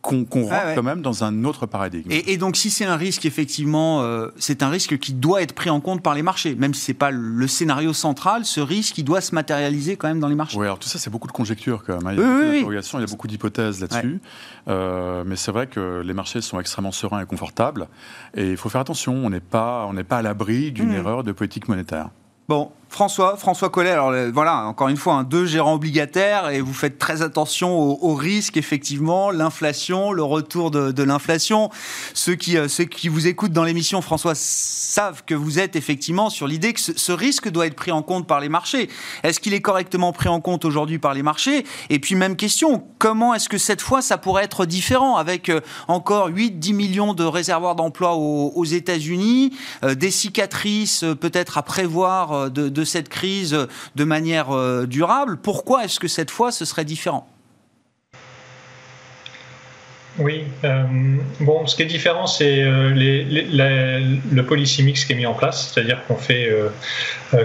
qu'on 0.00 0.24
rentre 0.24 0.74
quand 0.74 0.82
même 0.82 1.02
dans 1.02 1.24
un 1.24 1.44
autre 1.44 1.66
paradigme. 1.66 2.10
Et, 2.10 2.36
donc, 2.36 2.56
si 2.56 2.70
c'est 2.70 2.84
un 2.84 2.96
risque, 2.96 3.26
effectivement, 3.26 4.02
euh, 4.02 4.28
c'est 4.38 4.62
un 4.62 4.68
risque 4.68 4.98
qui 4.98 5.12
doit 5.12 5.42
être 5.42 5.54
pris 5.54 5.70
en 5.70 5.80
compte 5.80 6.02
par 6.02 6.14
les 6.14 6.22
marchés, 6.22 6.54
même 6.54 6.72
si 6.72 6.82
c'est 6.82 6.94
pas 6.94 7.10
le 7.10 7.46
scénario 7.46 7.92
central, 7.92 8.44
ce 8.44 8.60
risque, 8.60 8.94
qui 8.94 9.02
doit 9.02 9.20
se 9.20 9.34
matérialiser 9.34 9.96
quand 9.96 10.08
même 10.08 10.20
dans 10.20 10.28
les 10.28 10.34
marchés. 10.34 10.56
Oui, 10.56 10.66
alors 10.66 10.78
tout 10.78 10.88
ça, 10.88 10.98
c'est 10.98 11.10
beaucoup 11.10 11.26
de 11.26 11.32
conjectures 11.32 11.82
quand 11.84 12.02
même. 12.02 12.06
Hein. 12.06 12.12
Il 12.12 12.18
y 12.18 12.22
a, 12.22 12.60
beaucoup 12.60 12.72
il 12.72 13.00
y 13.00 13.02
a 13.02 13.06
beaucoup 13.06 13.26
d'hypothèses 13.26 13.80
là-dessus, 13.80 14.20
euh, 14.68 15.24
mais 15.26 15.36
c'est 15.36 15.52
vrai 15.52 15.66
que 15.66 16.02
les 16.04 16.14
marchés 16.14 16.40
sont 16.40 16.60
extrêmement 16.60 16.92
sereins 16.92 17.20
et 17.20 17.26
confortables, 17.26 17.88
et 18.34 18.50
il 18.50 18.56
faut 18.56 18.68
faire 18.68 18.80
attention. 18.80 19.14
On 19.14 19.30
n'est 19.30 19.40
pas, 19.40 19.86
on 19.88 19.94
n'est 19.94 20.04
pas 20.04 20.18
à 20.18 20.22
l'abri 20.22 20.72
d'une 20.72 20.90
mmh. 20.90 20.96
erreur 20.96 21.24
de 21.24 21.32
politique 21.32 21.68
monétaire. 21.68 22.10
Bon, 22.48 22.70
François, 22.88 23.36
François 23.36 23.68
Collet, 23.68 23.90
alors 23.90 24.08
euh, 24.08 24.30
voilà, 24.32 24.64
encore 24.66 24.88
une 24.88 24.96
fois, 24.96 25.14
un 25.14 25.22
deux 25.22 25.44
gérants 25.44 25.74
obligataires 25.74 26.48
et 26.48 26.60
vous 26.60 26.72
faites 26.72 26.98
très 26.98 27.20
attention 27.22 27.78
aux, 27.78 28.14
risques, 28.14 28.56
effectivement, 28.56 29.30
l'inflation, 29.30 30.10
le 30.10 30.22
retour 30.22 30.70
de, 30.70 31.02
l'inflation. 31.02 31.70
Ceux 32.14 32.34
qui, 32.34 32.56
euh, 32.56 32.66
ceux 32.66 32.84
qui 32.84 33.08
vous 33.08 33.26
écoutent 33.26 33.52
dans 33.52 33.64
l'émission, 33.64 34.00
François, 34.00 34.34
savent 34.34 35.22
que 35.26 35.34
vous 35.34 35.58
êtes 35.58 35.76
effectivement 35.76 36.30
sur 36.30 36.46
l'idée 36.46 36.72
que 36.72 36.80
ce, 36.80 37.12
risque 37.12 37.50
doit 37.50 37.66
être 37.66 37.74
pris 37.74 37.92
en 37.92 38.02
compte 38.02 38.26
par 38.26 38.40
les 38.40 38.48
marchés. 38.48 38.88
Est-ce 39.22 39.38
qu'il 39.38 39.52
est 39.52 39.60
correctement 39.60 40.12
pris 40.12 40.28
en 40.28 40.40
compte 40.40 40.64
aujourd'hui 40.64 40.98
par 40.98 41.12
les 41.12 41.22
marchés? 41.22 41.64
Et 41.90 41.98
puis, 41.98 42.14
même 42.14 42.36
question, 42.36 42.84
comment 42.98 43.34
est-ce 43.34 43.48
que 43.48 43.58
cette 43.58 43.82
fois 43.82 44.00
ça 44.00 44.16
pourrait 44.16 44.44
être 44.44 44.64
différent 44.64 45.16
avec 45.16 45.50
euh, 45.50 45.60
encore 45.88 46.30
8-10 46.30 46.74
millions 46.74 47.14
de 47.14 47.24
réservoirs 47.24 47.74
d'emploi 47.74 48.14
aux, 48.14 48.64
États-Unis, 48.64 49.56
des 49.82 50.10
cicatrices 50.10 51.04
peut-être 51.20 51.58
à 51.58 51.62
prévoir 51.62 52.50
de 52.50 52.77
de 52.77 52.77
cette 52.84 53.08
crise 53.08 53.56
de 53.94 54.04
manière 54.04 54.50
euh, 54.50 54.86
durable. 54.86 55.38
Pourquoi 55.42 55.84
est-ce 55.84 56.00
que 56.00 56.08
cette 56.08 56.30
fois 56.30 56.52
ce 56.52 56.64
serait 56.64 56.84
différent? 56.84 57.28
Oui, 60.18 60.42
euh, 60.64 60.82
bon, 61.38 61.66
ce 61.68 61.76
qui 61.76 61.82
est 61.82 61.86
différent, 61.86 62.26
c'est 62.26 62.60
euh, 62.62 62.90
le 62.92 64.42
policy 64.42 64.82
mix 64.82 65.04
qui 65.04 65.12
est 65.12 65.16
mis 65.16 65.26
en 65.26 65.34
place, 65.34 65.70
c'est-à-dire 65.72 66.04
qu'on 66.08 66.16
fait, 66.16 66.50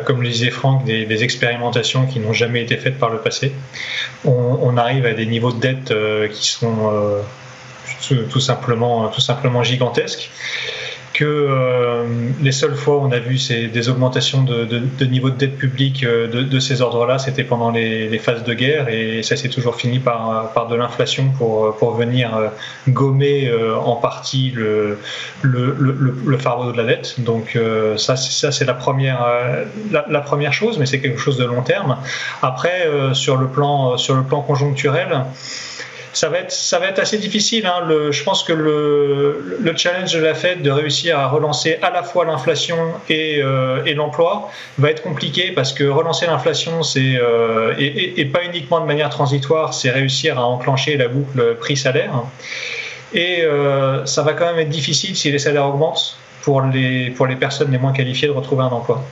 comme 0.06 0.24
le 0.24 0.30
disait 0.30 0.50
Franck, 0.50 0.84
des, 0.84 1.24
expérimentations 1.24 2.08
qui 2.08 2.20
n'ont 2.20 2.34
jamais 2.34 2.64
été 2.64 2.78
faites 2.78 2.98
par 2.98 3.12
le 3.12 3.20
passé. 3.20 3.54
On, 4.26 4.76
arrive 4.76 5.06
à 5.06 5.14
des 5.14 5.28
niveaux 5.28 5.52
de 5.52 5.60
dette 5.60 5.94
qui 6.32 6.50
sont 6.50 6.92
tout, 8.32 8.40
simplement, 8.40 9.08
tout 9.10 9.22
simplement 9.22 9.62
gigantesques 9.62 10.32
que 11.14 11.24
euh, 11.26 12.06
les 12.42 12.52
seules 12.52 12.76
fois 12.76 12.98
où 12.98 13.02
on 13.02 13.12
a 13.12 13.20
vu 13.20 13.38
ces, 13.38 13.68
des 13.68 13.88
augmentations 13.90 14.44
de, 14.44 14.66
de, 14.66 15.06
niveau 15.06 15.30
de 15.30 15.38
dette 15.38 15.58
publique 15.58 16.04
euh, 16.04 16.28
de, 16.28 16.42
de 16.42 16.60
ces 16.60 16.82
ordres-là, 16.82 17.20
c'était 17.20 17.44
pendant 17.44 17.70
les, 17.70 18.10
les, 18.10 18.18
phases 18.18 18.44
de 18.44 18.54
guerre 18.54 18.90
et 18.90 19.22
ça 19.22 19.36
s'est 19.36 19.50
toujours 19.50 19.76
fini 19.76 20.00
par, 20.00 20.52
par 20.54 20.68
de 20.68 20.76
l'inflation 20.76 21.30
pour, 21.38 21.78
pour 21.78 21.96
venir 21.96 22.36
euh, 22.36 22.48
gommer 22.88 23.52
en 23.86 23.96
partie 23.96 24.52
le, 24.52 24.98
le, 25.42 25.76
le, 25.80 26.16
le 26.26 26.38
fardeau 26.38 26.72
de 26.72 26.78
la 26.78 26.86
dette. 26.86 27.20
Donc 27.20 27.58
ça 27.98 28.16
c'est 28.16 28.66
la 28.66 28.74
première, 28.74 29.26
la, 29.92 30.06
la, 30.10 30.22
première 30.22 30.54
chose, 30.54 30.80
mais 30.80 30.86
c'est 30.86 31.00
quelque 31.00 31.20
chose 31.20 31.38
de 31.38 31.46
long 31.46 31.62
terme. 31.62 31.98
Après, 32.42 32.88
sur, 33.14 33.38
le 33.38 33.48
plan, 33.48 33.98
sur 33.98 34.16
le 34.16 34.24
plan 34.24 34.42
conjoncturel, 34.42 35.26
ça 36.14 36.30
va 36.30 36.40
être, 36.40 36.52
ça 36.52 36.80
va 36.80 36.88
être 36.88 37.00
assez 37.00 37.18
difficile. 37.18 37.66
Hein. 37.66 37.86
Le, 37.88 38.12
je 38.12 38.24
pense 38.24 38.44
que 38.44 38.54
le, 38.54 39.58
le, 39.60 39.78
challenge 39.78 40.14
de 40.14 40.20
la 40.20 40.34
Fed 40.34 40.62
de 40.62 40.72
réussir 40.72 41.20
à 41.20 41.28
relancer 41.28 41.80
à 41.82 41.90
la 41.90 42.04
fois 42.04 42.26
l'inflation 42.26 42.78
et, 43.10 43.42
euh, 43.42 43.84
l'emploi 43.96 44.50
va 44.78 44.90
être 44.90 45.02
compliqué 45.02 45.52
parce 45.52 45.74
que 45.74 45.84
relancer 45.84 46.26
l'inflation, 46.26 46.84
c'est 46.84 47.16
euh, 47.16 47.74
et, 47.78 48.20
et, 48.22 48.26
pas 48.26 48.44
uniquement 48.44 48.80
de 48.80 48.86
manière 48.86 49.10
transitoire, 49.10 49.74
c'est 49.74 49.92
réussir 49.92 50.40
à 50.40 50.46
enclencher 50.46 50.98
la 50.98 51.08
boucle 51.08 51.56
prix-salaire. 51.56 52.24
Et 53.14 53.44
euh, 53.44 54.06
ça 54.06 54.24
va 54.24 54.34
quand 54.34 54.46
même 54.46 54.60
être 54.60 54.70
difficile 54.70 55.16
si 55.16 55.32
les 55.32 55.40
salaires 55.40 55.68
augmentent 55.68 56.18
pour 56.44 56.62
les, 56.62 57.10
pour 57.12 57.26
les 57.26 57.38
personnes 57.38 57.72
les 57.72 57.78
moins 57.78 57.94
qualifiées 57.94 58.28
de 58.28 58.34
retrouver 58.34 58.64
un 58.64 58.68
emploi. 58.68 59.04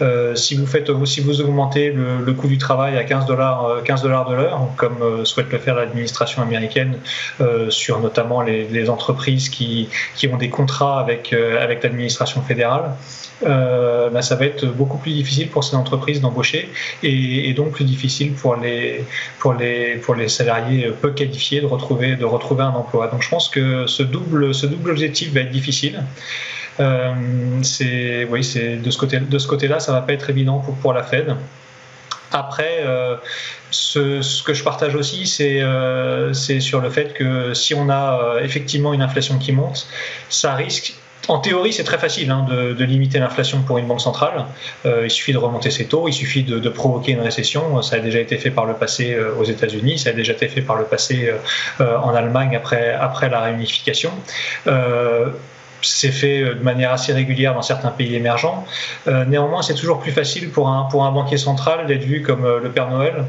Euh, 0.00 0.34
si, 0.34 0.56
vous 0.56 0.66
faites, 0.66 0.90
si 1.04 1.20
vous 1.20 1.40
augmentez 1.42 1.90
le, 1.92 2.24
le 2.24 2.32
coût 2.32 2.48
du 2.48 2.58
travail 2.58 2.96
à 2.96 3.04
15 3.04 3.26
dollars, 3.26 3.82
15 3.84 4.00
euh, 4.00 4.02
dollars 4.02 4.28
de 4.28 4.34
l'heure, 4.34 4.60
comme 4.76 5.02
euh, 5.02 5.24
souhaite 5.24 5.52
le 5.52 5.58
faire 5.58 5.74
l'administration 5.74 6.42
américaine 6.42 6.98
euh, 7.40 7.68
sur 7.68 8.00
notamment 8.00 8.40
les, 8.40 8.66
les, 8.68 8.88
entreprises 8.88 9.50
qui, 9.50 9.90
qui 10.16 10.28
ont 10.28 10.38
des 10.38 10.48
contrats 10.48 10.98
avec, 10.98 11.34
euh, 11.34 11.62
avec 11.62 11.82
l'administration 11.82 12.40
fédérale, 12.42 12.92
bah, 13.42 14.22
ça 14.22 14.34
va 14.34 14.46
être 14.46 14.64
beaucoup 14.66 14.98
plus 14.98 15.12
difficile 15.12 15.48
pour 15.48 15.62
ces 15.62 15.76
entreprises 15.76 16.20
d'embaucher 16.20 16.68
et, 17.04 17.48
et, 17.48 17.52
donc 17.52 17.70
plus 17.70 17.84
difficile 17.84 18.32
pour 18.32 18.56
les, 18.56 19.04
pour, 19.38 19.52
les, 19.54 19.96
pour 19.96 20.16
les 20.16 20.28
salariés 20.28 20.90
peu 21.00 21.10
qualifiés 21.12 21.60
de 21.60 21.66
retrouver, 21.66 22.16
de 22.16 22.24
retrouver 22.24 22.64
un 22.64 22.70
emploi. 22.70 23.06
Donc 23.06 23.22
je 23.22 23.28
pense 23.28 23.48
que 23.48 23.86
ce 23.86 24.02
double, 24.02 24.52
ce 24.54 24.66
double 24.66 24.90
objectif 24.90 25.32
va 25.32 25.40
être 25.40 25.52
difficile. 25.52 26.02
Euh, 26.80 27.12
c'est 27.62 28.24
oui, 28.24 28.40
de 28.40 28.90
ce 28.90 28.98
côté 28.98 29.18
de 29.18 29.38
ce 29.38 29.48
côté-là, 29.48 29.80
ça 29.80 29.92
va 29.92 30.02
pas 30.02 30.12
être 30.12 30.30
évident 30.30 30.58
pour, 30.58 30.74
pour 30.76 30.92
la 30.92 31.02
Fed. 31.02 31.36
Après, 32.32 32.80
euh, 32.80 33.16
ce, 33.70 34.42
que 34.42 34.54
je 34.54 34.62
partage 34.62 34.94
aussi, 34.94 35.26
c'est 35.26 35.60
euh, 35.60 36.32
sur 36.34 36.80
le 36.80 36.90
fait 36.90 37.14
que 37.14 37.54
si 37.54 37.74
on 37.74 37.88
a 37.88 38.20
euh, 38.20 38.40
effectivement 38.42 38.92
une 38.92 39.02
inflation 39.02 39.38
qui 39.38 39.52
monte, 39.52 39.86
ça 40.28 40.54
risque 40.54 40.94
en 41.26 41.40
théorie, 41.40 41.74
c'est 41.74 41.84
très 41.84 41.98
facile 41.98 42.30
hein, 42.30 42.46
de, 42.48 42.72
de, 42.72 42.84
limiter 42.84 43.18
l'inflation 43.18 43.60
pour 43.60 43.76
une 43.76 43.86
banque 43.86 44.00
centrale. 44.00 44.46
Il 44.86 45.10
suffit 45.10 45.34
de 45.34 45.38
remonter 45.38 45.70
ses 45.70 45.84
taux, 45.84 46.08
il 46.08 46.14
suffit 46.14 46.42
de, 46.42 46.58
de, 46.58 46.68
provoquer 46.70 47.12
une 47.12 47.20
récession. 47.20 47.82
Ça 47.82 47.96
a 47.96 47.98
déjà 47.98 48.18
été 48.18 48.38
fait 48.38 48.50
par 48.50 48.64
le 48.64 48.72
passé 48.72 49.14
aux 49.38 49.44
États-Unis, 49.44 49.98
ça 49.98 50.08
a 50.08 50.12
déjà 50.14 50.32
été 50.32 50.48
fait 50.48 50.62
par 50.62 50.76
le 50.76 50.84
passé 50.84 51.30
en 51.80 52.14
Allemagne 52.14 52.56
après, 52.56 52.94
après 52.94 53.28
la 53.28 53.42
réunification. 53.42 54.10
C'est 55.82 56.10
fait 56.10 56.42
euh, 56.42 56.54
de 56.54 56.62
manière 56.62 56.92
assez 56.92 57.12
régulière 57.12 57.54
dans 57.54 57.62
certains 57.62 57.90
pays 57.90 58.14
émergents. 58.14 58.64
Euh, 59.06 59.24
néanmoins, 59.24 59.62
c'est 59.62 59.74
toujours 59.74 60.00
plus 60.00 60.10
facile 60.10 60.50
pour 60.50 60.68
un, 60.68 60.84
pour 60.90 61.04
un 61.04 61.12
banquier 61.12 61.38
central 61.38 61.86
d'être 61.86 62.04
vu 62.04 62.22
comme 62.22 62.44
euh, 62.44 62.60
le 62.60 62.70
Père 62.70 62.90
Noël 62.90 63.24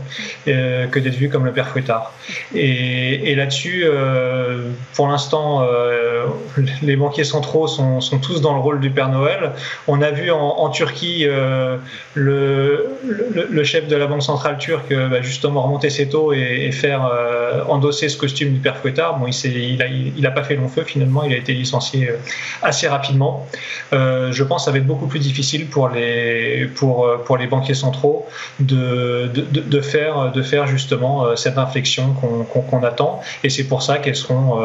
euh, 0.47 0.87
que 0.87 0.99
d'être 0.99 1.15
vu 1.15 1.29
comme 1.29 1.45
le 1.45 1.51
Père 1.51 1.67
Fouettard. 1.67 2.13
Et, 2.55 3.31
et 3.31 3.35
là-dessus, 3.35 3.83
euh, 3.85 4.69
pour 4.95 5.07
l'instant, 5.07 5.63
euh, 5.63 6.25
les 6.81 6.95
banquiers 6.95 7.23
centraux 7.23 7.67
sont, 7.67 8.01
sont, 8.01 8.19
tous 8.19 8.41
dans 8.41 8.53
le 8.53 8.59
rôle 8.59 8.79
du 8.79 8.89
Père 8.89 9.09
Noël. 9.09 9.51
On 9.87 10.01
a 10.01 10.11
vu 10.11 10.31
en, 10.31 10.39
en 10.39 10.69
Turquie 10.69 11.25
le, 11.25 11.79
le, 12.15 13.47
le, 13.49 13.63
chef 13.63 13.87
de 13.87 13.95
la 13.95 14.07
banque 14.07 14.23
centrale 14.23 14.57
turque 14.57 14.93
bah, 14.93 15.21
justement 15.21 15.61
remonter 15.61 15.89
ses 15.89 16.09
taux 16.09 16.33
et, 16.33 16.65
et 16.65 16.71
faire 16.71 17.09
endosser 17.69 18.09
ce 18.09 18.17
costume 18.17 18.53
du 18.53 18.59
Père 18.59 18.77
Fouettard. 18.77 19.17
Bon, 19.19 19.27
il 19.27 19.49
n'a 19.51 19.57
il 19.57 19.81
a, 19.81 19.87
il 20.17 20.25
a 20.25 20.31
pas 20.31 20.43
fait 20.43 20.55
long 20.55 20.67
feu 20.67 20.83
finalement, 20.83 21.23
il 21.23 21.33
a 21.33 21.37
été 21.37 21.53
licencié 21.53 22.09
assez 22.61 22.87
rapidement. 22.87 23.47
je 23.91 24.43
pense 24.43 24.61
que 24.61 24.65
ça 24.65 24.71
va 24.71 24.77
être 24.77 24.87
beaucoup 24.87 25.07
plus 25.07 25.19
difficile 25.19 25.67
pour 25.67 25.89
les, 25.89 26.69
pour, 26.75 27.07
pour 27.25 27.37
les 27.37 27.47
banquiers 27.47 27.73
centraux 27.73 28.27
de, 28.59 29.29
de, 29.33 29.61
de 29.61 29.81
faire, 29.81 30.31
de 30.31 30.41
faire 30.41 30.67
justement 30.67 31.35
cette 31.35 31.57
inflexion 31.57 32.13
qu'on 32.13 32.83
attend. 32.83 33.21
Et 33.43 33.49
c'est 33.49 33.65
pour 33.65 33.81
ça 33.81 33.97
qu'elles 33.97 34.15
seront 34.15 34.59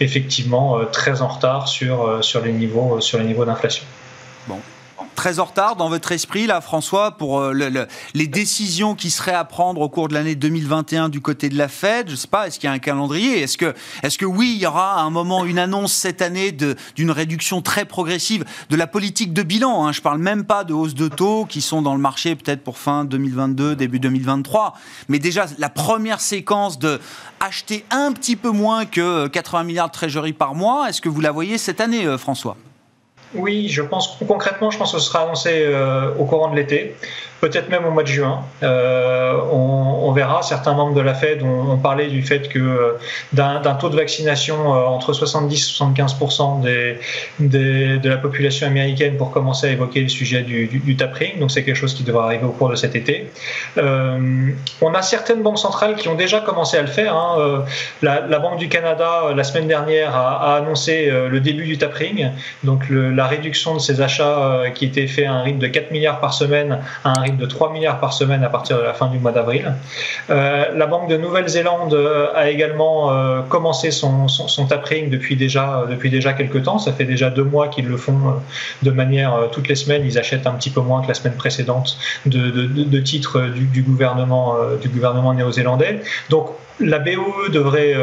effectivement 0.00 0.80
très 0.92 1.22
en 1.22 1.28
retard 1.28 1.68
sur, 1.68 2.22
sur 2.22 2.40
les 2.42 2.52
niveaux, 2.52 3.00
sur 3.00 3.18
les 3.18 3.24
niveaux 3.24 3.44
d'inflation. 3.44 3.84
Très 5.20 5.38
en 5.38 5.44
retard 5.44 5.76
dans 5.76 5.90
votre 5.90 6.12
esprit, 6.12 6.46
là, 6.46 6.62
François, 6.62 7.10
pour 7.10 7.40
euh, 7.40 7.52
les 8.14 8.26
décisions 8.26 8.94
qui 8.94 9.10
seraient 9.10 9.34
à 9.34 9.44
prendre 9.44 9.82
au 9.82 9.90
cours 9.90 10.08
de 10.08 10.14
l'année 10.14 10.34
2021 10.34 11.10
du 11.10 11.20
côté 11.20 11.50
de 11.50 11.58
la 11.58 11.68
Fed? 11.68 12.06
Je 12.06 12.12
ne 12.12 12.16
sais 12.16 12.26
pas, 12.26 12.46
est-ce 12.46 12.58
qu'il 12.58 12.68
y 12.68 12.70
a 12.70 12.72
un 12.72 12.78
calendrier? 12.78 13.42
Est-ce 13.42 13.58
que, 13.58 13.74
est 14.02 14.16
que 14.16 14.24
oui, 14.24 14.54
il 14.56 14.62
y 14.62 14.66
aura 14.66 14.94
à 14.94 15.02
un 15.02 15.10
moment 15.10 15.44
une 15.44 15.58
annonce 15.58 15.92
cette 15.92 16.22
année 16.22 16.52
d'une 16.52 17.10
réduction 17.10 17.60
très 17.60 17.84
progressive 17.84 18.46
de 18.70 18.76
la 18.76 18.86
politique 18.86 19.34
de 19.34 19.42
bilan 19.42 19.84
hein? 19.84 19.92
Je 19.92 19.98
ne 19.98 20.04
parle 20.04 20.20
même 20.20 20.44
pas 20.44 20.64
de 20.64 20.72
hausse 20.72 20.94
de 20.94 21.08
taux 21.08 21.44
qui 21.44 21.60
sont 21.60 21.82
dans 21.82 21.94
le 21.94 22.00
marché 22.00 22.34
peut-être 22.34 22.64
pour 22.64 22.78
fin 22.78 23.04
2022, 23.04 23.76
début 23.76 24.00
2023. 24.00 24.72
Mais 25.08 25.18
déjà, 25.18 25.44
la 25.58 25.68
première 25.68 26.22
séquence 26.22 26.78
de 26.78 26.98
acheter 27.40 27.84
un 27.90 28.12
petit 28.12 28.36
peu 28.36 28.52
moins 28.52 28.86
que 28.86 29.26
80 29.26 29.64
milliards 29.64 29.88
de 29.88 29.92
trésorerie 29.92 30.32
par 30.32 30.54
mois, 30.54 30.88
est-ce 30.88 31.02
que 31.02 31.10
vous 31.10 31.20
la 31.20 31.30
voyez 31.30 31.58
cette 31.58 31.82
année, 31.82 32.06
euh, 32.06 32.16
François? 32.16 32.56
Oui, 33.34 33.68
je 33.68 33.82
pense 33.82 34.18
concrètement, 34.26 34.70
je 34.70 34.78
pense 34.78 34.92
que 34.92 34.98
ce 34.98 35.06
sera 35.06 35.22
annoncé 35.22 35.62
euh, 35.64 36.14
au 36.18 36.24
courant 36.24 36.50
de 36.50 36.56
l'été 36.56 36.96
peut-être 37.40 37.70
même 37.70 37.84
au 37.84 37.90
mois 37.90 38.02
de 38.02 38.08
juin. 38.08 38.42
Euh, 38.62 39.38
on, 39.52 40.12
verra. 40.12 40.42
Certains 40.42 40.74
membres 40.74 40.94
de 40.94 41.00
la 41.00 41.14
Fed 41.14 41.42
ont, 41.42 41.78
parlé 41.78 42.08
du 42.08 42.22
fait 42.22 42.48
que 42.48 42.58
euh, 42.58 42.98
d'un 43.32 43.74
taux 43.74 43.88
de 43.88 43.96
vaccination 43.96 44.74
euh, 44.74 44.86
entre 44.86 45.12
70 45.12 45.54
et 45.54 45.72
75 45.72 46.16
des, 47.38 47.98
de 47.98 48.08
la 48.08 48.16
population 48.16 48.66
américaine 48.66 49.16
pour 49.16 49.30
commencer 49.30 49.68
à 49.68 49.70
évoquer 49.70 50.02
le 50.02 50.08
sujet 50.08 50.42
du, 50.42 50.66
du, 50.66 50.96
tapering. 50.96 51.38
Donc 51.38 51.52
c'est 51.52 51.62
quelque 51.62 51.76
chose 51.76 51.94
qui 51.94 52.02
devra 52.02 52.24
arriver 52.24 52.44
au 52.44 52.50
cours 52.50 52.70
de 52.70 52.74
cet 52.74 52.96
été. 52.96 53.30
on 53.76 54.94
a 54.94 55.02
certaines 55.02 55.42
banques 55.42 55.58
centrales 55.58 55.94
qui 55.94 56.08
ont 56.08 56.16
déjà 56.16 56.40
commencé 56.40 56.76
à 56.76 56.82
le 56.82 56.88
faire. 56.88 57.14
Hein. 57.14 57.64
La, 58.02 58.40
Banque 58.40 58.58
du 58.58 58.68
Canada, 58.68 59.32
la 59.36 59.44
semaine 59.44 59.68
dernière, 59.68 60.16
a, 60.16 60.56
annoncé 60.56 61.08
le 61.10 61.40
début 61.40 61.66
du 61.66 61.78
tapering, 61.78 62.30
donc 62.64 62.84
la 62.90 63.26
réduction 63.26 63.74
de 63.74 63.80
ses 63.80 64.00
achats 64.00 64.64
qui 64.74 64.86
étaient 64.86 65.06
faits 65.06 65.26
à 65.26 65.32
un 65.32 65.42
rythme 65.42 65.58
de 65.58 65.68
4 65.68 65.92
milliards 65.92 66.20
par 66.20 66.34
semaine 66.34 66.78
à 67.04 67.10
un 67.10 67.20
rythme 67.20 67.29
de 67.36 67.46
3 67.46 67.72
milliards 67.72 68.00
par 68.00 68.12
semaine 68.12 68.44
à 68.44 68.48
partir 68.48 68.78
de 68.78 68.82
la 68.82 68.94
fin 68.94 69.08
du 69.08 69.18
mois 69.18 69.32
d'avril. 69.32 69.74
Euh, 70.30 70.64
la 70.74 70.86
Banque 70.86 71.08
de 71.08 71.16
Nouvelle-Zélande 71.16 71.94
euh, 71.94 72.28
a 72.34 72.50
également 72.50 73.12
euh, 73.12 73.42
commencé 73.42 73.90
son, 73.90 74.28
son, 74.28 74.66
tapering 74.66 75.10
depuis 75.10 75.36
déjà, 75.36 75.84
depuis 75.88 76.10
déjà 76.10 76.32
quelques 76.32 76.62
temps. 76.62 76.78
Ça 76.78 76.92
fait 76.92 77.04
déjà 77.04 77.30
deux 77.30 77.44
mois 77.44 77.68
qu'ils 77.68 77.86
le 77.86 77.96
font 77.96 78.40
de 78.82 78.90
manière 78.90 79.48
toutes 79.52 79.68
les 79.68 79.74
semaines. 79.74 80.02
Ils 80.04 80.18
achètent 80.18 80.46
un 80.46 80.52
petit 80.52 80.70
peu 80.70 80.80
moins 80.80 81.02
que 81.02 81.08
la 81.08 81.14
semaine 81.14 81.36
précédente 81.36 81.98
de, 82.26 83.00
titres 83.00 83.40
du, 83.40 83.82
gouvernement, 83.82 84.56
du 84.80 84.88
gouvernement 84.88 85.34
néo-zélandais. 85.34 86.00
Donc 86.28 86.50
la 86.78 86.98
BOE 86.98 87.48
devrait 87.50 87.94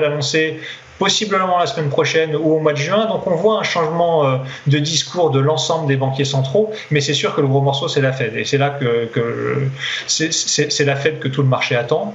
l'annoncer 0.00 0.60
possiblement 0.98 1.58
la 1.58 1.66
semaine 1.66 1.88
prochaine 1.88 2.36
ou 2.36 2.54
au 2.54 2.60
mois 2.60 2.72
de 2.72 2.78
juin. 2.78 3.06
Donc 3.06 3.26
on 3.26 3.34
voit 3.34 3.58
un 3.58 3.62
changement 3.62 4.26
euh, 4.26 4.36
de 4.66 4.78
discours 4.78 5.30
de 5.30 5.40
l'ensemble 5.40 5.86
des 5.86 5.96
banquiers 5.96 6.24
centraux, 6.24 6.72
mais 6.90 7.00
c'est 7.00 7.14
sûr 7.14 7.34
que 7.34 7.40
le 7.40 7.46
gros 7.46 7.60
morceau 7.60 7.88
c'est 7.88 8.00
la 8.00 8.12
Fed 8.12 8.36
et 8.36 8.44
c'est 8.44 8.58
là 8.58 8.70
que, 8.70 9.68
c'est 10.06 10.84
la 10.84 10.96
Fed 10.96 11.18
que 11.18 11.28
tout 11.28 11.42
le 11.42 11.48
marché 11.48 11.76
attend. 11.76 12.14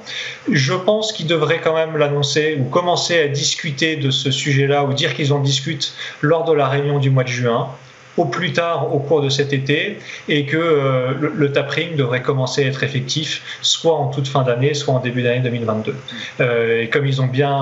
Je 0.51 0.73
pense 0.73 1.11
qu'ils 1.11 1.27
devraient 1.27 1.61
quand 1.61 1.75
même 1.75 1.97
l'annoncer 1.97 2.57
ou 2.59 2.65
commencer 2.69 3.19
à 3.19 3.27
discuter 3.27 3.95
de 3.95 4.11
ce 4.11 4.31
sujet-là 4.31 4.83
ou 4.83 4.93
dire 4.93 5.13
qu'ils 5.13 5.33
en 5.33 5.39
discutent 5.39 5.93
lors 6.21 6.45
de 6.45 6.53
la 6.53 6.67
réunion 6.67 6.99
du 6.99 7.09
mois 7.09 7.23
de 7.23 7.29
juin 7.29 7.69
au 8.19 8.25
plus 8.25 8.51
tard 8.51 8.93
au 8.93 8.99
cours 8.99 9.21
de 9.21 9.29
cet 9.29 9.53
été 9.53 9.97
et 10.27 10.45
que 10.45 10.57
euh, 10.57 11.13
le, 11.33 11.51
tapering 11.53 11.95
devrait 11.95 12.21
commencer 12.21 12.65
à 12.65 12.67
être 12.67 12.83
effectif 12.83 13.41
soit 13.61 13.95
en 13.95 14.07
toute 14.09 14.27
fin 14.27 14.43
d'année, 14.43 14.73
soit 14.73 14.93
en 14.93 14.99
début 14.99 15.23
d'année 15.23 15.39
2022. 15.39 15.95
Euh, 16.41 16.81
et 16.81 16.89
comme 16.89 17.07
ils 17.07 17.21
ont 17.21 17.27
bien 17.27 17.55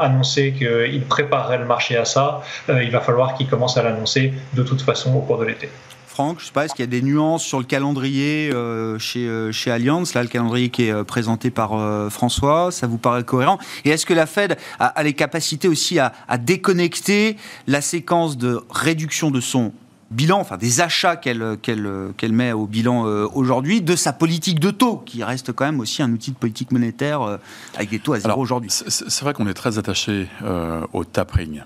annoncé 0.00 0.52
qu'ils 0.52 1.02
prépareraient 1.02 1.58
le 1.58 1.64
marché 1.64 1.96
à 1.96 2.04
ça, 2.04 2.42
euh, 2.68 2.84
il 2.84 2.90
va 2.90 3.00
falloir 3.00 3.34
qu'ils 3.34 3.48
commencent 3.48 3.78
à 3.78 3.82
l'annoncer 3.82 4.34
de 4.52 4.62
toute 4.62 4.82
façon 4.82 5.14
au 5.14 5.20
cours 5.20 5.38
de 5.38 5.46
l'été. 5.46 5.70
Franck, 6.06 6.40
je 6.40 6.42
ne 6.42 6.46
sais 6.48 6.52
pas, 6.52 6.66
est-ce 6.66 6.74
qu'il 6.74 6.84
y 6.84 6.88
a 6.88 6.90
des 6.90 7.00
nuances 7.00 7.42
sur 7.42 7.58
le 7.58 7.64
calendrier 7.64 8.52
chez, 8.98 9.48
chez 9.50 9.70
Allianz, 9.70 10.12
là, 10.14 10.20
le 10.20 10.28
calendrier 10.28 10.68
qui 10.68 10.88
est 10.88 11.04
présenté 11.04 11.50
par 11.50 11.70
François, 12.10 12.70
ça 12.70 12.86
vous 12.86 12.98
paraît 12.98 13.24
cohérent? 13.24 13.58
Et 13.86 13.88
est-ce 13.88 14.04
que 14.04 14.12
la 14.12 14.26
Fed 14.26 14.58
a, 14.78 15.02
les 15.02 15.14
capacités 15.14 15.68
aussi 15.68 15.98
à, 15.98 16.12
déconnecter 16.38 17.38
la 17.66 17.80
séquence 17.80 18.36
de 18.36 18.60
réduction 18.70 19.30
de 19.30 19.40
son 19.40 19.72
bilan, 20.12 20.38
enfin 20.38 20.56
des 20.56 20.80
achats 20.80 21.16
qu'elle 21.16 21.56
qu'elle 21.62 22.32
met 22.32 22.52
au 22.52 22.66
bilan 22.66 23.06
euh, 23.06 23.26
aujourd'hui, 23.34 23.80
de 23.80 23.96
sa 23.96 24.12
politique 24.12 24.60
de 24.60 24.70
taux, 24.70 24.98
qui 24.98 25.24
reste 25.24 25.52
quand 25.52 25.64
même 25.64 25.80
aussi 25.80 26.02
un 26.02 26.12
outil 26.12 26.30
de 26.30 26.36
politique 26.36 26.70
monétaire 26.70 27.22
euh, 27.22 27.36
avec 27.74 27.90
des 27.90 27.98
taux 27.98 28.12
à 28.12 28.20
zéro 28.20 28.40
aujourd'hui. 28.40 28.70
C'est 28.70 29.20
vrai 29.22 29.34
qu'on 29.34 29.48
est 29.48 29.54
très 29.54 29.78
attaché 29.78 30.28
euh, 30.42 30.86
au 30.92 31.04
tapering, 31.04 31.62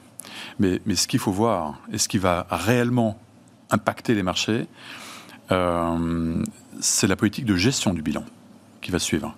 mais, 0.58 0.80
mais 0.86 0.94
ce 0.94 1.06
qu'il 1.08 1.20
faut 1.20 1.32
voir 1.32 1.80
et 1.92 1.98
ce 1.98 2.08
qui 2.08 2.18
va 2.18 2.46
réellement 2.50 3.18
impacter 3.70 4.14
les 4.14 4.22
marchés, 4.22 4.66
c'est 6.80 7.06
la 7.06 7.16
politique 7.16 7.44
de 7.44 7.56
gestion 7.56 7.94
du 7.94 8.02
bilan 8.02 8.24
qui 8.80 8.90
va 8.90 8.98
suivre. 8.98 9.36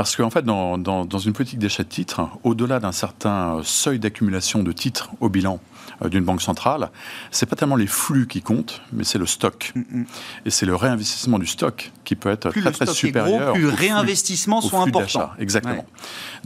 Parce 0.00 0.16
qu'en 0.16 0.30
fait, 0.30 0.46
dans, 0.46 0.78
dans, 0.78 1.18
une 1.18 1.34
politique 1.34 1.58
d'achat 1.58 1.82
de 1.82 1.88
titres, 1.90 2.22
au-delà 2.42 2.80
d'un 2.80 2.90
certain 2.90 3.60
seuil 3.62 3.98
d'accumulation 3.98 4.62
de 4.62 4.72
titres 4.72 5.10
au 5.20 5.28
bilan 5.28 5.60
euh, 6.02 6.08
d'une 6.08 6.24
banque 6.24 6.40
centrale, 6.40 6.90
c'est 7.30 7.44
pas 7.44 7.54
tellement 7.54 7.76
les 7.76 7.86
flux 7.86 8.26
qui 8.26 8.40
comptent, 8.40 8.80
mais 8.94 9.04
c'est 9.04 9.18
le 9.18 9.26
stock. 9.26 9.72
Mm, 9.74 9.80
mm. 9.80 10.06
Et 10.46 10.50
c'est 10.50 10.64
le 10.64 10.74
réinvestissement 10.74 11.38
du 11.38 11.46
stock 11.46 11.92
qui 12.04 12.16
peut 12.16 12.30
être 12.30 12.48
très 12.48 12.72
très 12.72 12.86
supérieur. 12.86 13.52
plus 13.52 13.62
le 13.62 13.68
réinvestissement 13.68 14.62
soit 14.62 14.80
important. 14.80 15.30
Exactement. 15.38 15.84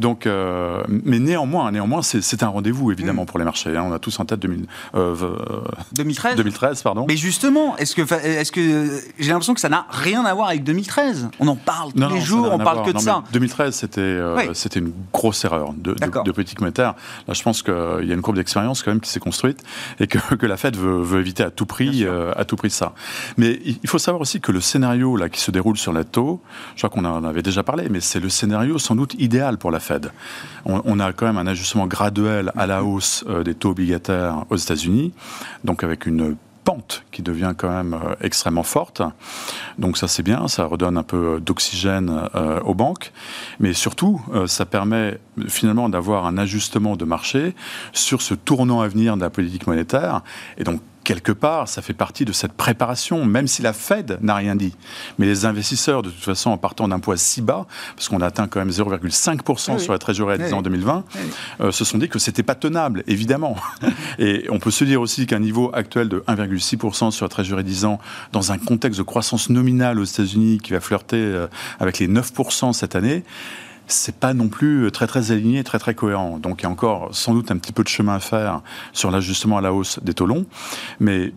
Donc, 0.01 0.27
euh, 0.27 0.83
mais 0.89 1.21
néanmoins, 1.21 1.71
néanmoins, 1.71 2.03
c'est 2.03 2.43
un 2.43 2.49
rendez-vous 2.49 2.91
évidemment 2.91 3.23
mm. 3.23 3.27
pour 3.27 3.39
les 3.39 3.45
marchés. 3.45 3.77
Hein. 3.77 3.85
On 3.87 3.93
a 3.93 4.01
tous 4.01 4.19
en 4.19 4.25
tête 4.25 4.41
2013. 4.41 6.35
2013, 6.35 6.83
pardon. 6.83 7.05
Mais 7.07 7.17
justement, 7.17 7.77
est-ce 7.77 7.95
que, 7.95 8.03
est-ce 8.13 8.51
que 8.51 9.01
j'ai 9.21 9.29
l'impression 9.29 9.55
que 9.55 9.61
ça 9.61 9.69
n'a 9.69 9.87
rien 9.91 10.25
à 10.25 10.35
voir 10.35 10.49
avec 10.49 10.65
2013 10.65 11.31
On 11.39 11.47
en 11.47 11.57
parle 11.57 11.93
tous 11.93 12.09
les 12.09 12.21
jours, 12.21 12.49
on 12.51 12.59
parle 12.59 12.85
que 12.85 12.91
de 12.91 12.99
ça. 12.99 13.23
2013, 13.33 13.43
c'était 13.49 14.01
euh, 14.01 14.55
c'était 14.55 14.80
une 14.80 14.92
grosse 15.12 15.45
erreur 15.45 15.72
de, 15.76 15.95
de, 15.95 16.32
politique 16.32 16.61
monétaire. 16.61 16.95
Là, 17.26 17.34
je 17.34 17.42
pense 17.42 17.62
qu'il 17.62 17.74
y 17.74 18.11
a 18.11 18.14
une 18.14 18.22
courbe 18.22 18.36
d'expérience 18.36 18.82
quand 18.82 18.90
même 18.90 19.01
qui 19.01 19.11
s'est 19.11 19.20
construite 19.20 19.62
et 20.01 20.07
que, 20.07 20.34
que, 20.34 20.47
la 20.47 20.57
Fed 20.57 20.76
veut, 20.76 21.01
veut 21.01 21.20
éviter 21.20 21.42
à 21.42 21.51
tout 21.51 21.66
prix, 21.66 22.05
euh, 22.05 22.32
à 22.36 22.45
tout 22.45 22.57
prix 22.57 22.70
ça. 22.70 22.95
Mais 23.36 23.61
il 23.64 23.88
faut 23.88 23.99
savoir 23.99 24.20
aussi 24.20 24.40
que 24.40 24.53
le 24.53 24.61
scénario 24.61 25.16
là 25.16 25.28
qui 25.28 25.40
se 25.40 25.51
déroule 25.51 25.76
sur 25.76 25.92
la 25.92 26.05
taux, 26.05 26.40
je 26.76 26.86
crois 26.86 26.90
qu'on 26.90 27.05
en 27.05 27.24
avait 27.24 27.42
déjà 27.42 27.62
parlé, 27.62 27.88
mais 27.90 28.01
c'est 28.01 28.20
le 28.20 28.28
scénario 28.28 28.78
sans 28.78 28.95
doute 28.95 29.14
idéal 29.18 29.59
pour 29.59 29.70
la 29.70 29.80
Fed. 29.80 30.11
On, 30.64 30.82
on, 30.84 31.01
a 31.01 31.12
quand 31.12 31.26
même 31.26 31.38
un 31.38 31.47
ajustement 31.47 31.86
graduel 31.86 32.53
à 32.57 32.66
la 32.66 32.84
hausse 32.84 33.24
euh, 33.28 33.42
des 33.42 33.55
taux 33.55 33.70
obligataires 33.70 34.45
aux 34.51 34.57
États-Unis, 34.57 35.12
donc 35.64 35.84
avec 35.84 36.07
une 36.07 36.36
pente 36.65 37.05
qui 37.12 37.23
devient 37.23 37.55
quand 37.57 37.69
même 37.69 37.95
euh, 37.95 38.15
extrêmement 38.21 38.62
forte. 38.62 39.03
Donc 39.79 39.97
ça 39.99 40.09
c'est 40.09 40.23
bien, 40.23 40.49
ça 40.49 40.65
redonne 40.65 40.97
un 40.97 41.03
peu 41.03 41.41
d'oxygène 41.41 42.29
euh, 42.35 42.61
aux 42.61 42.75
banques, 42.75 43.12
mais 43.61 43.75
surtout 43.75 44.21
euh, 44.33 44.47
ça 44.47 44.65
permet 44.65 45.19
finalement 45.49 45.89
d'avoir 45.89 46.27
un 46.27 46.39
ajustement 46.39 46.97
de 46.97 47.05
marché 47.05 47.55
sur 47.93 48.23
ce 48.23 48.35
tournant 48.35 48.81
à 48.81 48.89
venir 48.89 49.17
de 49.17 49.21
la 49.21 49.31
politique 49.31 49.67
monétaire 49.67 50.23
et 50.59 50.65
donc 50.65 50.81
quelque 51.05 51.33
part, 51.33 51.69
ça 51.69 51.83
fait 51.83 51.93
partie 51.93 52.25
de 52.25 52.33
cette 52.33 52.55
préparation, 52.55 53.25
même 53.25 53.47
si 53.47 53.63
la 53.63 53.73
Fed 53.73 54.19
n'a 54.23 54.35
rien 54.35 54.57
dit. 54.57 54.75
Mais 55.19 55.27
les 55.27 55.45
investisseurs, 55.45 56.03
de 56.03 56.11
toute 56.11 56.25
façon, 56.25 56.51
en 56.51 56.59
partant 56.59 56.89
d'un 56.89 56.99
poids 56.99 57.17
si 57.17 57.43
bas, 57.43 57.67
parce 57.95 58.09
qu'on 58.09 58.21
a 58.21 58.27
atteint 58.27 58.49
quand 58.49 58.59
même 58.59 58.71
0,5% 58.71 59.79
sur 59.79 59.93
la 59.93 59.99
trésorerie 59.99 60.35
à 60.35 60.39
10 60.39 60.55
ans 60.55 60.59
en 60.59 60.63
2020, 60.63 61.05
euh, 61.61 61.71
se 61.71 61.85
sont 61.85 61.99
dit 61.99 62.09
que 62.09 62.19
c'était 62.19 62.43
pas 62.43 62.55
tenable, 62.55 63.05
évidemment. 63.07 63.57
Et 64.19 64.47
on 64.51 64.59
peut 64.59 64.71
se 64.71 64.85
dire 64.85 65.01
aussi 65.01 65.27
qu'un 65.27 65.41
niveau 65.41 65.71
actuel 65.75 66.09
de 66.09 66.25
1,6% 66.27 67.11
sur 67.11 67.25
la 67.25 67.29
trésorerie 67.29 67.65
10 67.65 67.85
ans, 67.85 68.01
dans 68.33 68.53
un 68.53 68.59
contexte 68.59 68.99
de 68.99 69.05
croissance 69.05 69.51
nominale 69.51 70.01
aux 70.01 70.05
États-Unis 70.05 70.59
qui 70.63 70.73
va 70.73 70.81
flirter 70.81 71.17
euh, 71.17 71.47
avec 71.79 71.99
les 71.99 72.09
9% 72.09 72.73
cette 72.73 72.97
année, 72.97 73.25
c'est 73.87 74.16
pas 74.16 74.35
non 74.35 74.49
plus 74.49 74.91
très 74.93 75.07
très 75.07 75.32
aligné, 75.32 75.64
très 75.64 75.78
très 75.78 75.95
cohérent. 75.95 76.39
Donc 76.39 76.62
il 76.62 76.64
y 76.64 76.66
a 76.66 76.70
encore 76.70 77.09
sans 77.12 77.35
doute 77.35 77.51
un 77.51 77.59
petit 77.59 77.72
peu 77.72 77.82
de 77.82 77.89
chemin 77.89 78.14
à 78.14 78.20
faire 78.20 78.62
sur 78.93 79.11
l'ajustement 79.11 79.59
à 79.59 79.61
la 79.61 79.72
hausse 79.72 79.99
des 80.03 80.14
taux 80.14 80.26
longs, 80.26 80.47
mais 81.01 81.32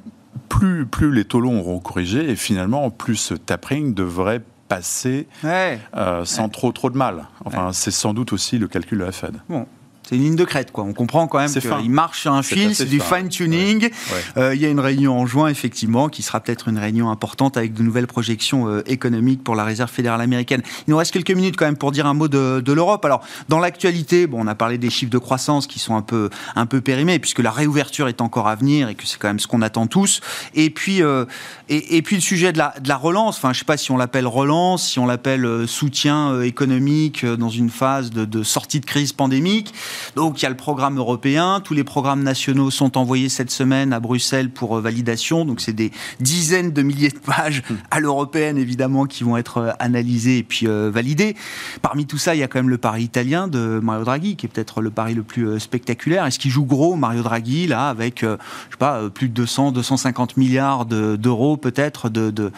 plus, 0.50 0.86
plus 0.86 1.14
les 1.14 1.26
taux 1.26 1.40
longs 1.40 1.60
auront 1.60 1.80
corrigé, 1.80 2.30
et 2.30 2.36
finalement, 2.36 2.90
plus 2.90 3.16
ce 3.16 3.34
tapering 3.34 3.94
devrait 3.94 4.42
passer 4.68 5.28
euh, 5.46 6.26
sans 6.26 6.50
trop 6.50 6.72
trop 6.72 6.90
de 6.90 6.98
mal. 6.98 7.28
Enfin, 7.46 7.72
c'est 7.74 7.92
sans 7.92 8.14
doute 8.14 8.34
aussi 8.34 8.58
le 8.58 8.68
calcul 8.68 9.00
de 9.00 9.06
la 9.06 9.12
Fed. 9.12 9.38
Bon. 9.50 9.66
C'est 10.08 10.16
une 10.16 10.24
ligne 10.24 10.36
de 10.38 10.46
crête, 10.46 10.72
quoi. 10.72 10.86
On 10.86 10.94
comprend 10.94 11.28
quand 11.28 11.40
même 11.40 11.52
qu'il 11.52 11.92
marche 11.92 12.22
sur 12.22 12.32
un 12.32 12.42
fil, 12.42 12.74
c'est 12.74 12.86
du 12.86 13.02
fine-tuning. 13.02 13.90
Euh, 14.38 14.56
il 14.56 14.62
y 14.62 14.66
a 14.66 14.70
une 14.70 14.80
réunion 14.80 15.20
en 15.20 15.26
juin, 15.26 15.50
effectivement, 15.50 16.08
qui 16.08 16.22
sera 16.22 16.40
peut-être 16.40 16.70
une 16.70 16.78
réunion 16.78 17.10
importante 17.10 17.58
avec 17.58 17.74
de 17.74 17.84
nouvelles 17.84 18.08
projections 18.08 18.70
euh, 18.70 18.84
économiques 18.86 19.44
pour 19.44 19.54
la 19.56 19.66
Réserve 19.66 19.92
fédérale 19.92 20.22
américaine. 20.22 20.62
Il 20.88 20.92
nous 20.92 20.98
reste 20.98 21.12
quelques 21.12 21.32
minutes 21.32 21.58
quand 21.58 21.66
même 21.66 21.76
pour 21.76 21.92
dire 21.92 22.06
un 22.06 22.14
mot 22.14 22.30
de, 22.30 22.62
de 22.62 22.72
l'Europe. 22.72 23.04
Alors, 23.04 23.22
dans 23.50 23.60
l'actualité, 23.60 24.28
bon, 24.28 24.46
on 24.46 24.48
a 24.48 24.56
parlé 24.56 24.78
des 24.78 24.90
chiffres 24.90 25.12
de 25.12 25.18
croissance 25.18 25.68
qui 25.68 25.80
sont 25.80 25.98
un 25.98 26.02
peu, 26.02 26.30
un 26.56 26.66
peu 26.66 26.80
périmés, 26.80 27.20
puisque 27.20 27.40
la 27.40 27.52
réouverture 27.52 28.08
est 28.08 28.22
encore 28.22 28.48
à 28.48 28.56
venir 28.56 28.88
et 28.88 28.96
que 28.96 29.06
c'est 29.06 29.20
quand 29.20 29.28
même 29.28 29.40
ce 29.40 29.48
qu'on 29.48 29.62
attend 29.62 29.88
tous. 29.88 30.22
Et 30.56 30.70
puis, 30.70 31.04
euh, 31.04 31.26
et, 31.68 31.98
et, 31.98 32.02
puis 32.02 32.16
le 32.16 32.22
sujet 32.22 32.54
de 32.54 32.60
la, 32.60 32.74
de 32.80 32.88
la 32.88 32.96
relance, 32.96 33.38
enfin, 33.38 33.52
je 33.52 33.60
sais 33.60 33.66
pas 33.66 33.76
si 33.76 33.92
on 33.92 33.98
l'appelle 33.98 34.28
relance, 34.28 34.88
si 34.88 35.00
on 35.00 35.06
l'appelle 35.06 35.68
soutien 35.68 36.42
économique 36.44 37.26
dans 37.26 37.50
une 37.50 37.70
phase 37.70 38.10
de, 38.10 38.24
de 38.24 38.44
sortie 38.44 38.80
de 38.80 38.86
crise 38.86 39.12
pandémique. 39.12 39.74
Donc 40.16 40.42
il 40.42 40.44
y 40.44 40.46
a 40.46 40.50
le 40.50 40.58
programme 40.58 40.98
européen, 40.98 41.62
tous 41.64 41.74
les 41.74 41.84
programmes 41.84 42.24
nationaux 42.24 42.72
sont 42.72 42.98
envoyés 42.98 43.30
cette 43.30 43.52
semaine 43.52 43.94
à 43.94 44.00
Bruxelles 44.00 44.50
pour 44.50 44.78
euh, 44.78 44.82
validation. 44.82 45.46
Donc 45.46 45.62
c'est 45.62 45.74
des 45.74 45.92
dizaines 46.20 46.72
de 46.72 46.82
milliers 46.82 47.10
de 47.10 47.20
pages 47.20 47.64
hmm. 47.70 47.76
à 47.92 48.00
l'européenne 48.00 48.58
évidemment 48.58 49.06
qui 49.06 49.24
vont 49.24 49.38
être 49.38 49.58
euh, 49.58 49.72
analysées 49.80 50.40
et 50.40 50.44
puis 50.44 50.68
euh, 50.68 50.90
validées. 50.94 51.36
Parmi 51.82 52.06
tout 52.06 52.18
ça, 52.18 52.36
il 52.36 52.40
y 52.40 52.44
a 52.44 52.48
quand 52.48 52.60
même 52.60 52.70
le 52.70 52.78
pari 52.78 53.04
italien 53.04 53.48
de 53.48 53.80
Mario 53.82 54.06
Draghi 54.06 54.36
qui 54.36 54.46
est 54.46 54.50
peut-être 54.50 54.82
le 54.82 54.90
pari 54.90 55.14
le 55.14 55.24
plus 55.24 55.60
spectaculaire. 55.60 56.26
Est-ce 56.26 56.40
qu'il 56.40 56.52
joue 56.52 56.66
gros 56.66 56.96
Mario 56.96 57.24
Draghi 57.24 57.68
là 57.68 57.90
avec 57.90 58.22
je 58.22 58.28
sais 58.28 58.78
pas 58.80 59.10
plus 59.10 59.30
de 59.30 59.34
200 59.34 59.72
250 59.72 60.38
milliards 60.38 60.86
d'euros 60.86 61.58
peut-être 61.58 62.10
de, 62.10 62.32
de, 62.32 62.52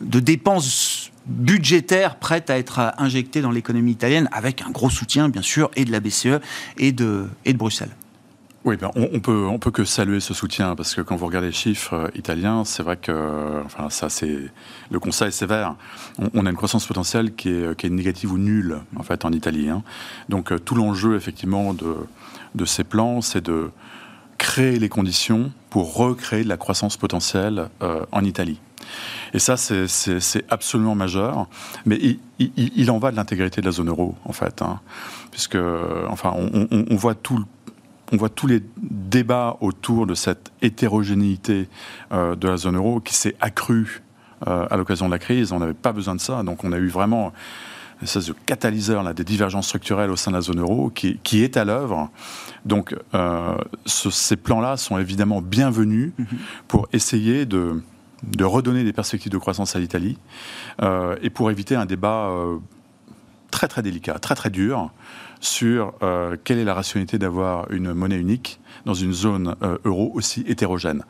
de 0.00 0.20
dépenses 0.20 1.10
budgétaire 1.30 2.16
prête 2.16 2.50
à 2.50 2.58
être 2.58 2.92
injectée 2.98 3.40
dans 3.40 3.50
l'économie 3.50 3.92
italienne, 3.92 4.28
avec 4.32 4.62
un 4.62 4.70
gros 4.70 4.90
soutien, 4.90 5.28
bien 5.28 5.42
sûr, 5.42 5.70
et 5.76 5.84
de 5.84 5.92
la 5.92 6.00
BCE 6.00 6.40
et 6.76 6.92
de, 6.92 7.28
et 7.44 7.52
de 7.52 7.58
Bruxelles. 7.58 7.94
Oui, 8.66 8.76
ben 8.76 8.90
on, 8.94 9.20
peut 9.20 9.46
on 9.46 9.58
peut 9.58 9.70
que 9.70 9.84
saluer 9.84 10.20
ce 10.20 10.34
soutien 10.34 10.76
parce 10.76 10.94
que 10.94 11.00
quand 11.00 11.16
vous 11.16 11.24
regardez 11.24 11.46
les 11.46 11.52
chiffres 11.54 11.94
euh, 11.94 12.08
italiens, 12.14 12.66
c'est 12.66 12.82
vrai 12.82 12.98
que 12.98 13.62
enfin 13.64 13.88
ça 13.88 14.10
c'est 14.10 14.36
le 14.90 15.00
constat 15.00 15.28
est 15.28 15.30
sévère. 15.30 15.76
On, 16.34 16.44
a 16.44 16.50
une 16.50 16.56
croissance 16.56 16.86
potentielle 16.86 17.34
qui 17.34 17.48
est, 17.48 17.74
qui 17.74 17.86
est 17.86 17.90
négative 17.90 18.34
ou 18.34 18.36
nulle 18.36 18.80
en 18.96 19.02
fait 19.02 19.24
en 19.24 19.32
Italie. 19.32 19.70
Hein. 19.70 19.82
Donc 20.28 20.52
euh, 20.52 20.58
tout 20.58 20.74
l'enjeu 20.74 21.16
effectivement 21.16 21.72
de 21.72 21.96
de 22.54 22.64
ces 22.66 22.84
plans, 22.84 23.22
c'est 23.22 23.42
de 23.42 23.70
créer 24.40 24.78
les 24.78 24.88
conditions 24.88 25.52
pour 25.68 25.94
recréer 25.94 26.44
de 26.44 26.48
la 26.48 26.56
croissance 26.56 26.96
potentielle 26.96 27.68
euh, 27.82 28.06
en 28.10 28.24
Italie. 28.24 28.58
Et 29.34 29.38
ça, 29.38 29.58
c'est 29.58 30.44
absolument 30.48 30.94
majeur. 30.94 31.46
Mais 31.84 31.98
il, 32.38 32.90
en 32.90 32.98
va 32.98 33.10
de 33.10 33.16
l'intégrité 33.16 33.60
de 33.60 33.66
la 33.66 33.72
zone 33.72 33.90
euro, 33.90 34.16
en 34.24 34.32
fait. 34.32 34.62
Hein. 34.62 34.80
puisque, 35.30 35.58
enfin, 36.08 36.34
on, 36.34 36.96
voit 36.96 37.14
tout 37.14 37.44
on 38.12 38.16
voit 38.16 38.30
tous 38.30 38.48
les 38.48 38.60
débats 38.78 39.56
autour 39.60 40.06
de 40.06 40.14
cette 40.14 40.50
hétérogénéité 40.62 41.68
euh, 42.10 42.34
de 42.34 42.48
la 42.48 42.56
zone 42.56 42.76
euro 42.76 42.98
qui 42.98 43.14
s'est 43.14 43.36
accrue 43.40 44.02
euh, 44.48 44.66
à 44.68 44.76
l'occasion 44.76 45.06
de 45.06 45.12
la 45.12 45.20
crise. 45.20 45.52
On 45.52 45.60
n'avait 45.60 45.74
pas 45.74 45.92
besoin 45.92 46.16
de 46.16 46.20
ça. 46.20 46.42
Donc 46.42 46.64
on 46.64 46.72
a 46.72 46.78
eu 46.78 46.88
vraiment 46.88 47.32
une 48.00 48.04
espèce 48.04 48.26
de 48.26 48.34
catalyseur 48.46 49.02
là, 49.02 49.12
des 49.12 49.24
divergences 49.24 49.66
structurelles 49.66 50.10
au 50.10 50.16
sein 50.16 50.30
de 50.30 50.36
la 50.36 50.40
zone 50.40 50.60
euro 50.60 50.90
qui, 50.90 51.18
qui 51.22 51.42
est 51.42 51.56
à 51.56 51.64
l'œuvre. 51.64 52.10
Donc 52.64 52.96
euh, 53.14 53.56
ces 53.86 54.36
plans-là 54.36 54.76
sont 54.76 54.98
évidemment 54.98 55.42
bienvenus 55.42 56.12
mm-hmm. 56.18 56.36
pour 56.68 56.88
essayer 56.92 57.46
de 57.46 57.82
de 58.22 58.44
redonner 58.44 58.84
des 58.84 58.92
perspectives 58.92 59.32
de 59.32 59.38
croissance 59.38 59.76
à 59.76 59.78
l'Italie 59.78 60.18
euh, 60.82 61.16
et 61.22 61.30
pour 61.30 61.50
éviter 61.50 61.74
un 61.74 61.86
débat 61.86 62.28
euh, 62.30 62.58
très 63.50 63.68
très 63.68 63.82
délicat, 63.82 64.18
très 64.18 64.34
très 64.34 64.50
dur 64.50 64.90
sur 65.40 65.94
euh, 66.02 66.36
quelle 66.44 66.58
est 66.58 66.64
la 66.64 66.74
rationalité 66.74 67.18
d'avoir 67.18 67.70
une 67.70 67.92
monnaie 67.92 68.18
unique 68.18 68.60
dans 68.86 68.94
une 68.94 69.12
zone 69.12 69.56
euro 69.84 70.10
aussi 70.14 70.42
hétérogène. 70.46 71.04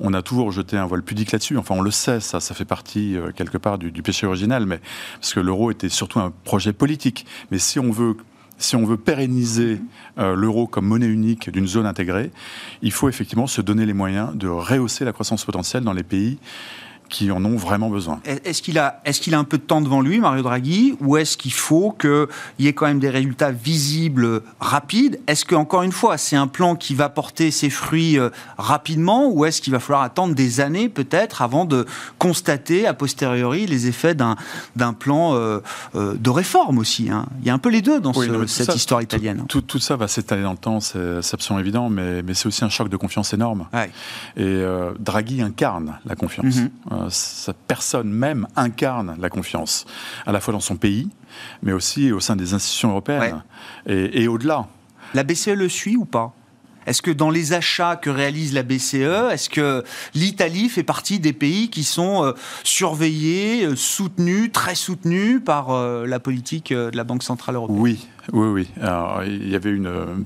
On 0.00 0.12
a 0.12 0.22
toujours 0.22 0.50
jeté 0.50 0.76
un 0.76 0.86
voile 0.86 1.04
pudique 1.04 1.30
là-dessus. 1.30 1.56
Enfin, 1.56 1.76
on 1.76 1.80
le 1.80 1.92
sait, 1.92 2.18
ça, 2.18 2.40
ça 2.40 2.52
fait 2.52 2.64
partie 2.64 3.16
quelque 3.36 3.58
part 3.58 3.78
du, 3.78 4.02
péché 4.02 4.26
original, 4.26 4.66
mais 4.66 4.80
parce 5.20 5.32
que 5.32 5.38
l'euro 5.38 5.70
était 5.70 5.88
surtout 5.88 6.18
un 6.18 6.32
projet 6.42 6.72
politique. 6.72 7.24
Mais 7.52 7.58
si 7.58 7.78
on 7.78 7.92
veut 7.92 8.16
si 8.62 8.76
on 8.76 8.84
veut 8.84 8.96
pérenniser 8.96 9.80
euh, 10.18 10.34
l'euro 10.34 10.66
comme 10.66 10.86
monnaie 10.86 11.06
unique 11.06 11.50
d'une 11.50 11.66
zone 11.66 11.86
intégrée, 11.86 12.30
il 12.80 12.92
faut 12.92 13.08
effectivement 13.08 13.46
se 13.46 13.60
donner 13.60 13.86
les 13.86 13.92
moyens 13.92 14.34
de 14.34 14.48
rehausser 14.48 15.04
la 15.04 15.12
croissance 15.12 15.44
potentielle 15.44 15.82
dans 15.82 15.92
les 15.92 16.04
pays 16.04 16.38
qui 17.08 17.30
en 17.30 17.44
ont 17.44 17.56
vraiment 17.56 17.90
besoin. 17.90 18.20
Est-ce 18.24 18.62
qu'il 18.62 18.78
a, 18.78 19.00
est 19.04 19.12
qu'il 19.20 19.34
a 19.34 19.38
un 19.38 19.44
peu 19.44 19.58
de 19.58 19.62
temps 19.62 19.80
devant 19.80 20.00
lui, 20.00 20.18
Mario 20.18 20.42
Draghi, 20.42 20.96
ou 21.00 21.16
est-ce 21.16 21.36
qu'il 21.36 21.52
faut 21.52 21.92
qu'il 21.92 22.26
y 22.58 22.66
ait 22.66 22.72
quand 22.72 22.86
même 22.86 23.00
des 23.00 23.10
résultats 23.10 23.50
visibles 23.50 24.42
rapides? 24.60 25.20
Est-ce 25.26 25.44
que 25.44 25.54
encore 25.54 25.82
une 25.82 25.92
fois, 25.92 26.16
c'est 26.16 26.36
un 26.36 26.46
plan 26.46 26.74
qui 26.74 26.94
va 26.94 27.08
porter 27.08 27.50
ses 27.50 27.70
fruits 27.70 28.18
euh, 28.18 28.30
rapidement, 28.56 29.28
ou 29.28 29.44
est-ce 29.44 29.60
qu'il 29.60 29.72
va 29.72 29.78
falloir 29.78 30.02
attendre 30.02 30.34
des 30.34 30.60
années 30.60 30.88
peut-être 30.88 31.42
avant 31.42 31.64
de 31.64 31.86
constater 32.18 32.86
a 32.86 32.94
posteriori 32.94 33.66
les 33.66 33.86
effets 33.86 34.14
d'un, 34.14 34.36
plan 34.98 35.34
euh, 35.34 35.60
euh, 35.94 36.14
de 36.18 36.30
réforme 36.30 36.78
aussi 36.78 37.10
hein? 37.10 37.26
Il 37.40 37.46
y 37.46 37.50
a 37.50 37.54
un 37.54 37.58
peu 37.58 37.68
les 37.68 37.82
deux 37.82 38.00
dans 38.00 38.12
cette 38.46 38.74
histoire 38.74 39.02
italienne. 39.02 39.44
Tout, 39.48 39.60
tout, 39.60 39.78
ça 39.78 39.96
va 39.96 40.08
s'étaler 40.08 40.42
dans 40.42 40.52
le 40.52 40.58
temps, 40.58 40.80
c'est, 40.80 41.18
absolument 41.32 41.60
évident, 41.60 41.88
mais, 41.90 42.22
mais, 42.22 42.34
c'est 42.34 42.46
aussi 42.46 42.64
un 42.64 42.68
choc 42.68 42.88
de 42.88 42.96
confiance 42.96 43.32
énorme. 43.34 43.66
Et 44.36 44.62
Draghi 44.98 45.42
incarne 45.42 45.98
la 46.04 46.14
confiance. 46.14 46.56
Mm-hmm 47.06 47.32
sa 47.42 47.52
personne 47.52 48.10
même 48.10 48.46
incarne 48.56 49.16
la 49.18 49.28
confiance, 49.28 49.84
à 50.26 50.32
la 50.32 50.40
fois 50.40 50.52
dans 50.52 50.60
son 50.60 50.76
pays, 50.76 51.08
mais 51.62 51.72
aussi 51.72 52.12
au 52.12 52.20
sein 52.20 52.36
des 52.36 52.54
institutions 52.54 52.90
européennes 52.90 53.42
et, 53.86 54.28
au-delà. 54.28 54.66
La 55.14 55.24
BCE 55.24 55.48
le 55.48 55.68
suit 55.68 55.96
ou 55.96 56.04
pas? 56.04 56.34
Est-ce 56.86 57.00
que 57.00 57.12
dans 57.12 57.30
les 57.30 57.52
achats 57.52 57.94
que 57.94 58.10
réalise 58.10 58.54
la 58.54 58.64
BCE, 58.64 59.30
est-ce 59.30 59.48
que 59.48 59.84
l'Italie 60.14 60.68
fait 60.68 60.82
partie 60.82 61.20
des 61.20 61.32
pays 61.32 61.70
qui 61.70 61.84
sont 61.84 62.24
euh, 62.24 62.32
surveillés, 62.64 63.64
euh, 63.64 63.76
soutenus, 63.76 64.50
très 64.50 64.74
soutenus 64.74 65.40
par 65.44 65.70
la 66.04 66.18
politique 66.18 66.72
de 66.72 66.96
la 66.96 67.04
Banque 67.04 67.22
Centrale 67.22 67.54
Européenne? 67.54 67.80
Oui, 67.80 68.08
oui, 68.32 68.48
oui. 68.48 68.68
il 69.26 69.48
y 69.48 69.54
avait 69.54 69.70
une 69.70 70.24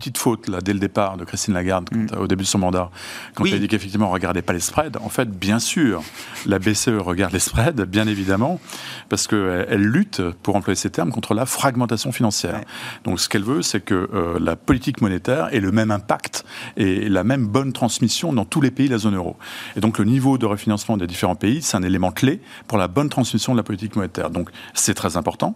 petite 0.00 0.18
faute 0.18 0.48
là 0.48 0.60
dès 0.60 0.72
le 0.72 0.80
départ 0.80 1.16
de 1.16 1.24
Christine 1.24 1.54
Lagarde 1.54 1.88
mm. 1.92 2.18
au 2.18 2.26
début 2.26 2.42
de 2.42 2.48
son 2.48 2.58
mandat, 2.58 2.90
quand 3.34 3.44
elle 3.44 3.54
a 3.54 3.58
dit 3.58 3.68
qu'effectivement 3.68 4.08
on 4.08 4.12
regardait 4.12 4.42
pas 4.42 4.52
les 4.52 4.60
spreads. 4.60 4.96
En 5.02 5.08
fait, 5.08 5.30
bien 5.30 5.58
sûr, 5.58 6.02
la 6.46 6.58
BCE 6.58 6.98
regarde 6.98 7.32
les 7.32 7.38
spreads, 7.38 7.84
bien 7.86 8.08
évidemment, 8.08 8.60
parce 9.08 9.26
qu'elle 9.26 9.66
elle 9.68 9.82
lutte, 9.82 10.22
pour 10.42 10.56
employer 10.56 10.76
ces 10.76 10.90
termes, 10.90 11.12
contre 11.12 11.34
la 11.34 11.46
fragmentation 11.46 12.12
financière. 12.12 12.60
Donc 13.04 13.20
ce 13.20 13.28
qu'elle 13.28 13.44
veut, 13.44 13.62
c'est 13.62 13.80
que 13.80 14.08
euh, 14.12 14.38
la 14.40 14.56
politique 14.56 15.00
monétaire 15.00 15.54
ait 15.54 15.60
le 15.60 15.70
même 15.70 15.90
impact 15.90 16.44
et 16.76 17.08
la 17.08 17.22
même 17.22 17.46
bonne 17.46 17.72
transmission 17.72 18.32
dans 18.32 18.44
tous 18.44 18.60
les 18.60 18.70
pays 18.70 18.86
de 18.86 18.92
la 18.92 18.98
zone 18.98 19.16
euro. 19.16 19.36
Et 19.76 19.80
donc 19.80 19.98
le 19.98 20.04
niveau 20.06 20.38
de 20.38 20.46
refinancement 20.46 20.96
des 20.96 21.06
différents 21.06 21.34
pays, 21.34 21.60
c'est 21.62 21.76
un 21.76 21.82
élément 21.82 22.10
clé 22.10 22.40
pour 22.66 22.78
la 22.78 22.88
bonne 22.88 23.10
transmission 23.10 23.52
de 23.52 23.58
la 23.58 23.62
politique 23.62 23.96
monétaire. 23.96 24.30
Donc 24.30 24.50
c'est 24.74 24.94
très 24.94 25.16
important. 25.16 25.54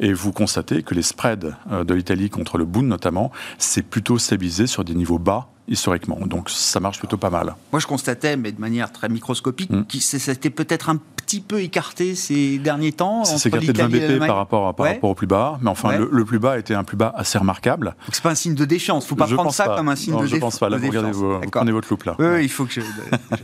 Et 0.00 0.12
vous 0.12 0.32
constatez 0.32 0.82
que 0.82 0.94
les 0.94 1.02
spreads 1.02 1.56
euh, 1.70 1.84
de 1.84 1.94
l'Italie 1.94 2.30
contre 2.30 2.58
le 2.58 2.64
Bund 2.64 2.86
notamment, 2.86 3.30
c'est 3.58 3.82
plutôt 3.82 4.18
stabilisé 4.18 4.66
sur 4.66 4.84
des 4.84 4.94
niveaux 4.94 5.18
bas 5.18 5.48
historiquement. 5.68 6.18
Donc 6.26 6.50
ça 6.50 6.80
marche 6.80 6.98
plutôt 6.98 7.16
pas 7.16 7.30
mal. 7.30 7.54
Moi 7.72 7.80
je 7.80 7.86
constatais, 7.86 8.36
mais 8.36 8.52
de 8.52 8.60
manière 8.60 8.92
très 8.92 9.08
microscopique, 9.08 9.70
hmm. 9.70 9.84
que 9.84 9.98
c'était 9.98 10.50
peut-être 10.50 10.88
un 10.88 10.96
petit 11.26 11.40
peu 11.40 11.60
écarté 11.60 12.14
ces 12.14 12.58
derniers 12.58 12.92
temps. 12.92 13.24
Ça 13.24 13.38
s'est 13.38 13.48
écarté 13.48 13.72
de 13.72 13.78
20 13.78 13.88
BP 13.88 14.26
par 14.26 14.36
rapport, 14.36 14.74
par 14.74 14.86
rapport 14.86 15.10
au 15.10 15.14
plus 15.14 15.26
bas, 15.26 15.58
mais 15.60 15.70
enfin 15.70 15.98
le, 15.98 16.24
plus 16.24 16.38
bas 16.38 16.58
était 16.58 16.74
un 16.74 16.84
plus 16.84 16.96
bas 16.96 17.12
assez 17.16 17.36
remarquable. 17.36 17.96
Donc 18.06 18.14
c'est 18.14 18.22
pas 18.22 18.30
un 18.30 18.36
signe 18.36 18.54
de 18.54 18.64
défiance, 18.64 19.06
faut 19.06 19.16
pas 19.16 19.26
prendre 19.26 19.52
ça 19.52 19.68
comme 19.76 19.88
un 19.88 19.96
signe 19.96 20.14
de 20.16 20.22
défiance. 20.22 20.36
Je 20.36 20.40
pense 20.40 20.58
pas, 20.58 20.68
là 20.68 20.76
vous 20.76 20.86
regardez 20.86 21.10
vous 21.10 21.40
prenez 21.50 21.72
votre 21.72 21.88
loupe 21.90 22.04
là. 22.04 22.14
Oui, 22.18 22.44
il 22.44 22.48
faut 22.48 22.64
que 22.64 22.80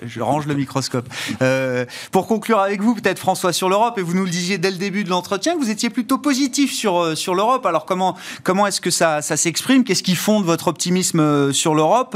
je, 0.06 0.20
range 0.20 0.46
le 0.46 0.54
microscope. 0.54 1.08
Euh, 1.42 1.84
pour 2.12 2.26
conclure 2.28 2.60
avec 2.60 2.80
vous, 2.80 2.94
peut-être 2.94 3.18
François 3.18 3.52
sur 3.52 3.68
l'Europe, 3.68 3.98
et 3.98 4.02
vous 4.02 4.14
nous 4.14 4.24
le 4.24 4.30
disiez 4.30 4.58
dès 4.58 4.70
le 4.70 4.76
début 4.76 5.02
de 5.02 5.10
l'entretien, 5.10 5.56
vous 5.58 5.70
étiez 5.70 5.90
plutôt 5.90 6.18
positif 6.18 6.72
sur, 6.72 6.98
euh, 6.98 7.14
sur 7.16 7.34
l'Europe. 7.34 7.66
Alors 7.66 7.84
comment, 7.84 8.16
comment 8.44 8.66
est-ce 8.66 8.80
que 8.80 8.90
ça, 8.90 9.22
ça 9.22 9.36
s'exprime? 9.36 9.82
Qu'est-ce 9.82 10.04
qui 10.04 10.14
fonde 10.14 10.44
votre 10.44 10.68
optimisme 10.68 11.20
euh, 11.20 11.52
sur 11.52 11.74
l'Europe? 11.74 12.11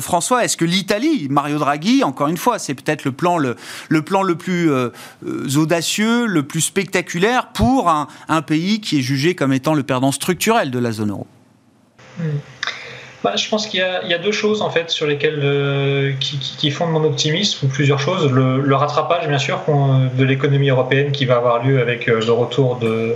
François, 0.00 0.44
est-ce 0.44 0.56
que 0.56 0.64
l'Italie, 0.64 1.28
Mario 1.30 1.58
Draghi, 1.58 2.04
encore 2.04 2.28
une 2.28 2.36
fois, 2.36 2.58
c'est 2.58 2.74
peut-être 2.74 3.04
le 3.04 3.12
plan 3.12 3.38
le, 3.38 3.54
plus 4.34 4.70
audacieux, 5.56 6.26
le 6.26 6.42
plus 6.42 6.60
spectaculaire 6.60 7.48
pour 7.48 7.88
un, 7.88 8.42
pays 8.42 8.80
qui 8.80 8.98
est 8.98 9.02
jugé 9.02 9.34
comme 9.34 9.52
étant 9.52 9.74
le 9.74 9.82
perdant 9.82 10.12
structurel 10.12 10.70
de 10.70 10.78
la 10.78 10.92
zone 10.92 11.10
euro? 11.10 11.26
Bah, 13.22 13.36
je 13.36 13.48
pense 13.50 13.66
qu'il 13.66 13.80
y, 13.80 14.14
a 14.14 14.18
deux 14.18 14.32
choses 14.32 14.62
en 14.62 14.70
fait 14.70 14.88
sur 14.90 15.06
lesquelles 15.06 15.40
euh, 15.42 16.12
qui, 16.18 16.70
fondent 16.70 16.92
mon 16.92 17.04
optimisme, 17.04 17.66
ou 17.66 17.68
plusieurs 17.68 17.98
choses. 17.98 18.30
Le, 18.32 18.74
rattrapage, 18.74 19.28
bien 19.28 19.38
sûr, 19.38 19.60
de 19.68 20.24
l'économie 20.24 20.70
européenne 20.70 21.12
qui 21.12 21.26
va 21.26 21.36
avoir 21.36 21.62
lieu 21.62 21.80
avec 21.80 22.08
euh, 22.08 22.20
le 22.24 22.32
retour 22.32 22.76
de 22.76 23.14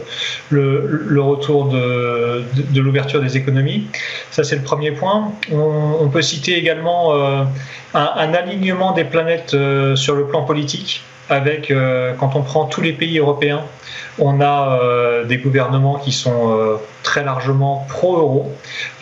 le, 0.51 1.21
retour 1.23 1.67
de, 1.67 2.45
de, 2.55 2.81
l'ouverture 2.83 3.23
des 3.23 3.39
économies. 3.39 3.87
Ça, 4.31 4.45
c'est 4.45 4.57
le 4.57 4.63
premier 4.63 4.91
point. 4.91 5.33
On, 5.51 6.09
peut 6.09 6.23
citer 6.23 6.59
également 6.59 7.15
euh, 7.15 7.45
un, 7.95 8.35
alignement 8.35 8.93
des 8.93 9.05
planètes 9.05 9.57
sur 9.95 10.15
le 10.15 10.27
plan 10.27 10.43
politique 10.43 11.03
avec, 11.31 11.73
quand 12.19 12.37
on 12.37 12.43
prend 12.43 12.67
tous 12.67 12.83
les 12.83 12.93
pays 12.93 13.19
européens, 13.19 13.63
on 14.19 14.41
a 14.41 15.25
des 15.25 15.39
gouvernements 15.39 15.97
qui 15.97 16.13
sont 16.13 16.79
très 17.05 17.23
largement 17.23 17.87
pro-euro, 17.89 18.51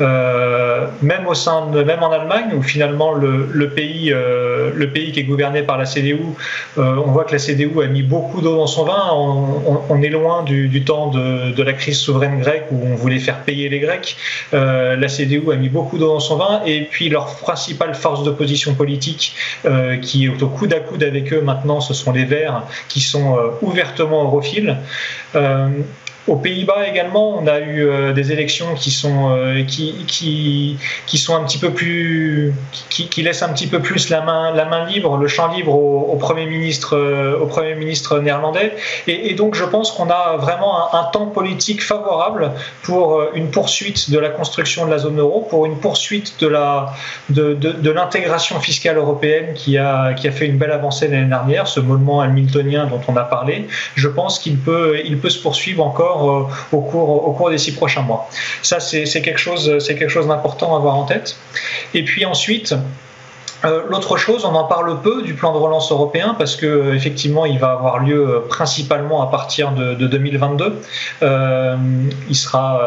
euh, 0.03 0.87
même 1.01 1.27
au 1.27 1.35
sein 1.35 1.71
de, 1.71 1.83
même 1.83 2.03
en 2.03 2.11
Allemagne 2.11 2.51
où 2.55 2.63
finalement 2.63 3.15
le, 3.15 3.69
pays 3.71 4.13
euh, 4.13 4.71
le 4.75 4.91
pays 4.91 5.13
qui 5.13 5.21
est 5.21 5.25
gouverné 5.25 5.63
par 5.63 5.79
la 5.79 5.87
CDU, 5.87 6.19
euh, 6.77 6.97
on 7.07 7.13
voit 7.13 7.25
que 7.25 7.33
la 7.33 7.39
CDU 7.39 7.71
a 7.83 7.87
mis 7.87 8.03
beaucoup 8.03 8.43
d'eau 8.43 8.57
dans 8.57 8.67
son 8.67 8.85
vin. 8.85 9.11
On, 9.89 10.03
est 10.03 10.09
loin 10.09 10.43
du, 10.43 10.83
temps 10.85 11.07
de, 11.09 11.63
la 11.63 11.73
crise 11.73 11.99
souveraine 11.99 12.41
grecque 12.41 12.67
où 12.73 12.81
on 12.85 12.97
voulait 12.97 13.21
faire 13.21 13.39
payer 13.45 13.69
les 13.69 13.79
Grecs. 13.79 14.17
la 14.53 15.09
CDU 15.09 15.53
a 15.53 15.57
mis 15.57 15.69
beaucoup 15.69 15.97
d'eau 15.97 16.09
dans 16.09 16.21
son 16.21 16.37
vin 16.37 16.61
et 16.67 16.83
puis 16.83 17.09
leur 17.09 17.37
principale 17.37 17.95
force 17.95 18.25
d'opposition 18.25 18.75
politique 18.75 19.35
qui 20.03 20.25
est 20.25 20.43
au 20.43 20.49
coude 20.49 20.73
à 20.75 20.81
coude 20.81 21.05
avec 21.05 21.33
eux 21.33 21.41
maintenant, 21.41 21.81
ce 21.81 21.95
sont 21.95 22.11
les 22.11 22.25
Verts 22.25 22.63
qui 22.89 23.01
sont 23.01 23.39
ouvertement 23.63 24.25
europhiles. 24.25 24.77
Um, 25.35 25.85
Aux 26.29 26.37
Pays-Bas 26.37 26.87
également, 26.87 27.37
on 27.37 27.49
a 27.49 27.59
eu 27.59 27.85
euh, 27.85 28.13
des 28.13 28.31
élections 28.31 28.75
qui 28.77 28.93
sont 28.93 29.31
euh, 29.31 29.65
qui, 29.65 30.05
qui, 30.07 30.79
qui 31.05 31.19
sont 31.19 31.35
un 31.35 31.43
petit 31.43 31.59
peu 31.59 31.71
plus 31.71 32.55
qui, 32.91 33.09
qui, 33.09 33.23
laissent 33.23 33.43
un 33.43 33.53
petit 33.53 33.67
peu 33.67 33.81
plus 33.81 34.09
la 34.09 34.21
main 34.21 34.53
la 34.53 34.65
main 34.67 34.87
libre, 34.87 35.17
le 35.17 35.27
champ 35.27 35.53
libre 35.53 35.75
au, 35.75 36.17
premier 36.17 36.47
ministre 36.47 36.97
euh, 36.97 37.37
au 37.41 37.47
premier 37.47 37.75
ministre 37.75 38.21
néerlandais. 38.21 38.73
Et, 39.09 39.35
donc 39.35 39.57
je 39.57 39.65
pense 39.65 39.91
qu'on 39.91 40.11
a 40.11 40.37
vraiment 40.37 40.95
un, 40.95 41.03
temps 41.13 41.27
politique 41.27 41.83
favorable 41.83 42.53
pour 42.85 43.21
une 43.35 43.51
poursuite 43.51 44.09
de 44.13 44.19
la 44.21 44.29
construction 44.29 44.87
de 44.87 44.93
la 44.93 44.99
zone 44.99 45.19
euro, 45.19 45.41
pour 45.51 45.67
une 45.67 45.79
poursuite 45.79 46.39
de 46.39 46.47
la 46.47 46.93
de, 47.31 47.55
de, 47.55 47.73
de 47.73 47.91
l'intégration 47.91 48.61
fiscale 48.61 48.97
européenne 48.97 49.55
qui 49.55 49.77
a 49.77 50.15
qui 50.15 50.29
a 50.29 50.31
fait 50.31 50.47
une 50.47 50.57
belle 50.57 50.71
avancée 50.71 51.09
l'année 51.09 51.29
dernière, 51.29 51.67
ce 51.67 51.81
mouvement 51.81 52.21
hamiltonien 52.21 52.87
dont 52.87 53.01
on 53.09 53.17
a 53.17 53.25
parlé. 53.25 53.67
Je 53.97 54.07
pense 54.07 54.39
qu'il 54.39 54.59
peut 54.59 55.01
il 55.05 55.19
peut 55.19 55.31
se 55.31 55.43
poursuivre 55.43 55.85
encore 55.85 56.12
euh, 56.13 56.77
au, 56.77 56.81
cours, 56.81 57.51
des 57.51 57.59
six 57.59 57.75
prochains 57.75 58.03
mois. 58.03 58.29
Ça, 58.63 58.81
c'est 58.81 59.05
quelque 59.23 59.39
chose, 59.39 59.85
quelque 59.87 60.09
chose 60.09 60.29
d'important 60.29 60.75
à 60.75 60.79
avoir 60.79 60.97
en 60.97 61.05
tête. 61.05 61.37
Et 61.95 62.05
puis 62.05 62.25
ensuite, 62.25 62.75
euh, 63.65 63.83
l'autre 63.89 64.17
chose, 64.17 64.45
on 64.45 64.55
en 64.55 64.65
parle 64.65 65.01
peu 65.03 65.23
du 65.23 65.35
plan 65.35 65.53
de 65.53 65.59
relance 65.59 65.93
européen 65.93 66.35
parce 66.37 66.57
que 66.57 66.67
euh, 66.67 66.95
effectivement, 66.95 67.47
il 67.47 67.59
va 67.59 67.73
avoir 67.73 68.01
lieu 68.01 68.29
euh, 68.29 68.41
principalement 68.49 69.23
à 69.23 69.31
partir 69.31 69.73
de, 69.73 69.95
2022. 69.95 70.83
il 72.29 72.37
sera, 72.37 72.81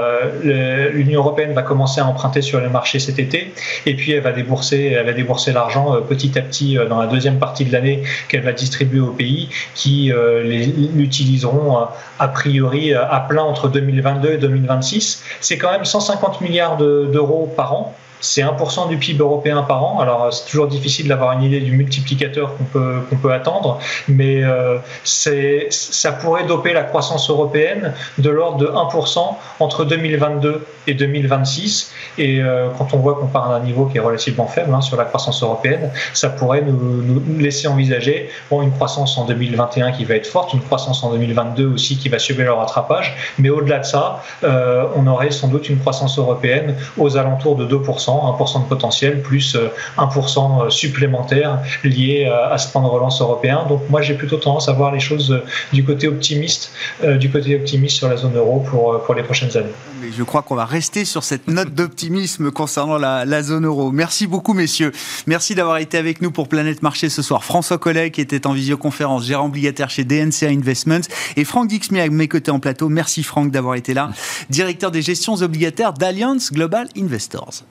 l'Union 0.44 1.22
européenne 1.22 1.54
va 1.54 1.62
commencer 1.62 2.02
à 2.02 2.06
emprunter 2.06 2.42
sur 2.42 2.60
les 2.60 2.68
marchés 2.68 3.00
cet 3.00 3.20
été, 3.20 3.54
et 3.86 3.96
puis 3.96 4.12
elle 4.12 4.22
va 4.22 4.32
débourser, 4.32 4.92
elle 4.98 5.06
va 5.06 5.14
débourser 5.14 5.54
l'argent 5.54 6.02
petit 6.02 6.38
à 6.38 6.42
petit 6.42 6.78
dans 6.90 7.00
la 7.00 7.08
deuxième 7.08 7.40
partie 7.40 7.66
de 7.66 7.72
l'année 7.72 8.04
qu'elle 8.28 8.44
va 8.44 8.52
distribuer 8.52 9.00
aux 9.00 9.12
pays 9.12 9.50
qui 9.74 10.12
l'utiliseront 10.44 11.88
a 12.20 12.28
priori 12.28 12.94
à 12.94 13.26
plein 13.28 13.44
entre 13.44 13.70
2022 13.70 14.34
et 14.34 14.38
2026. 14.38 15.24
C'est 15.42 15.58
quand 15.58 15.72
même 15.72 15.86
150 15.86 16.42
milliards 16.42 16.78
d'euros 16.78 17.52
par 17.56 17.74
an 17.74 17.96
c'est 18.26 18.42
1% 18.42 18.90
du 18.90 18.98
PIB 18.98 19.22
européen 19.22 19.64
par 19.64 19.84
an. 19.84 20.00
Alors 20.00 20.34
c'est 20.34 20.46
toujours 20.46 20.68
difficile 20.68 21.08
d'avoir 21.08 21.32
une 21.34 21.44
idée 21.44 21.62
du 21.62 21.72
multiplicateur 21.72 22.58
qu'on 22.58 22.64
peut, 22.64 23.02
peut 23.22 23.32
attendre, 23.32 23.80
mais 24.08 24.44
euh, 24.44 24.78
ça 25.04 26.12
pourrait 26.12 26.46
doper 26.46 26.74
la 26.74 26.84
croissance 26.84 27.30
européenne 27.30 27.94
de 28.18 28.30
l'ordre 28.30 28.58
de 28.58 28.68
1% 28.68 29.20
entre 29.60 29.86
2022 29.86 30.66
et 30.88 30.94
2026. 30.94 31.92
Et 32.18 32.42
euh, 32.42 32.70
quand 32.78 32.94
on 32.94 32.98
voit 32.98 33.16
qu'on 33.16 33.28
part 33.28 33.50
d'un 33.50 33.60
niveau 33.60 33.86
qui 33.86 33.98
est 33.98 34.02
relativement 34.02 34.48
faible 34.48 34.74
hein, 34.74 34.82
sur 34.82 34.98
la 34.98 35.06
croissance 35.06 35.42
européenne, 35.44 35.92
ça 36.14 36.30
pourrait 36.30 36.62
nous, 36.62 37.02
nous, 37.02 37.40
laisser 37.40 37.68
envisager 37.68 38.30
une 38.52 38.72
croissance 38.72 39.18
en 39.18 39.26
2021 39.26 39.92
qui 39.92 40.06
va 40.06 40.16
être 40.16 40.28
forte, 40.28 40.54
une 40.54 40.62
croissance 40.62 41.04
en 41.04 41.12
2022 41.12 41.68
aussi 41.68 41.98
qui 41.98 42.10
va 42.10 42.20
subir 42.20 42.46
le 42.46 42.54
rattrapage, 42.54 43.16
mais 43.38 43.50
au-delà 43.50 43.80
de 43.80 43.86
ça, 43.86 44.24
euh, 44.44 44.86
on 44.96 45.08
aurait 45.08 45.32
sans 45.32 45.48
doute 45.48 45.70
une 45.70 45.80
croissance 45.80 46.18
européenne 46.18 46.76
aux 46.98 47.18
alentours 47.18 47.56
de 47.56 47.66
2%. 47.66 48.15
1% 48.18 48.64
de 48.64 48.68
potentiel, 48.68 49.22
plus 49.22 49.56
1% 49.56 49.58
euh, 49.58 50.66
euh, 50.66 50.70
supplémentaire 50.70 51.60
lié 51.84 52.26
euh, 52.28 52.54
à 52.54 52.58
ce 52.58 52.70
plan 52.72 52.82
de 52.82 52.88
relance 52.88 53.22
européen. 53.22 53.66
Donc 53.68 53.82
moi 53.90 54.02
j'ai 54.02 54.14
plutôt 54.14 54.38
tendance 54.38 54.70
à 54.70 54.74
voir 54.74 54.92
les 54.92 55.00
choses 55.00 55.42
du 55.74 55.84
côté 55.84 56.08
optimiste, 56.08 56.72
du 57.04 57.30
côté 57.30 57.56
optimiste 57.56 57.98
sur 57.98 58.10
la 58.10 58.18
zone 58.18 58.36
euro 58.36 58.60
pour, 58.60 59.02
pour 59.04 59.16
les 59.16 59.24
prochaines 59.24 59.56
années. 59.58 59.74
Mais 60.02 60.12
je 60.12 60.24
crois 60.24 60.42
qu'on 60.42 60.56
va 60.56 60.66
rester 60.66 61.06
sur 61.06 61.24
cette 61.24 61.48
note 61.48 61.70
d'optimisme 61.74 62.52
concernant 62.52 62.98
la, 62.98 63.26
la, 63.26 63.44
zone 63.44 63.66
euro. 63.66 63.92
Merci 63.92 64.28
beaucoup 64.28 64.54
messieurs. 64.54 64.92
Merci 65.28 65.56
d'avoir 65.56 65.78
été 65.78 65.98
avec 65.98 66.22
nous 66.22 66.32
pour 66.32 66.48
Planète 66.48 66.82
Marché 66.82 67.10
ce 67.10 67.22
soir. 67.22 67.44
François 67.44 67.78
Collet 67.78 68.12
qui 68.12 68.22
était 68.22 68.48
en 68.48 68.54
visioconférence, 68.54 69.26
gérant 69.26 69.48
obligataire 69.48 69.90
chez 69.90 70.04
DNCA 70.04 70.48
Investments 70.48 71.08
et 71.36 71.44
Franck 71.44 71.68
Dixmy 71.68 72.00
à 72.00 72.10
mes 72.10 72.28
côtés 72.28 72.52
en 72.52 72.60
plateau. 72.60 72.90
Merci 72.90 73.24
Franck 73.24 73.52
d'avoir 73.52 73.76
été 73.76 73.94
là. 73.94 74.10
Directeur 74.50 74.92
des 74.92 75.02
gestions 75.02 75.36
obligataires 75.36 75.94
d'Alliance 75.94 76.52
Global 76.52 76.88
Investors. 76.98 77.64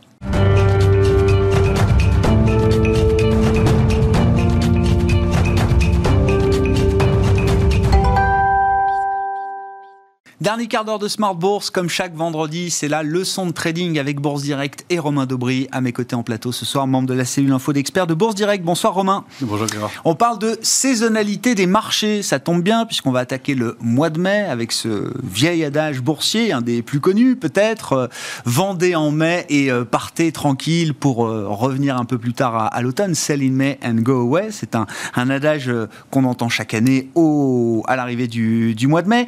Dernier 10.45 10.67
quart 10.67 10.85
d'heure 10.85 10.99
de 10.99 11.09
Smart 11.09 11.35
Bourse, 11.35 11.71
comme 11.71 11.89
chaque 11.89 12.15
vendredi, 12.15 12.69
c'est 12.69 12.87
la 12.87 13.03
leçon 13.03 13.47
de 13.47 13.53
trading 13.53 13.99
avec 13.99 14.21
Bourse 14.21 14.43
Direct 14.43 14.85
et 14.91 14.99
Romain 14.99 15.25
Daubry 15.25 15.69
à 15.73 15.81
mes 15.81 15.95
côtés 15.95 16.17
en 16.17 16.23
plateau 16.23 16.53
ce 16.53 16.67
soir, 16.67 16.87
membre 16.87 17.09
de 17.09 17.15
la 17.15 17.25
cellule 17.25 17.53
info 17.53 17.73
d'experts 17.73 18.07
de 18.07 18.13
Bourse 18.13 18.35
Direct. 18.35 18.63
Bonsoir 18.63 18.93
Romain. 18.93 19.25
Bonjour 19.41 19.67
Gérard. 19.67 19.91
On 20.05 20.15
parle 20.15 20.39
de 20.39 20.59
saisonnalité 20.61 21.55
des 21.55 21.65
marchés, 21.65 22.23
ça 22.23 22.41
tombe 22.41 22.63
bien 22.63 22.85
puisqu'on 22.85 23.11
va 23.11 23.21
attaquer 23.21 23.55
le 23.55 23.79
mois 23.81 24.11
de 24.11 24.21
mai 24.21 24.43
avec 24.43 24.73
ce 24.73 25.15
vieil 25.23 25.65
adage 25.65 26.03
boursier, 26.03 26.53
un 26.53 26.61
des 26.61 26.83
plus 26.83 27.01
connus 27.01 27.37
peut-être, 27.37 27.93
euh, 27.95 28.07
vendez 28.45 28.95
en 28.95 29.13
mai 29.13 29.47
et 29.49 29.71
euh, 29.71 29.87
partez 29.87 30.31
tranquille 30.31 30.93
pour 30.93 31.25
euh, 31.25 31.47
revenir 31.49 31.97
un 31.97 32.05
peu 32.05 32.19
plus 32.19 32.35
tard 32.35 32.69
à, 32.71 32.83
l'automne, 32.83 33.15
sell 33.15 33.43
in 33.43 33.53
May 33.53 33.79
and 33.83 34.03
go 34.03 34.21
away. 34.21 34.49
C'est 34.51 34.75
un, 34.75 34.85
adage 35.15 35.73
qu'on 36.11 36.25
entend 36.25 36.51
chaque 36.51 36.75
année 36.75 37.09
au, 37.15 37.83
à 37.89 37.97
l'arrivée 37.97 38.27
du, 38.27 38.75
du, 38.75 38.89
mois 38.89 39.01
de 39.01 39.09
mai. 39.09 39.27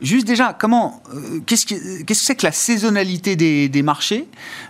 juste 0.00 0.26
déjà, 0.26 0.55
comment, 0.58 1.02
euh, 1.14 1.40
qu'est-ce 1.46 1.66
que 1.66 2.14
c'est 2.14 2.34
que 2.34 2.46
la 2.46 2.52
saisonnalité 2.52 3.36
des, 3.36 3.82
marchés 3.82 4.26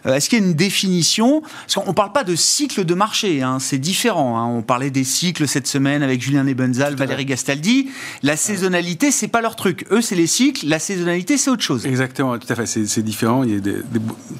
euh, 0.06 0.14
Est-ce 0.14 0.28
qu'il 0.28 0.38
y 0.40 0.42
a 0.42 0.44
une 0.44 0.54
définition? 0.54 1.40
Parce 1.40 1.74
qu'on 1.74 1.90
ne 1.90 1.94
parle 1.94 2.12
pas 2.12 2.24
de 2.24 2.34
cycle 2.34 2.84
de 2.84 2.94
marché, 2.94 3.42
hein, 3.42 3.58
c'est 3.60 3.78
différent. 3.78 4.38
Hein. 4.38 4.46
On 4.46 4.62
parlait 4.62 4.90
des 4.90 5.04
cycles 5.04 5.48
cette 5.48 5.66
semaine 5.66 6.02
avec 6.02 6.20
Julien 6.20 6.44
Nebenzal, 6.44 6.94
Valérie 6.94 7.24
Gastaldi. 7.24 7.88
La 8.22 8.36
saisonnalité, 8.36 9.10
c'est 9.10 9.28
pas 9.28 9.40
leur 9.40 9.56
truc. 9.56 9.86
Eux, 9.90 10.00
c'est 10.00 10.14
les 10.14 10.26
cycles. 10.26 10.66
La 10.68 10.78
saisonnalité, 10.78 11.38
c'est 11.38 11.50
autre 11.50 11.62
chose. 11.62 11.86
Exactement, 11.86 12.38
tout 12.38 12.52
à 12.52 12.54
fait. 12.54 12.66
C'est 12.66 13.02
différent. 13.02 13.42
Il 13.44 13.54
y 13.54 13.56
a 13.56 13.60
des, 13.60 13.76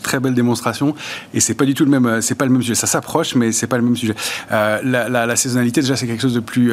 très 0.02 0.20
belles 0.20 0.34
démonstrations 0.34 0.94
et 1.34 1.40
c'est 1.40 1.54
pas 1.54 1.64
du 1.64 1.74
tout 1.74 1.84
le 1.84 1.90
même. 1.90 2.20
C'est 2.20 2.34
pas 2.34 2.44
le 2.44 2.52
même 2.52 2.62
sujet. 2.62 2.74
Ça 2.74 2.86
s'approche, 2.86 3.34
mais 3.34 3.52
c'est 3.52 3.66
pas 3.66 3.76
le 3.76 3.84
même 3.84 3.96
sujet. 3.96 4.14
Euh, 4.52 4.80
la, 4.82 5.36
saisonnalité, 5.36 5.80
déjà, 5.80 5.96
c'est 5.96 6.06
quelque 6.06 6.22
chose 6.22 6.34
de 6.34 6.40
plus. 6.40 6.72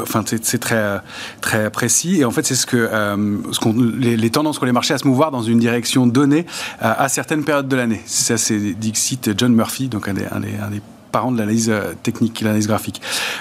enfin, 0.00 0.24
c'est 0.26 0.58
très 0.58 1.00
très 1.40 1.70
précis 1.70 2.20
et 2.20 2.24
en 2.24 2.30
fait, 2.30 2.46
c'est 2.46 2.54
ce 2.54 2.66
que 2.66 2.88
ce 3.52 3.58
qu'on 3.58 3.72
les, 3.82 4.30
tendances 4.30 4.58
qu'ont 4.58 4.66
les 4.66 4.72
marchés 4.72 4.94
à 4.94 4.98
se 4.98 5.06
mouvoir 5.06 5.30
dans 5.30 5.42
une 5.42 5.58
direction 5.58 6.06
donnée 6.06 6.46
euh, 6.82 6.94
à, 6.96 7.08
certaines 7.08 7.44
périodes 7.44 7.68
de 7.68 7.76
l'année. 7.76 8.00
Ça, 8.06 8.38
c'est 8.38 8.58
Dixit 8.58 9.30
John 9.36 9.54
Murphy, 9.54 9.88
donc 9.88 10.08
un 10.08 10.14
des, 10.14 10.22
parents 11.12 11.30
de 11.30 11.38
l'analyse 11.38 11.70
euh, 11.70 11.92
technique, 12.02 12.40
l'analyse 12.40 12.66
graphique. 12.66 13.00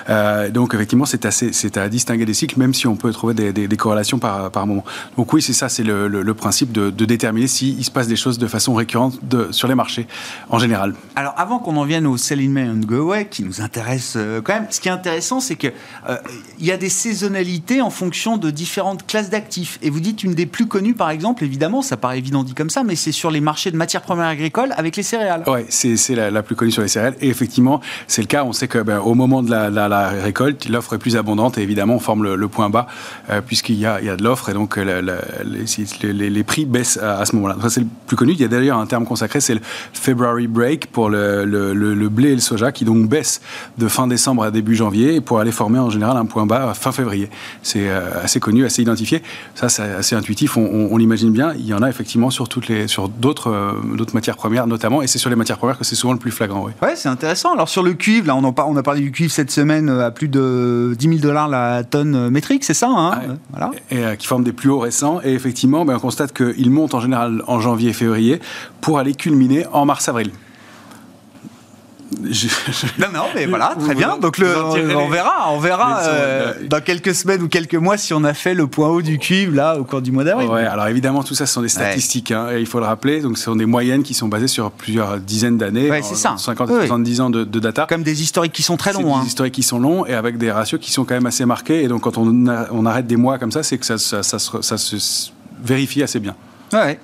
Euh, 0.09 0.49
donc 0.49 0.75
effectivement, 0.75 1.05
c'est 1.05 1.25
assez, 1.25 1.53
c'est 1.53 1.77
à 1.77 1.89
distinguer 1.89 2.25
des 2.25 2.33
cycles, 2.33 2.59
même 2.59 2.73
si 2.73 2.85
on 2.85 2.95
peut 2.95 3.11
trouver 3.11 3.33
des, 3.33 3.51
des, 3.51 3.77
corrélations 3.77 4.19
par, 4.19 4.51
par 4.51 4.67
moment. 4.67 4.83
Donc 5.17 5.33
oui, 5.33 5.41
c'est 5.41 5.53
ça, 5.53 5.69
c'est 5.69 5.83
le, 5.83 6.07
le, 6.07 6.33
principe 6.33 6.71
de, 6.71 6.89
de 6.89 7.05
déterminer 7.05 7.47
s'il 7.47 7.83
se 7.83 7.91
passe 7.91 8.07
des 8.07 8.15
choses 8.15 8.37
de 8.37 8.47
façon 8.47 8.73
récurrente 8.73 9.19
de, 9.23 9.51
sur 9.51 9.67
les 9.67 9.75
marchés 9.75 10.07
en 10.49 10.59
général. 10.59 10.93
Alors 11.15 11.33
avant 11.37 11.59
qu'on 11.59 11.77
en 11.77 11.85
vienne 11.85 12.05
au 12.05 12.17
sell 12.17 12.39
in 12.41 12.49
May 12.49 12.67
and 12.67 12.81
go 12.85 13.09
away, 13.09 13.27
qui 13.27 13.43
nous 13.43 13.61
intéresse 13.61 14.13
euh, 14.17 14.41
quand 14.41 14.53
même, 14.53 14.67
ce 14.69 14.79
qui 14.79 14.89
est 14.89 14.91
intéressant, 14.91 15.39
c'est 15.39 15.55
que 15.55 15.67
il 16.59 16.65
y 16.65 16.71
a 16.71 16.77
des 16.77 16.89
saisonnalités 16.89 17.81
en 17.81 17.89
fonction 17.89 18.37
de 18.37 18.51
différentes 18.51 19.07
classes 19.07 19.29
d'actifs. 19.29 19.79
Et 19.81 19.89
vous 19.89 19.99
dites 19.99 20.23
une 20.23 20.33
des 20.33 20.45
plus 20.45 20.67
connues, 20.67 20.93
par 20.93 21.09
exemple, 21.09 21.43
évidemment, 21.43 21.81
ça 21.81 21.97
paraît 21.97 22.17
évident 22.17 22.43
dit 22.43 22.53
comme 22.53 22.69
ça, 22.69 22.83
mais 22.83 22.95
c'est 22.95 23.11
sur 23.11 23.31
les 23.31 23.41
marchés 23.41 23.71
de 23.71 23.77
matières 23.77 24.01
premières 24.01 24.27
agricoles 24.27 24.73
avec 24.75 24.95
les 24.95 25.03
céréales. 25.03 25.43
Oui, 25.47 25.61
c'est 25.69 26.15
la, 26.15 26.31
la 26.31 26.43
plus 26.43 26.55
connue 26.55 26.71
sur 26.71 26.81
les 26.81 26.87
céréales. 26.87 27.15
Et 27.21 27.29
effectivement, 27.29 27.60
c'est 28.07 28.21
le 28.21 28.27
cas. 28.27 28.43
On 28.43 28.53
sait 28.53 28.67
que 28.67 28.79
ben, 28.79 28.99
moment 29.21 29.43
de 29.43 29.51
la, 29.51 30.09
récolte, 30.09 30.67
l'offre 30.67 30.93
est 30.93 30.97
plus 30.97 31.15
abondante 31.15 31.57
et 31.57 31.61
évidemment, 31.61 31.95
on 31.95 31.99
forme 31.99 32.23
le, 32.23 32.47
point 32.47 32.69
bas 32.69 32.87
euh, 33.29 33.41
puisqu'il 33.41 33.75
y, 33.75 33.85
a, 33.85 33.99
de 33.99 34.23
l'offre 34.23 34.49
et 34.49 34.53
donc 34.53 34.77
euh, 34.77 35.19
les, 35.43 36.43
prix 36.43 36.65
baissent 36.65 36.97
à, 36.97 37.23
ce 37.25 37.35
moment-là. 37.35 37.55
C'est 37.69 37.81
le 37.81 37.87
plus 38.07 38.17
connu. 38.17 38.33
Il 38.33 38.41
y 38.41 38.43
a 38.43 38.47
d'ailleurs 38.47 38.77
un 38.77 38.85
terme 38.85 39.05
consacré, 39.05 39.39
c'est 39.39 39.53
le 39.53 39.61
February 39.93 40.47
Break 40.47 40.87
pour 40.87 41.09
le, 41.09 42.09
blé 42.09 42.29
et 42.29 42.35
le 42.35 42.41
soja 42.41 42.71
qui 42.71 42.83
donc 42.83 43.07
baissent 43.07 43.41
de 43.77 43.87
fin 43.87 44.07
décembre 44.07 44.43
à 44.43 44.51
début 44.51 44.75
janvier 44.75 45.21
pour 45.21 45.39
aller 45.39 45.51
former 45.51 45.79
en 45.79 45.89
général 45.89 46.17
un 46.17 46.25
point 46.25 46.45
bas 46.45 46.73
fin 46.73 46.91
février. 46.91 47.29
C'est 47.61 47.89
euh, 47.89 48.23
assez 48.23 48.39
connu, 48.39 48.65
assez 48.65 48.81
identifié. 48.81 49.21
Ça, 49.55 49.69
c'est 49.69 49.83
assez 49.83 50.15
intuitif. 50.15 50.57
On, 50.57 50.97
l'imagine 50.97 51.31
bien. 51.31 51.53
Il 51.57 51.65
y 51.65 51.73
en 51.73 51.81
a 51.81 51.89
effectivement 51.89 52.29
sur 52.29 52.47
sur 52.87 53.09
d'autres, 53.09 53.75
d'autres 53.95 54.13
matières 54.13 54.35
premières 54.35 54.67
notamment, 54.67 55.01
et 55.01 55.07
c'est 55.07 55.19
sur 55.19 55.29
les 55.29 55.35
matières 55.35 55.57
premières 55.57 55.77
que 55.77 55.85
c'est 55.85 55.95
souvent 55.95 56.13
le 56.13 56.19
plus 56.19 56.31
flagrant. 56.31 56.65
Oui, 56.65 56.71
ouais, 56.81 56.95
c'est 56.95 57.09
intéressant 57.09 57.50
Alors 57.53 57.69
sur 57.69 57.83
le 57.83 57.93
cuivre, 57.93 58.27
là, 58.27 58.35
on, 58.35 58.43
en 58.43 58.53
on 58.57 58.77
a 58.77 58.83
parlé 58.83 59.01
du 59.01 59.11
cuivre 59.11 59.31
cette 59.31 59.51
semaine 59.51 59.89
à 59.89 60.11
plus 60.11 60.27
de 60.27 60.95
10 60.97 61.07
000 61.07 61.19
dollars 61.19 61.47
la 61.47 61.83
tonne 61.83 62.29
métrique, 62.29 62.63
c'est 62.63 62.73
ça 62.73 62.89
hein 62.89 63.37
voilà. 63.51 63.71
Et 63.89 64.17
qui 64.17 64.27
forment 64.27 64.43
des 64.43 64.53
plus 64.53 64.69
hauts 64.69 64.79
récents. 64.79 65.19
Et 65.23 65.33
effectivement, 65.33 65.85
ben, 65.85 65.95
on 65.95 65.99
constate 65.99 66.33
qu'il 66.33 66.69
monte 66.71 66.93
en 66.93 66.99
général 67.01 67.43
en 67.47 67.59
janvier 67.59 67.89
et 67.89 67.93
février 67.93 68.39
pour 68.79 68.99
aller 68.99 69.13
culminer 69.13 69.65
en 69.71 69.85
mars-avril. 69.85 70.31
Non, 72.99 73.07
non, 73.13 73.23
mais 73.35 73.45
voilà, 73.45 73.75
très 73.79 73.95
bien. 73.95 74.17
Donc 74.17 74.37
le, 74.37 74.47
on, 74.95 75.07
verra, 75.07 75.51
on 75.51 75.59
verra 75.59 76.01
euh, 76.01 76.53
dans 76.67 76.81
quelques 76.81 77.15
semaines 77.15 77.41
ou 77.41 77.47
quelques 77.47 77.75
mois 77.75 77.97
si 77.97 78.13
on 78.13 78.23
a 78.23 78.33
fait 78.33 78.53
le 78.53 78.67
point 78.67 78.89
haut 78.89 79.01
du 79.01 79.17
cuivre 79.17 79.55
là 79.55 79.77
au 79.79 79.83
cours 79.83 80.01
du 80.01 80.11
mois 80.11 80.23
d'avril. 80.23 80.49
Ouais, 80.49 80.65
alors 80.65 80.87
évidemment 80.87 81.23
tout 81.23 81.35
ça 81.35 81.45
ce 81.45 81.53
sont 81.53 81.61
des 81.61 81.69
statistiques, 81.69 82.31
hein, 82.31 82.49
et 82.51 82.59
il 82.59 82.65
faut 82.65 82.79
le 82.79 82.85
rappeler. 82.85 83.21
Donc 83.21 83.37
ce 83.37 83.45
sont 83.45 83.55
des 83.55 83.65
moyennes 83.65 84.03
qui 84.03 84.13
sont 84.13 84.27
basées 84.27 84.47
sur 84.47 84.71
plusieurs 84.71 85.19
dizaines 85.19 85.57
d'années, 85.57 85.89
ouais, 85.89 86.01
c'est 86.01 86.15
ça. 86.15 86.35
50 86.37 86.69
à 86.69 86.73
70 86.73 87.21
ans 87.21 87.29
de, 87.29 87.43
data. 87.43 87.85
Comme 87.87 88.03
des 88.03 88.21
historiques 88.21 88.53
qui 88.53 88.63
sont 88.63 88.77
très 88.77 88.93
longs. 88.93 89.03
Des 89.03 89.11
hein. 89.11 89.23
historiques 89.25 89.55
qui 89.55 89.63
sont 89.63 89.79
longs 89.79 90.05
et 90.05 90.13
avec 90.13 90.37
des 90.37 90.51
ratios 90.51 90.81
qui 90.81 90.91
sont 90.91 91.05
quand 91.05 91.15
même 91.15 91.25
assez 91.25 91.45
marqués. 91.45 91.83
Et 91.83 91.87
donc 91.87 92.01
quand 92.01 92.17
on, 92.17 92.45
on 92.71 92.85
arrête 92.85 93.07
des 93.07 93.17
mois 93.17 93.37
comme 93.37 93.51
ça, 93.51 93.63
c'est 93.63 93.77
que 93.77 93.85
ça, 93.85 93.97
ça, 93.97 94.23
ça, 94.23 94.39
ça 94.39 94.77
se 94.77 95.31
vérifie 95.63 96.03
assez 96.03 96.19
bien. 96.19 96.35
Ouais. 96.73 96.99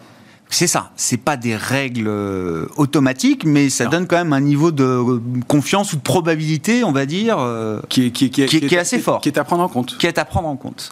C'est 0.50 0.68
ça, 0.68 0.92
c'est 0.96 1.18
pas 1.18 1.36
des 1.36 1.56
règles 1.56 2.08
euh, 2.08 2.68
automatiques, 2.78 3.44
mais 3.44 3.70
ça 3.70 3.86
donne 3.88 4.08
quand 4.08 4.16
même 4.16 4.32
un 4.32 4.40
niveau 4.40 4.72
de 4.72 4.84
euh, 4.84 5.22
confiance 5.48 5.92
ou 5.92 5.98
de 5.98 6.02
probabilité, 6.02 6.86
on 6.86 6.94
va 6.94 7.06
dire, 7.06 7.38
euh, 7.40 7.82
qui, 7.90 8.08
est, 8.08 8.12
qui, 8.12 8.30
qui, 8.30 8.42
est, 8.44 8.78
assez 8.78 9.00
fort. 9.00 9.20
Qui 9.20 9.30
est 9.30 9.38
à 9.38 9.44
prendre 9.44 9.64
en 9.64 9.68
compte. 9.68 9.98
Qui 9.98 10.08
est 10.08 10.18
à 10.18 10.24
prendre 10.24 10.48
en 10.48 10.56
compte. 10.56 10.92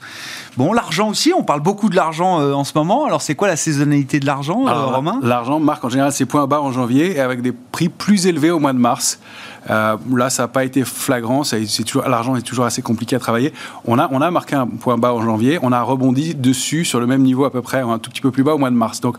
Bon, 0.57 0.73
l'argent 0.73 1.09
aussi, 1.09 1.31
on 1.33 1.43
parle 1.43 1.61
beaucoup 1.61 1.89
de 1.89 1.95
l'argent 1.95 2.39
en 2.53 2.63
ce 2.63 2.73
moment. 2.75 3.05
Alors, 3.05 3.21
c'est 3.21 3.35
quoi 3.35 3.47
la 3.47 3.55
saisonnalité 3.55 4.19
de 4.19 4.25
l'argent, 4.25 4.65
Romain? 4.93 5.19
L'argent 5.23 5.59
marque 5.59 5.83
en 5.85 5.89
général 5.89 6.11
ses 6.11 6.25
points 6.25 6.47
bas 6.47 6.61
en 6.61 6.71
janvier 6.71 7.15
et 7.15 7.19
avec 7.19 7.41
des 7.41 7.51
prix 7.51 7.89
plus 7.89 8.27
élevés 8.27 8.51
au 8.51 8.59
mois 8.59 8.73
de 8.73 8.77
mars. 8.77 9.19
Euh, 9.69 9.97
là, 10.13 10.29
ça 10.29 10.43
n'a 10.43 10.47
pas 10.47 10.63
été 10.63 10.83
flagrant. 10.83 11.43
L'argent 12.07 12.35
est 12.35 12.41
toujours 12.41 12.65
assez 12.65 12.81
compliqué 12.81 13.15
à 13.15 13.19
travailler. 13.19 13.53
On 13.85 13.99
a, 13.99 14.07
on 14.11 14.21
a 14.21 14.31
marqué 14.31 14.55
un 14.55 14.67
point 14.67 14.97
bas 14.97 15.13
en 15.13 15.21
janvier. 15.21 15.59
On 15.61 15.71
a 15.71 15.81
rebondi 15.81 16.35
dessus 16.35 16.85
sur 16.85 16.99
le 16.99 17.07
même 17.07 17.23
niveau 17.23 17.45
à 17.45 17.51
peu 17.51 17.61
près, 17.61 17.79
un 17.79 17.99
tout 17.99 18.09
petit 18.09 18.21
peu 18.21 18.31
plus 18.31 18.43
bas 18.43 18.53
au 18.53 18.57
mois 18.57 18.69
de 18.69 18.75
mars. 18.75 19.01
Donc 19.01 19.17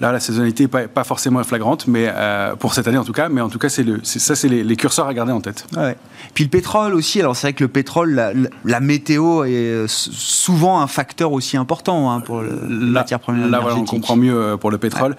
là, 0.00 0.12
la 0.12 0.20
saisonnalité 0.20 0.64
n'est 0.64 0.68
pas, 0.68 0.88
pas, 0.88 1.04
forcément 1.04 1.42
flagrante, 1.44 1.86
mais 1.86 2.06
euh, 2.08 2.54
pour 2.54 2.74
cette 2.74 2.86
année 2.88 2.98
en 2.98 3.04
tout 3.04 3.12
cas. 3.12 3.28
Mais 3.28 3.40
en 3.40 3.48
tout 3.48 3.58
cas, 3.58 3.68
c'est 3.68 3.84
ça, 4.02 4.36
c'est 4.36 4.48
les, 4.48 4.76
curseurs 4.76 5.08
à 5.08 5.14
garder 5.14 5.32
en 5.32 5.40
tête. 5.40 5.66
Ouais. 5.76 5.96
Puis 6.34 6.44
le 6.44 6.50
pétrole 6.50 6.94
aussi. 6.94 7.20
Alors 7.20 7.36
c'est 7.36 7.48
vrai 7.48 7.52
que 7.52 7.64
le 7.64 7.68
pétrole, 7.68 8.48
la, 8.64 8.80
météo 8.80 9.44
est 9.44 9.50
euh, 9.50 9.86
souvent 9.88 10.80
un 10.80 10.86
facteur 10.86 11.32
aussi 11.32 11.56
important 11.56 12.12
hein, 12.12 12.20
pour 12.20 12.42
la, 12.42 12.52
matière 12.68 13.18
première. 13.18 13.48
Là, 13.48 13.60
voilà, 13.60 13.76
on 13.76 13.84
comprend 13.84 14.16
mieux 14.16 14.56
pour 14.60 14.70
le 14.70 14.78
pétrole. 14.78 15.16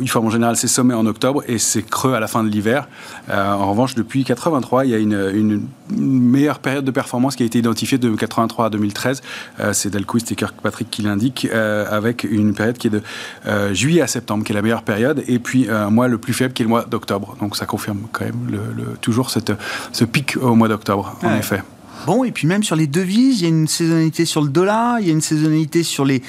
il 0.00 0.08
forme 0.08 0.26
en 0.26 0.30
général 0.30 0.56
ses 0.56 0.68
sommets 0.68 0.94
en 0.94 1.06
octobre 1.06 1.42
et 1.46 1.58
c'est 1.58 1.82
creux 1.82 2.14
à 2.14 2.20
la 2.20 2.26
fin 2.26 2.42
de 2.42 2.48
l'hiver. 2.48 2.88
en 3.30 3.70
revanche, 3.70 3.94
depuis 3.98 4.24
83, 4.24 4.84
il 4.84 4.90
y 4.90 4.94
a 4.94 4.98
une, 4.98 5.66
meilleure 5.90 6.58
période 6.60 6.84
de 6.84 6.90
performance 6.90 7.34
qui 7.34 7.42
a 7.42 7.46
été 7.46 7.58
identifiée 7.58 7.98
de 7.98 8.14
83 8.14 8.66
à 8.66 8.70
2013. 8.70 9.22
Euh, 9.60 9.72
c'est 9.72 9.90
Delquist 9.90 10.30
et 10.32 10.36
Kirkpatrick 10.36 10.90
qui 10.90 11.02
l'indiquent, 11.02 11.48
euh, 11.52 11.86
avec 11.90 12.24
une 12.24 12.54
période 12.54 12.78
qui 12.78 12.86
est 12.86 12.90
de 12.90 13.02
euh, 13.46 13.74
juillet 13.74 14.02
à 14.02 14.06
septembre, 14.06 14.44
qui 14.44 14.52
est 14.52 14.54
la 14.54 14.62
meilleure 14.62 14.82
période, 14.82 15.24
et 15.26 15.38
puis 15.38 15.68
un 15.68 15.90
mois 15.90 16.08
le 16.08 16.18
plus 16.18 16.32
faible 16.32 16.54
qui 16.54 16.62
est 16.62 16.66
le 16.66 16.70
mois 16.70 16.84
d'octobre. 16.84 17.36
Donc 17.40 17.56
ça 17.56 17.66
confirme 17.66 18.02
quand 18.12 18.24
même 18.24 18.60
toujours 19.00 19.30
cette, 19.30 19.52
ce 19.92 20.04
pic 20.04 20.36
au 20.40 20.54
mois 20.54 20.68
d'octobre, 20.68 21.16
en 21.22 21.34
effet. 21.36 21.62
Bon, 22.08 22.24
et 22.24 22.32
puis 22.32 22.46
même 22.46 22.62
sur 22.62 22.74
les 22.74 22.86
devises, 22.86 23.42
il 23.42 23.42
y 23.42 23.44
a 23.44 23.50
une 23.50 23.68
saisonnalité 23.68 24.24
sur 24.24 24.40
le 24.40 24.48
dollar, 24.48 24.98
il 24.98 25.06
y 25.06 25.10
a 25.10 25.12
une 25.12 25.20
saisonnalité 25.20 25.82
sur 25.82 26.06
les 26.06 26.22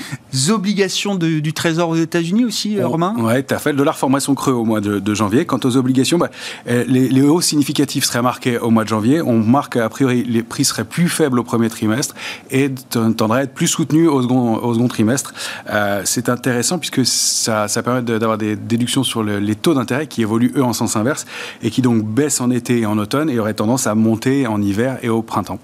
obligations 0.50 1.16
du 1.16 1.54
Trésor 1.54 1.88
aux 1.88 1.96
États-Unis 1.96 2.44
aussi, 2.44 2.78
euh, 2.78 2.86
Romain? 2.86 3.16
Oui, 3.18 3.42
tout 3.46 3.56
à 3.56 3.60
fait. 3.60 3.72
Le 3.72 3.78
dollar 3.78 3.98
formerait 3.98 4.20
son 4.20 4.36
creux 4.36 4.52
au 4.52 4.66
mois 4.66 4.82
de, 4.82 5.14
janvier. 5.14 5.46
Quant 5.46 5.60
aux 5.64 5.78
obligations, 5.78 6.18
bah, 6.18 6.32
euh, 6.68 6.84
les, 6.86 7.22
hausses 7.22 7.46
significatives 7.46 8.04
seraient 8.04 8.22
marquées 8.22 8.58
au 8.58 8.72
mois 8.72 8.84
de 8.84 8.90
janvier. 8.90 9.22
On 9.22 9.38
marque 9.38 9.78
a 9.78 9.88
priori 9.88 10.26
les 10.26 10.44
prix 10.44 10.66
seraient 10.66 10.84
plus 10.84 11.08
faibles 11.08 11.40
au 11.40 11.44
premier 11.46 11.70
trimestre 11.70 12.14
et 12.52 12.70
tendraient 12.90 13.40
à 13.40 13.44
être 13.44 13.54
plus 13.54 13.68
soutenus 13.68 14.10
au 14.10 14.22
second, 14.22 14.58
au 14.58 14.74
second 14.74 14.90
trimestre. 14.90 15.34
Euh, 15.70 16.02
c'est 16.04 16.28
intéressant 16.28 16.80
puisque 16.80 17.06
ça, 17.06 17.70
permet 17.86 18.02
d'avoir 18.02 18.38
des 18.38 18.58
déductions 18.58 19.06
sur 19.06 19.24
les 19.24 19.56
taux 19.56 19.76
d'intérêt 19.76 20.08
qui 20.08 20.24
évoluent 20.24 20.52
eux 20.58 20.64
en 20.64 20.74
sens 20.74 20.98
inverse 20.98 21.26
et 21.64 21.72
qui 21.72 21.82
donc 21.82 22.04
baissent 22.04 22.42
en 22.42 22.52
été 22.52 22.80
et 22.80 22.86
en 22.86 22.98
automne 22.98 23.30
et 23.30 23.40
auraient 23.40 23.54
tendance 23.54 23.88
à 23.88 23.96
monter 23.96 24.46
en 24.46 24.62
hiver 24.62 24.98
et 25.04 25.08
au 25.08 25.22
printemps 25.22 25.58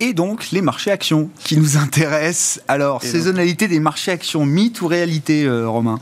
et 0.00 0.12
donc 0.12 0.50
les 0.50 0.62
marchés 0.62 0.90
actions 0.90 1.30
qui 1.40 1.56
nous 1.56 1.76
intéressent. 1.76 2.60
Alors, 2.68 3.02
saisonnalité 3.02 3.68
des 3.68 3.80
marchés 3.80 4.12
actions, 4.12 4.44
mythe 4.44 4.80
ou 4.80 4.86
réalité, 4.86 5.44
euh, 5.44 5.68
Romain? 5.68 5.98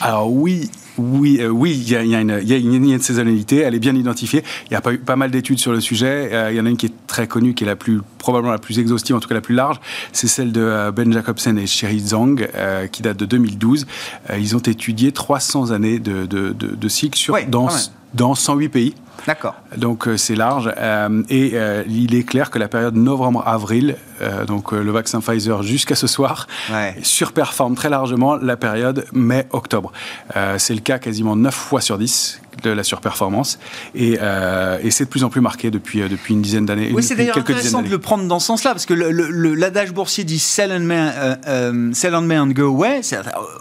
Alors 0.00 0.32
oui, 0.32 0.70
oui, 0.98 1.38
euh, 1.40 1.48
oui, 1.48 1.72
il 1.72 1.90
y, 1.90 1.96
a, 1.96 2.02
une, 2.02 3.00
saisonnalité, 3.00 3.58
elle 3.58 3.74
est 3.74 3.80
bien 3.80 3.94
identifiée. 3.94 4.44
Il 4.70 4.72
y 4.72 4.76
a 4.76 4.80
pas, 4.80 4.96
pas 4.96 5.16
mal 5.16 5.30
d'études 5.30 5.58
sur 5.58 5.72
le 5.72 5.80
sujet. 5.80 6.30
Euh, 6.32 6.50
il 6.52 6.56
y 6.56 6.60
en 6.60 6.66
a 6.66 6.70
une 6.70 6.76
qui 6.76 6.86
est 6.86 7.06
très 7.06 7.26
connue, 7.26 7.54
qui 7.54 7.64
est 7.64 7.66
la 7.66 7.76
plus, 7.76 8.00
probablement 8.18 8.52
la 8.52 8.58
plus 8.58 8.78
exhaustive, 8.78 9.16
en 9.16 9.20
tout 9.20 9.28
cas 9.28 9.34
la 9.34 9.40
plus 9.40 9.54
large. 9.54 9.80
C'est 10.12 10.28
celle 10.28 10.52
de 10.52 10.90
Ben 10.90 11.12
Jacobsen 11.12 11.58
et 11.58 11.66
Sherry 11.66 12.00
Zhang, 12.00 12.48
qui 12.92 13.02
date 13.02 13.16
de 13.16 13.24
2012. 13.24 13.86
ils 14.38 14.56
ont 14.56 14.60
étudié 14.60 15.12
300 15.12 15.70
années 15.70 15.98
de, 15.98 16.26
de, 16.26 16.52
de, 16.52 16.88
cycle 16.88 17.18
sur, 17.18 17.36
dans, 17.48 17.68
dans 18.14 18.34
108 18.34 18.68
pays. 18.68 18.94
D'accord. 19.26 19.54
Donc 19.76 20.08
euh, 20.08 20.16
c'est 20.16 20.34
large 20.34 20.72
euh, 20.76 21.22
et 21.28 21.52
euh, 21.54 21.82
il 21.88 22.14
est 22.14 22.22
clair 22.22 22.50
que 22.50 22.58
la 22.58 22.68
période 22.68 22.96
novembre-avril, 22.96 23.96
donc 24.46 24.72
le 24.72 24.90
vaccin 24.90 25.20
Pfizer 25.20 25.62
jusqu'à 25.62 25.94
ce 25.94 26.06
soir, 26.06 26.46
surperforme 27.02 27.74
très 27.74 27.88
largement 27.88 28.36
la 28.36 28.56
période 28.56 29.06
mai-octobre. 29.12 29.92
c'est 30.58 30.74
le 30.74 30.80
cas 30.80 30.98
quasiment 30.98 31.36
9 31.36 31.54
fois 31.54 31.80
sur 31.80 31.96
10 31.96 32.42
de 32.62 32.70
la 32.70 32.84
surperformance. 32.84 33.58
Et, 33.94 34.18
euh, 34.20 34.78
et 34.82 34.90
c'est 34.90 35.04
de 35.04 35.08
plus 35.08 35.24
en 35.24 35.30
plus 35.30 35.40
marqué 35.40 35.70
depuis, 35.70 36.02
euh, 36.02 36.08
depuis 36.08 36.34
une 36.34 36.42
dizaine 36.42 36.66
d'années. 36.66 36.90
Oui, 36.92 37.02
c'est 37.02 37.14
d'ailleurs 37.16 37.38
intéressant 37.38 37.82
de 37.82 37.88
le 37.88 37.98
prendre 37.98 38.24
dans 38.24 38.38
ce 38.38 38.46
sens-là, 38.46 38.72
parce 38.72 38.86
que 38.86 38.94
l'adage 38.94 39.92
boursier 39.92 40.24
dit 40.24 40.38
sell 40.38 40.72
and, 40.72 40.80
may, 40.80 41.10
euh, 41.46 41.90
sell 41.92 42.14
and 42.14 42.22
may 42.22 42.38
and 42.38 42.48
go 42.48 42.66
away. 42.66 43.00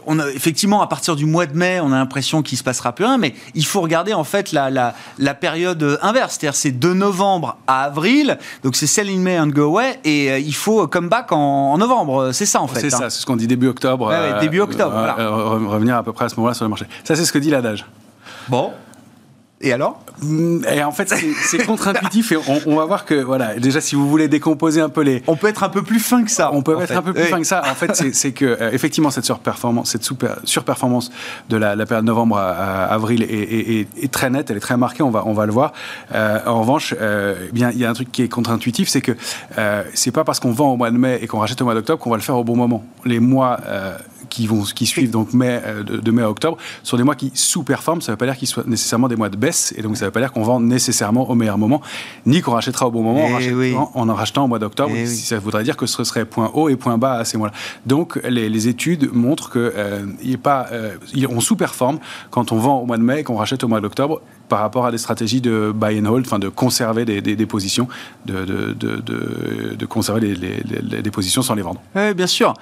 On 0.05 0.19
a, 0.19 0.29
effectivement, 0.29 0.81
à 0.81 0.87
partir 0.87 1.15
du 1.15 1.25
mois 1.25 1.45
de 1.45 1.57
mai, 1.57 1.79
on 1.81 1.91
a 1.91 1.97
l'impression 1.97 2.41
qu'il 2.41 2.57
se 2.57 2.63
passera 2.63 2.93
plus 2.93 3.05
rien, 3.05 3.17
mais 3.17 3.33
il 3.55 3.65
faut 3.65 3.81
regarder 3.81 4.13
en 4.13 4.23
fait 4.23 4.51
la, 4.51 4.69
la, 4.69 4.95
la 5.17 5.33
période 5.33 5.99
inverse, 6.01 6.37
c'est-à-dire 6.39 6.55
c'est 6.55 6.77
de 6.77 6.93
novembre 6.93 7.57
à 7.67 7.83
avril, 7.83 8.37
donc 8.63 8.75
c'est 8.75 8.87
sell 8.87 9.09
in 9.09 9.19
May 9.19 9.39
and 9.39 9.47
go 9.47 9.63
away, 9.63 9.99
et 10.03 10.39
il 10.39 10.55
faut 10.55 10.87
come 10.87 11.09
back 11.09 11.31
en, 11.31 11.77
novembre, 11.77 12.31
c'est 12.33 12.45
ça 12.45 12.61
en 12.61 12.67
fait. 12.67 12.81
C'est 12.81 12.89
ça, 12.89 13.09
c'est 13.09 13.21
ce 13.21 13.25
qu'on 13.25 13.35
dit 13.35 13.47
début 13.47 13.67
octobre. 13.67 14.11
début 14.41 14.59
octobre, 14.59 14.95
Revenir 15.69 15.95
à 15.95 16.03
peu 16.03 16.13
près 16.13 16.25
à 16.25 16.29
ce 16.29 16.35
moment-là 16.35 16.53
sur 16.53 16.65
le 16.65 16.69
marché. 16.69 16.85
Ça, 17.03 17.15
c'est 17.15 17.25
ce 17.25 17.31
que 17.31 17.39
dit 17.39 17.49
l'adage. 17.49 17.85
Bon, 18.49 18.73
et 19.61 19.73
alors? 19.73 20.01
Mm, 20.21 20.63
Et 20.73 20.83
en 20.83 20.91
fait, 20.91 21.13
c'est 21.43 21.65
contre-intuitif 21.65 22.31
et 22.31 22.37
on, 22.65 22.75
va 22.75 22.85
voir 22.85 23.05
que, 23.05 23.15
voilà, 23.15 23.55
déjà, 23.55 23.81
si 23.81 23.95
vous 23.95 24.09
voulez 24.09 24.29
décomposer 24.29 24.79
un 24.79 24.89
peu 24.89 25.01
les. 25.01 25.21
On 25.27 25.35
peut 25.35 25.47
être 25.47 25.63
un 25.63 25.69
peu 25.69 25.81
plus 25.81 25.99
fin 25.99 26.23
que 26.23 26.31
ça. 26.31 26.51
On 26.53 26.61
peut 26.61 26.79
être 26.81 26.95
un 26.95 27.01
peu 27.01 27.13
plus 27.13 27.25
fin 27.25 27.39
que 27.39 27.47
ça. 27.47 27.61
En 27.69 27.75
fait, 27.75 28.13
c'est 28.13 28.31
que, 28.31 28.45
euh, 28.45 28.71
effectivement, 28.71 29.09
cette 29.09 29.25
surperformance, 29.25 29.91
cette 29.91 30.09
surperformance 30.45 31.11
de 31.49 31.57
la, 31.57 31.75
période 31.85 32.05
novembre 32.05 32.37
à, 32.37 32.85
avril 32.85 33.23
est, 33.23 34.11
très 34.11 34.29
nette, 34.29 34.49
elle 34.49 34.57
est 34.57 34.61
très 34.61 34.77
marquée, 34.77 35.03
on 35.03 35.09
va, 35.09 35.23
on 35.25 35.33
va 35.33 35.45
le 35.45 35.51
voir. 35.51 35.73
Euh, 36.13 36.39
en 36.45 36.61
revanche, 36.61 36.95
euh, 36.99 37.47
eh 37.49 37.51
bien, 37.51 37.71
il 37.71 37.79
y 37.79 37.85
a 37.85 37.89
un 37.89 37.93
truc 37.93 38.11
qui 38.11 38.23
est 38.23 38.29
contre-intuitif, 38.29 38.87
c'est 38.87 39.01
que 39.01 39.11
c'est 39.93 40.11
pas 40.11 40.23
parce 40.23 40.39
qu'on 40.39 40.51
vend 40.51 40.71
au 40.71 40.77
mois 40.77 40.91
de 40.91 40.97
mai 40.97 41.19
et 41.21 41.27
qu'on 41.27 41.39
rachète 41.39 41.61
au 41.61 41.65
mois 41.65 41.73
d'octobre 41.73 42.01
qu'on 42.01 42.11
va 42.11 42.17
le 42.17 42.21
faire 42.21 42.37
au 42.37 42.43
bon 42.43 42.55
moment. 42.55 42.85
Les 43.03 43.19
mois 43.19 43.59
qui, 44.29 44.47
vont, 44.47 44.61
qui 44.63 44.85
suivent 44.85 45.11
donc 45.11 45.33
mai, 45.33 45.61
euh, 45.65 45.83
de, 45.83 46.11
mai 46.11 46.21
à 46.21 46.29
octobre 46.29 46.57
sont 46.83 46.97
des 46.97 47.03
mois 47.03 47.15
qui 47.15 47.31
sous-performent. 47.33 48.01
Ça 48.01 48.11
ne 48.11 48.13
veut 48.13 48.17
pas 48.17 48.25
dire 48.25 48.37
qu'ils 48.37 48.47
soient 48.47 48.63
nécessairement 48.65 49.07
des 49.07 49.15
mois 49.15 49.29
de 49.29 49.37
baisse. 49.37 49.73
Et 49.77 49.81
donc, 49.81 49.97
ça 49.97 50.05
ne 50.05 50.07
veut 50.07 50.11
pas 50.11 50.19
dire 50.19 50.31
qu'on 50.31 50.43
vend 50.43 50.59
nécessairement 50.59 51.29
au 51.29 51.35
meilleur 51.35 51.57
moment, 51.57 51.81
ni 52.25 52.41
qu'on 52.41 52.51
rachètera 52.51 52.87
au 52.87 52.91
bon 52.91 53.03
moment 53.03 53.25
en, 53.25 53.39
eh 53.39 53.75
en, 53.75 54.13
rachetant 54.13 54.45
au 54.45 54.47
mois 54.47 54.59
d'octobre. 54.59 54.91
Eh 54.95 55.05
ça 55.05 55.39
voudrait 55.39 55.63
dire 55.63 55.77
que 55.77 55.85
ce 55.85 56.03
serait 56.03 56.25
point 56.25 56.51
haut 56.53 56.69
et 56.69 56.75
point 56.75 56.97
bas 56.97 57.13
à 57.13 57.25
ces 57.25 57.37
mois-là. 57.37 57.53
Donc, 57.85 58.19
les, 58.23 58.67
études 58.67 59.09
montrent 59.13 59.49
qu'on 59.49 59.59
euh, 59.59 60.05
pas, 60.41 60.67
euh, 60.71 60.95
on 61.29 61.39
sous-performe 61.39 61.99
quand 62.29 62.51
on 62.51 62.57
vend 62.57 62.79
au 62.81 62.85
mois 62.85 62.97
de 62.97 63.03
mai 63.03 63.21
et 63.21 63.23
qu'on 63.23 63.37
rachète 63.37 63.63
au 63.63 63.67
mois 63.67 63.79
d'octobre 63.79 64.21
par 64.49 64.59
rapport 64.59 64.85
à 64.85 64.91
des 64.91 64.97
stratégies 64.97 65.41
de 65.41 65.71
buy 65.73 65.99
and 65.99 66.05
hold, 66.05 66.25
enfin 66.25 66.39
de 66.39 66.49
conserver 66.49 67.05
des, 67.05 67.21
des, 67.21 67.45
positions, 67.45 67.87
de, 68.25 68.43
de, 68.43 68.73
de, 68.73 69.75
de 69.75 69.85
conserver 69.85 70.21
les, 70.21 70.35
les, 70.35 71.01
les, 71.01 71.11
positions 71.11 71.41
sans 71.41 71.53
les 71.53 71.61
vendre. 71.61 71.81
Oui, 71.95 72.13
bien 72.13 72.27
sûr 72.27 72.53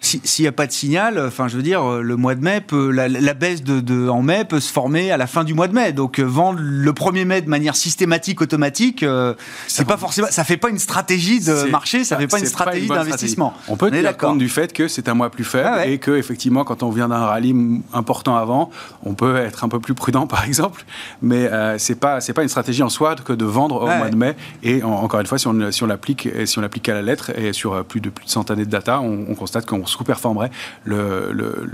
s'il 0.00 0.44
n'y 0.44 0.48
a 0.48 0.52
pas 0.52 0.66
de 0.66 0.72
signal, 0.72 1.22
enfin, 1.26 1.46
je 1.48 1.56
veux 1.56 1.62
dire, 1.62 1.84
euh, 1.84 2.00
le 2.00 2.16
mois 2.16 2.34
de 2.34 2.42
mai 2.42 2.62
peut, 2.62 2.90
la, 2.90 3.34
baisse 3.34 3.62
de, 3.62 4.08
en 4.08 4.22
mai 4.22 4.44
peut 4.44 4.60
se 4.60 4.72
former 4.72 5.12
à 5.12 5.18
la 5.18 5.26
fin 5.26 5.44
du 5.44 5.52
mois 5.52 5.68
de 5.68 5.74
mai. 5.74 5.92
Donc, 5.92 6.18
euh, 6.18 6.24
vendre 6.24 6.58
le 6.62 6.92
1er 6.92 7.24
mai 7.26 7.42
de 7.42 7.48
manière 7.48 7.76
systématique, 7.76 8.40
automatique, 8.40 9.02
euh, 9.02 9.34
c'est 9.68 9.86
pas 9.86 9.98
forcément, 9.98 10.28
ça 10.30 10.44
fait 10.44 10.56
pas 10.56 10.70
une 10.70 10.78
stratégie 10.78 11.40
de 11.40 11.70
marché, 11.70 12.04
ça 12.04 12.16
fait 12.16 12.26
pas 12.26 12.38
une 12.38 12.46
stratégie 12.46 12.88
d'investissement. 12.88 13.54
On 13.68 13.76
peut 13.76 13.90
tenir 13.90 14.16
compte 14.16 14.38
du 14.38 14.48
fait 14.48 14.72
que 14.72 14.88
c'est 14.88 15.08
un 15.08 15.14
mois 15.14 15.30
plus 15.30 15.44
faible 15.44 15.68
ah 15.70 15.86
et 15.86 15.98
que, 15.98 16.12
effectivement, 16.12 16.64
quand 16.64 16.82
on 16.82 16.90
vient 16.90 17.08
d'un 17.08 17.26
rallye 17.26 17.54
important 17.92 18.36
avant, 18.36 18.70
on 19.04 19.14
peut 19.14 19.36
être 19.36 19.64
un 19.64 19.68
peu 19.68 19.80
plus 19.80 19.94
prudent, 19.94 20.26
par 20.26 20.44
exemple. 20.44 20.84
Mais 21.20 21.46
euh, 21.46 21.76
c'est 21.78 21.94
pas, 21.94 22.20
c'est 22.20 22.32
pas 22.32 22.42
une 22.42 22.48
stratégie 22.48 22.82
en 22.82 22.88
soi 22.88 23.16
que 23.16 23.32
de 23.34 23.44
vendre 23.44 23.82
au 23.82 23.86
ah 23.86 23.98
mois 23.98 24.08
de 24.08 24.16
mai. 24.16 24.34
Et 24.62 24.82
encore 24.82 25.20
une 25.20 25.26
fois, 25.26 25.38
si 25.38 25.46
on, 25.46 25.70
si 25.70 25.82
on 25.82 25.86
l'applique, 25.86 26.28
si 26.46 26.58
on 26.58 26.62
l'applique 26.62 26.88
à 26.88 26.94
la 26.94 27.02
lettre 27.02 27.30
et 27.36 27.52
sur 27.52 27.84
plus 27.84 28.00
de 28.00 28.08
plus 28.08 28.24
de 28.24 28.30
100 28.30 28.50
années 28.50 28.64
de 28.64 28.70
data, 28.70 29.00
on, 29.00 29.26
on 29.28 29.34
constate 29.34 29.66
qu'on 29.66 29.84
sous-performerait 29.90 30.50
le, 30.84 31.30
le, 31.32 31.68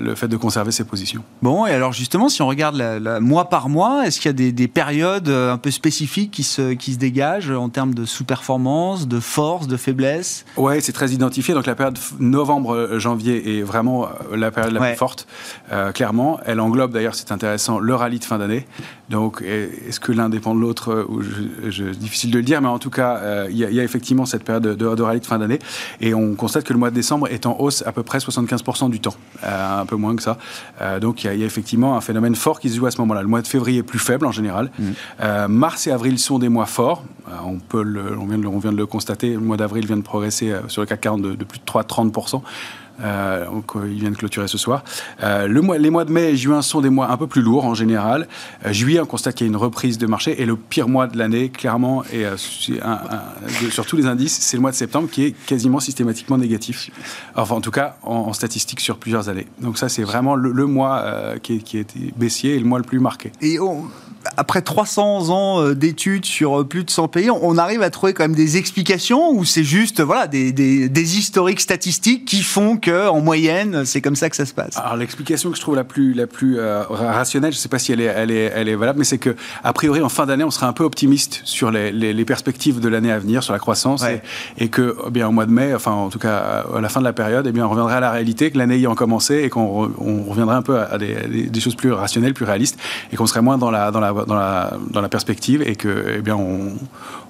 le, 0.00 0.14
fait 0.14 0.28
de 0.28 0.36
conserver 0.36 0.72
ses 0.72 0.84
positions. 0.84 1.22
Bon, 1.42 1.66
et 1.66 1.72
alors 1.72 1.92
justement, 1.92 2.28
si 2.28 2.42
on 2.42 2.46
regarde 2.46 2.76
la, 2.76 3.20
mois 3.20 3.48
par 3.48 3.68
mois, 3.68 4.06
est-ce 4.06 4.20
qu'il 4.20 4.28
y 4.28 4.30
a 4.30 4.32
des, 4.32 4.52
des, 4.52 4.68
périodes 4.68 5.28
un 5.28 5.58
peu 5.58 5.70
spécifiques 5.70 6.30
qui 6.30 6.42
se, 6.42 6.72
qui 6.72 6.94
se 6.94 6.98
dégagent 6.98 7.50
en 7.50 7.68
termes 7.68 7.94
de 7.94 8.04
sous-performance, 8.04 9.06
de 9.06 9.20
force, 9.20 9.66
de 9.66 9.76
faiblesse? 9.76 10.44
Oui, 10.56 10.80
c'est 10.80 10.92
très 10.92 11.10
identifié. 11.10 11.54
Donc 11.54 11.66
la 11.66 11.74
période 11.74 11.98
novembre-janvier 12.18 13.58
est 13.58 13.62
vraiment 13.62 14.08
la 14.34 14.50
période 14.50 14.72
la 14.72 14.80
plus 14.80 14.96
forte, 14.96 15.26
clairement. 15.94 16.40
Elle 16.44 16.60
englobe 16.60 16.92
d'ailleurs, 16.92 17.14
c'est 17.14 17.32
intéressant, 17.32 17.78
le 17.78 17.94
rallye 17.94 18.18
de 18.18 18.24
fin 18.24 18.38
d'année. 18.38 18.66
Donc, 19.08 19.42
est-ce 19.42 20.00
que 20.00 20.12
l'un 20.12 20.28
dépend 20.28 20.54
de 20.54 20.60
l'autre 20.60 21.06
Difficile 21.98 22.30
de 22.30 22.38
le 22.38 22.44
dire, 22.44 22.60
mais 22.60 22.68
en 22.68 22.78
tout 22.78 22.90
cas, 22.90 23.16
euh, 23.18 23.46
il 23.50 23.56
y, 23.56 23.80
a 23.80 23.84
effectivement 23.84 24.26
cette 24.26 24.42
période 24.42 24.64
de, 24.64 24.74
de, 24.74 25.02
rallye 25.02 25.20
de 25.20 25.26
fin 25.26 25.38
d'année. 25.38 25.58
Et 26.00 26.14
on 26.14 26.34
constate 26.34 26.64
que 26.64 26.72
le 26.72 26.78
mois 26.78 26.90
de 26.90 26.94
décembre 26.94 27.28
est 27.28 27.46
en 27.46 27.56
hausse 27.60 27.84
à 27.86 27.92
peu 27.92 28.02
près 28.02 28.18
75% 28.18 28.90
du 28.90 29.00
temps, 29.00 29.14
euh, 29.44 29.80
un 29.80 29.86
peu 29.86 29.96
moins 29.96 30.16
que 30.16 30.22
ça. 30.22 30.38
Euh, 30.80 30.98
donc, 30.98 31.24
il 31.24 31.38
y, 31.38 31.42
a 31.42 31.46
effectivement 31.46 31.96
un 31.96 32.00
phénomène 32.00 32.34
fort 32.34 32.58
qui 32.58 32.68
se 32.68 32.76
joue 32.76 32.86
à 32.86 32.90
ce 32.90 32.98
moment-là. 32.98 33.22
Le 33.22 33.28
mois 33.28 33.42
de 33.42 33.46
février 33.46 33.78
est 33.78 33.84
plus 33.84 33.98
faible 33.98 34.26
en 34.26 34.32
général. 34.32 34.70
Mmh. 34.78 35.46
mars 35.48 35.86
et 35.86 35.92
avril 35.92 36.18
sont 36.18 36.38
des 36.38 36.48
mois 36.48 36.66
forts. 36.66 37.04
on, 37.44 37.58
peut 37.58 37.84
on, 38.18 38.26
vient 38.26 38.38
de, 38.38 38.46
on, 38.46 38.58
vient 38.58 38.72
de, 38.72 38.76
le 38.76 38.86
constater. 38.86 39.34
Le 39.34 39.40
mois 39.40 39.56
d'avril 39.56 39.86
vient 39.86 39.96
de 39.96 40.02
progresser 40.02 40.52
sur 40.68 40.82
le 40.82 40.86
CAC 40.86 41.00
40 41.00 41.22
de, 41.22 41.34
de 41.34 41.44
plus 41.44 41.58
de 41.58 41.64
3-30%. 41.64 42.42
Euh, 43.00 43.46
donc, 43.46 43.76
euh, 43.76 43.88
ils 43.90 44.00
viennent 44.00 44.16
clôturer 44.16 44.48
ce 44.48 44.58
soir. 44.58 44.84
Euh, 45.22 45.46
le 45.46 45.60
mois, 45.60 45.78
les 45.78 45.90
mois 45.90 46.04
de 46.04 46.12
mai 46.12 46.30
et 46.30 46.36
juin 46.36 46.62
sont 46.62 46.80
des 46.80 46.90
mois 46.90 47.10
un 47.10 47.16
peu 47.16 47.26
plus 47.26 47.42
lourds 47.42 47.64
en 47.64 47.74
général. 47.74 48.28
juillet, 48.70 49.00
on 49.00 49.06
constate 49.06 49.34
qu'il 49.34 49.46
y 49.46 49.48
a 49.48 49.50
une 49.50 49.56
reprise 49.56 49.98
de 49.98 50.06
marché. 50.06 50.40
Et 50.40 50.46
le 50.46 50.56
pire 50.56 50.88
mois 50.88 51.06
de 51.06 51.18
l'année, 51.18 51.48
clairement, 51.48 52.04
et 52.12 52.24
sur 53.70 53.86
tous 53.86 53.96
les 53.96 54.06
indices, 54.06 54.38
c'est 54.40 54.56
le 54.56 54.60
mois 54.60 54.70
de 54.70 54.76
septembre 54.76 55.08
qui 55.10 55.24
est 55.24 55.32
quasiment 55.46 55.80
systématiquement 55.80 56.38
négatif. 56.38 56.90
Enfin, 57.34 57.56
en 57.56 57.60
tout 57.60 57.70
cas, 57.70 57.96
en, 58.02 58.32
statistique 58.32 58.80
sur 58.80 58.98
plusieurs 58.98 59.28
années. 59.28 59.46
Donc 59.60 59.78
ça, 59.78 59.88
c'est 59.88 60.02
vraiment 60.02 60.34
le, 60.34 60.66
mois 60.66 61.04
qui, 61.42 61.62
qui, 61.62 61.78
est 61.78 62.16
baissier 62.16 62.54
et 62.54 62.58
le 62.58 62.64
mois 62.64 62.78
le 62.78 62.84
plus 62.84 62.98
marqué. 62.98 63.32
Et 63.40 63.58
après 64.36 64.62
300 64.62 65.30
ans 65.30 65.62
euh, 65.62 65.74
d'études 65.74 66.24
sur 66.24 66.60
euh, 66.60 66.64
plus 66.64 66.84
de 66.84 66.90
100 66.90 67.08
pays, 67.08 67.30
on 67.30 67.58
arrive 67.58 67.82
à 67.82 67.90
trouver 67.90 68.12
quand 68.12 68.24
même 68.24 68.34
des 68.34 68.56
explications 68.56 69.30
ou 69.30 69.44
c'est 69.44 69.64
juste 69.64 70.00
voilà 70.00 70.26
des, 70.26 70.52
des, 70.52 71.18
historiques 71.18 71.60
statistiques 71.60 72.24
qui 72.24 72.42
font 72.42 72.76
que 72.76 73.08
en 73.08 73.20
moyenne 73.20 73.84
c'est 73.84 74.00
comme 74.00 74.16
ça 74.16 74.28
que 74.28 74.36
ça 74.36 74.44
se 74.44 74.52
passe. 74.52 74.76
Alors 74.76 74.96
l'explication 74.96 75.50
que 75.50 75.56
je 75.56 75.60
trouve 75.60 75.76
la 75.76 75.84
plus 75.84 76.14
la 76.14 76.26
plus 76.26 76.58
euh, 76.58 76.82
rationnelle, 76.88 77.52
je 77.52 77.58
ne 77.58 77.60
sais 77.60 77.68
pas 77.68 77.78
si 77.78 77.92
elle 77.92 78.00
est 78.00 78.04
elle 78.04 78.30
est 78.30 78.52
elle 78.54 78.68
est 78.68 78.74
valable, 78.74 78.98
mais 78.98 79.04
c'est 79.04 79.18
que 79.18 79.36
a 79.62 79.72
priori 79.72 80.02
en 80.02 80.08
fin 80.08 80.26
d'année 80.26 80.44
on 80.44 80.50
sera 80.50 80.66
un 80.66 80.72
peu 80.72 80.84
optimiste 80.84 81.40
sur 81.44 81.70
les, 81.70 81.92
les, 81.92 82.24
perspectives 82.24 82.80
de 82.80 82.88
l'année 82.88 83.12
à 83.12 83.18
venir, 83.18 83.42
sur 83.42 83.52
la 83.52 83.58
croissance 83.58 84.04
et, 84.58 84.68
que 84.68 84.96
eh 85.06 85.10
bien 85.10 85.28
au 85.28 85.32
mois 85.32 85.46
de 85.46 85.52
mai, 85.52 85.74
enfin 85.74 85.92
en 85.92 86.08
tout 86.08 86.18
cas 86.18 86.64
à 86.74 86.80
la 86.80 86.88
fin 86.88 87.00
de 87.00 87.04
la 87.04 87.12
période, 87.12 87.46
eh 87.46 87.52
bien 87.52 87.66
on 87.66 87.70
reviendrait 87.70 87.94
à 87.94 88.00
la 88.00 88.10
réalité, 88.10 88.50
que 88.50 88.58
l'année 88.58 88.76
ayant 88.76 88.94
commencé 88.94 89.42
et 89.44 89.48
qu'on 89.48 89.92
on 89.98 90.22
reviendrait 90.24 90.56
un 90.56 90.62
peu 90.62 90.80
à 90.80 90.98
des, 90.98 91.48
des, 91.48 91.60
choses 91.60 91.76
plus 91.76 91.92
rationnelles, 91.92 92.34
plus 92.34 92.44
réalistes 92.44 92.78
et 93.12 93.16
qu'on 93.16 93.26
serait 93.26 93.42
moins 93.42 93.58
dans 93.58 93.70
la 93.70 93.90
dans 93.90 94.00
la 94.00 94.12
dans 94.24 94.34
la, 94.34 94.72
dans 94.90 95.00
la 95.00 95.08
perspective 95.08 95.62
et 95.62 95.76
que 95.76 96.14
eh 96.18 96.22
bien, 96.22 96.36
on, 96.36 96.72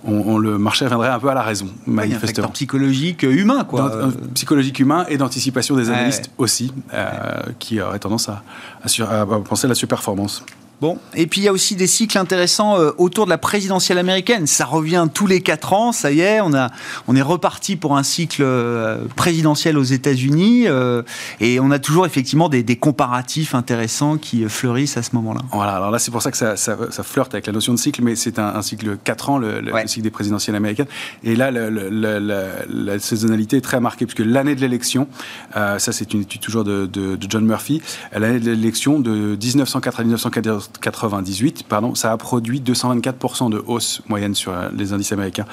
on, 0.04 0.38
le 0.38 0.58
marché 0.58 0.84
reviendrait 0.84 1.08
un 1.08 1.18
peu 1.18 1.28
à 1.28 1.34
la 1.34 1.42
raison, 1.42 1.68
manifestement. 1.86 2.48
psychologique 2.48 3.24
euh, 3.24 3.32
humain, 3.32 3.64
quoi. 3.64 3.90
Euh, 3.92 4.10
psychologique 4.34 4.78
humain 4.78 5.04
et 5.08 5.16
d'anticipation 5.18 5.76
des 5.76 5.90
analystes 5.90 6.30
aussi, 6.38 6.72
euh, 6.94 7.42
qui 7.58 7.80
auraient 7.80 7.98
tendance 7.98 8.28
à, 8.28 8.42
à, 8.82 9.20
à 9.20 9.26
penser 9.26 9.66
à 9.66 9.68
la 9.68 9.74
surperformance. 9.74 10.44
Bon, 10.78 10.98
et 11.14 11.26
puis 11.26 11.40
il 11.40 11.44
y 11.44 11.48
a 11.48 11.52
aussi 11.52 11.74
des 11.74 11.86
cycles 11.86 12.18
intéressants 12.18 12.78
euh, 12.78 12.90
autour 12.98 13.24
de 13.24 13.30
la 13.30 13.38
présidentielle 13.38 13.96
américaine. 13.96 14.46
Ça 14.46 14.66
revient 14.66 15.08
tous 15.12 15.26
les 15.26 15.40
quatre 15.40 15.72
ans, 15.72 15.90
ça 15.90 16.12
y 16.12 16.20
est, 16.20 16.42
on, 16.42 16.52
a, 16.52 16.70
on 17.08 17.16
est 17.16 17.22
reparti 17.22 17.76
pour 17.76 17.96
un 17.96 18.02
cycle 18.02 18.42
euh, 18.44 18.98
présidentiel 19.16 19.78
aux 19.78 19.82
États-Unis 19.82 20.64
euh, 20.66 21.02
et 21.40 21.60
on 21.60 21.70
a 21.70 21.78
toujours 21.78 22.04
effectivement 22.04 22.50
des, 22.50 22.62
des, 22.62 22.76
comparatifs 22.76 23.54
intéressants 23.54 24.18
qui 24.18 24.46
fleurissent 24.50 24.98
à 24.98 25.02
ce 25.02 25.14
moment-là. 25.14 25.40
Voilà, 25.50 25.76
alors 25.76 25.90
là 25.90 25.98
c'est 25.98 26.10
pour 26.10 26.20
ça 26.20 26.30
que 26.30 26.36
ça, 26.36 26.56
ça, 26.56 26.76
ça, 26.90 27.02
flirte 27.02 27.32
avec 27.32 27.46
la 27.46 27.54
notion 27.54 27.72
de 27.72 27.78
cycle, 27.78 28.02
mais 28.02 28.14
c'est 28.14 28.38
un, 28.38 28.54
un, 28.56 28.60
cycle 28.60 28.98
quatre 29.02 29.30
ans, 29.30 29.38
le, 29.38 29.62
le, 29.62 29.72
cycle 29.86 30.02
des 30.02 30.10
présidentielles 30.10 30.56
américaines. 30.56 30.88
Et 31.24 31.36
là, 31.36 31.50
le, 31.50 31.70
la, 31.70 32.98
saisonnalité 32.98 33.56
est 33.56 33.62
très 33.62 33.80
marquée, 33.80 34.04
puisque 34.04 34.26
l'année 34.28 34.54
de 34.54 34.60
l'élection, 34.60 35.08
ça 35.54 35.78
c'est 35.78 36.12
une 36.12 36.22
étude 36.22 36.42
toujours 36.42 36.64
de, 36.64 36.84
de, 36.84 37.16
de 37.16 37.30
John 37.30 37.46
Murphy, 37.46 37.80
l'année 38.12 38.40
de 38.40 38.50
l'élection 38.50 39.00
de 39.00 39.36
1904 39.40 40.00
à 40.00 40.02
1914 40.02 40.65
98, 40.80 41.64
pardon, 41.68 41.94
ça 41.94 42.12
a 42.12 42.16
produit 42.16 42.60
224% 42.60 43.50
de 43.50 43.62
hausse 43.66 44.02
moyenne 44.08 44.34
sur 44.34 44.54
les 44.76 44.92
indices 44.92 45.12
américains, 45.12 45.46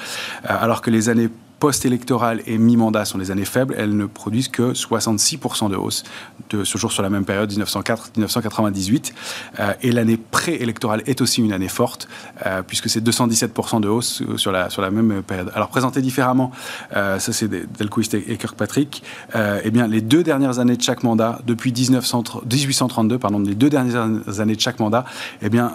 euh, 0.44 0.56
alors 0.60 0.82
que 0.82 0.90
les 0.90 1.08
années 1.08 1.28
post-électorale 1.64 2.42
et 2.46 2.58
mi-mandat 2.58 3.06
sont 3.06 3.16
les 3.16 3.30
années 3.30 3.46
faibles, 3.46 3.74
elles 3.78 3.96
ne 3.96 4.04
produisent 4.04 4.48
que 4.48 4.74
66% 4.74 5.70
de 5.70 5.76
hausse 5.76 6.04
de 6.50 6.62
ce 6.62 6.76
jour 6.76 6.92
sur 6.92 7.02
la 7.02 7.08
même 7.08 7.24
période, 7.24 7.50
1904-1998. 7.50 9.12
Euh, 9.60 9.72
et 9.80 9.90
l'année 9.90 10.18
pré-électorale 10.18 11.02
est 11.06 11.22
aussi 11.22 11.40
une 11.40 11.54
année 11.54 11.68
forte, 11.68 12.06
euh, 12.44 12.60
puisque 12.60 12.90
c'est 12.90 13.02
217% 13.02 13.80
de 13.80 13.88
hausse 13.88 14.22
sur 14.36 14.52
la, 14.52 14.68
sur 14.68 14.82
la 14.82 14.90
même 14.90 15.22
période. 15.22 15.50
Alors, 15.54 15.68
présenté 15.68 16.02
différemment, 16.02 16.52
euh, 16.96 17.18
ça 17.18 17.32
c'est 17.32 17.48
Delquist 17.48 18.12
et 18.12 18.36
Kirkpatrick, 18.36 19.02
eh 19.34 19.70
bien, 19.70 19.86
les 19.86 20.02
deux 20.02 20.22
dernières 20.22 20.58
années 20.58 20.76
de 20.76 20.82
chaque 20.82 21.02
mandat, 21.02 21.38
depuis 21.46 21.72
1832, 21.72 23.18
pardon, 23.18 23.38
les 23.38 23.54
deux 23.54 23.70
dernières 23.70 24.38
années 24.38 24.54
de 24.54 24.60
chaque 24.60 24.80
mandat, 24.80 25.06
eh 25.40 25.48
bien, 25.48 25.72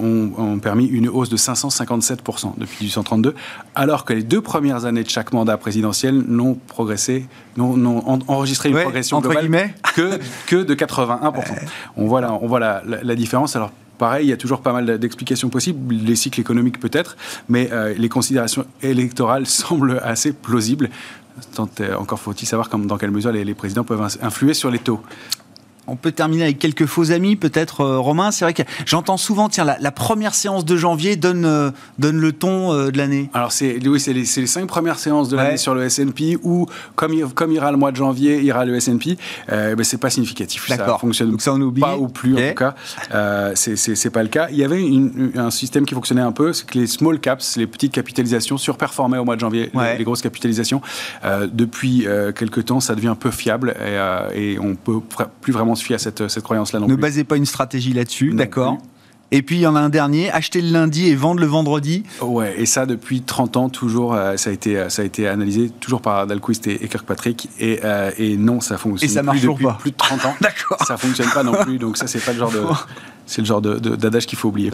ont, 0.00 0.58
permis 0.58 0.86
une 0.86 1.10
hausse 1.10 1.28
de 1.28 1.36
557% 1.36 2.54
depuis 2.56 2.86
1832, 2.86 3.34
alors 3.74 4.06
que 4.06 4.14
les 4.14 4.22
deux 4.22 4.40
premières 4.40 4.85
années 4.86 5.02
de 5.02 5.10
chaque 5.10 5.32
mandat 5.32 5.56
présidentiel 5.56 6.24
n'ont 6.26 6.54
progressé, 6.54 7.26
n'ont 7.56 8.20
enregistré 8.28 8.70
une 8.70 8.76
progression 8.78 9.20
globale 9.20 9.72
que, 9.94 10.18
que 10.46 10.56
de 10.62 10.74
81%. 10.74 11.42
On 11.96 12.06
voit, 12.06 12.20
la, 12.20 12.32
on 12.32 12.46
voit 12.46 12.60
la, 12.60 12.82
la, 12.84 13.14
différence. 13.14 13.56
Alors, 13.56 13.72
Pareil, 13.98 14.26
il 14.26 14.28
y 14.28 14.32
a 14.32 14.36
toujours 14.36 14.60
pas 14.60 14.74
mal 14.74 14.98
d'explications 14.98 15.48
possibles, 15.48 15.94
les 15.94 16.16
cycles 16.16 16.38
économiques 16.38 16.78
peut-être, 16.78 17.16
mais 17.48 17.70
euh, 17.72 17.94
les 17.96 18.10
considérations 18.10 18.66
électorales 18.82 19.46
semblent 19.46 20.00
assez 20.04 20.34
plausibles. 20.34 20.90
Tant, 21.54 21.68
euh, 21.80 21.94
encore 21.96 22.18
faut-il 22.18 22.46
savoir 22.46 22.68
dans 22.68 22.98
quelle 22.98 23.10
mesure 23.10 23.32
les, 23.32 23.44
les 23.44 23.54
présidents 23.54 23.84
peuvent 23.84 24.18
influer 24.20 24.52
sur 24.52 24.70
les 24.70 24.78
taux. 24.78 25.00
On 25.88 25.96
peut 25.96 26.10
terminer 26.10 26.44
avec 26.44 26.58
quelques 26.58 26.86
faux 26.86 27.12
amis, 27.12 27.36
peut-être, 27.36 27.80
euh, 27.82 27.98
Romain. 27.98 28.32
C'est 28.32 28.44
vrai 28.44 28.54
que 28.54 28.62
j'entends 28.84 29.16
souvent, 29.16 29.48
tiens, 29.48 29.64
la, 29.64 29.90
première 29.92 30.34
séance 30.34 30.64
de 30.64 30.76
janvier 30.76 31.16
donne, 31.16 31.44
euh, 31.44 31.70
donne 31.98 32.18
le 32.18 32.32
ton 32.32 32.72
euh, 32.72 32.90
de 32.90 32.98
l'année. 32.98 33.30
Alors, 33.34 33.52
c'est 33.52 33.78
oui, 33.86 34.00
c'est 34.00 34.12
les, 34.12 34.24
les, 34.36 34.46
cinq 34.46 34.66
premières 34.66 34.98
séances 34.98 35.28
de 35.28 35.36
l'année 35.36 35.56
sur 35.56 35.74
le 35.74 35.84
S&P 35.84 36.38
où, 36.42 36.66
comme, 36.96 37.12
comme 37.34 37.52
ira 37.52 37.70
le 37.70 37.76
mois 37.76 37.92
de 37.92 37.96
janvier, 37.96 38.40
ira 38.42 38.64
le 38.64 38.74
S&P, 38.76 39.16
ben, 39.48 39.84
c'est 39.84 39.98
pas 39.98 40.10
significatif. 40.10 40.66
Ça 40.66 40.98
fonctionne 40.98 41.30
Donc 41.30 41.42
ça, 41.42 41.52
on 41.52 41.60
oublie. 41.60 41.80
pas 41.80 41.96
ou 41.96 42.08
plus, 42.08 42.34
en 42.34 42.48
tout 42.48 42.54
cas. 42.54 42.74
C'est 43.54 44.10
pas 44.10 44.22
le 44.22 44.28
cas. 44.28 44.48
Il 44.50 44.56
y 44.56 44.64
avait 44.64 44.84
un 45.36 45.50
système 45.50 45.86
qui 45.86 45.94
fonctionnait 45.94 46.22
un 46.22 46.32
peu, 46.32 46.52
c'est 46.52 46.66
que 46.66 46.78
les 46.78 46.86
small 46.86 47.20
caps, 47.20 47.56
les 47.56 47.66
petites 47.66 47.92
capitalisations, 47.92 48.58
surperformaient 48.58 49.18
au 49.18 49.24
mois 49.24 49.36
de 49.36 49.40
janvier, 49.40 49.70
les, 49.98 50.04
grosses 50.04 50.22
capitalisations. 50.22 50.80
depuis 51.52 52.06
quelques 52.36 52.64
temps, 52.64 52.80
ça 52.80 52.94
devient 52.94 53.08
un 53.08 53.14
peu 53.14 53.30
fiable 53.30 53.76
et, 54.34 54.52
et 54.52 54.58
on 54.58 54.74
peut 54.74 55.00
plus 55.40 55.52
vraiment 55.52 55.75
se 55.76 55.84
fier 55.84 55.94
à 55.96 55.98
cette, 55.98 56.28
cette 56.28 56.42
croyance-là 56.42 56.80
Ne 56.80 56.96
basez 56.96 57.24
pas 57.24 57.36
une 57.36 57.46
stratégie 57.46 57.92
là-dessus, 57.92 58.32
d'accord 58.32 58.78
et 59.32 59.42
puis 59.42 59.56
il 59.56 59.60
y 59.60 59.66
en 59.66 59.74
a 59.74 59.80
un 59.80 59.88
dernier, 59.88 60.30
acheter 60.30 60.60
le 60.62 60.70
lundi 60.70 61.08
et 61.08 61.14
vendre 61.14 61.40
le 61.40 61.46
vendredi. 61.46 62.04
Ouais, 62.20 62.54
et 62.58 62.66
ça 62.66 62.86
depuis 62.86 63.22
30 63.22 63.56
ans 63.56 63.68
toujours, 63.68 64.14
euh, 64.14 64.36
ça 64.36 64.50
a 64.50 64.52
été 64.52 64.78
euh, 64.78 64.88
ça 64.88 65.02
a 65.02 65.04
été 65.04 65.26
analysé 65.26 65.70
toujours 65.80 66.00
par 66.00 66.26
Dalquist 66.26 66.66
et, 66.68 66.78
Kirkpatrick 66.88 67.48
et, 67.58 67.80
euh, 67.84 68.12
et 68.18 68.36
non 68.36 68.60
ça 68.60 68.78
fonctionne 68.78 69.10
et 69.10 69.12
ça 69.12 69.22
marche 69.22 69.40
plus 69.40 69.48
depuis 69.48 69.64
pas. 69.64 69.78
plus 69.80 69.90
de 69.90 69.96
30 69.96 70.24
ans. 70.26 70.34
D'accord. 70.40 70.78
Ça 70.86 70.96
fonctionne 70.96 71.30
pas 71.30 71.42
non 71.42 71.54
plus, 71.54 71.78
donc 71.78 71.96
ça 71.96 72.06
c'est 72.06 72.24
pas 72.24 72.32
le 72.32 72.38
genre 72.38 72.52
de 72.52 72.60
c'est 73.26 73.42
le 73.42 73.46
genre 73.46 73.60
d'adage 73.60 74.26
qu'il 74.26 74.38
faut 74.38 74.48
oublier. 74.48 74.72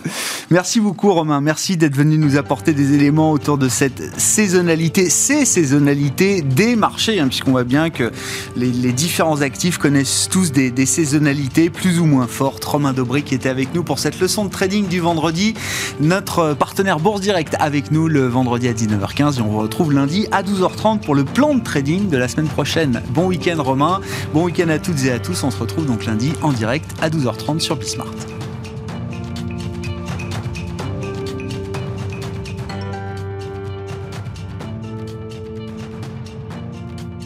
Merci 0.50 0.80
beaucoup 0.80 1.12
Romain, 1.12 1.40
merci 1.40 1.76
d'être 1.76 1.96
venu 1.96 2.18
nous 2.18 2.36
apporter 2.36 2.74
des 2.74 2.92
éléments 2.94 3.32
autour 3.32 3.56
de 3.58 3.68
cette 3.68 4.18
saisonnalité, 4.20 5.08
ces 5.08 5.44
saisonnalités 5.44 6.42
des 6.42 6.76
marchés, 6.76 7.18
hein, 7.18 7.28
puisqu'on 7.28 7.52
voit 7.52 7.64
bien 7.64 7.90
que 7.90 8.12
les, 8.56 8.70
différents 8.92 9.40
actifs 9.40 9.78
connaissent 9.78 10.28
tous 10.30 10.52
des, 10.52 10.86
saisonnalités 10.86 11.70
plus 11.70 11.98
ou 11.98 12.04
moins 12.04 12.26
fortes. 12.26 12.64
Romain 12.64 12.92
Dobré 12.92 13.22
qui 13.22 13.34
était 13.34 13.48
avec 13.48 13.74
nous 13.74 13.82
pour 13.82 13.98
cette 13.98 14.20
leçon 14.20 14.44
de 14.44 14.50
trading 14.50 14.86
du 14.86 15.00
vendredi, 15.00 15.54
notre 16.00 16.54
partenaire 16.54 17.00
Bourse 17.00 17.22
Direct 17.22 17.56
avec 17.58 17.90
nous 17.90 18.08
le 18.08 18.26
vendredi 18.26 18.68
à 18.68 18.74
19h15 18.74 19.38
et 19.38 19.40
on 19.40 19.48
vous 19.48 19.58
retrouve 19.58 19.92
lundi 19.92 20.26
à 20.30 20.42
12h30 20.42 21.00
pour 21.00 21.14
le 21.14 21.24
plan 21.24 21.54
de 21.54 21.62
trading 21.62 22.10
de 22.10 22.16
la 22.18 22.28
semaine 22.28 22.48
prochaine. 22.48 23.02
Bon 23.10 23.26
week-end 23.26 23.62
Romain, 23.62 24.00
bon 24.34 24.44
week-end 24.44 24.68
à 24.68 24.78
toutes 24.78 25.04
et 25.04 25.12
à 25.12 25.18
tous, 25.18 25.42
on 25.42 25.50
se 25.50 25.58
retrouve 25.58 25.86
donc 25.86 26.04
lundi 26.04 26.32
en 26.42 26.52
direct 26.52 26.90
à 27.00 27.08
12h30 27.08 27.60
sur 27.60 27.76
Bismart. 27.76 28.41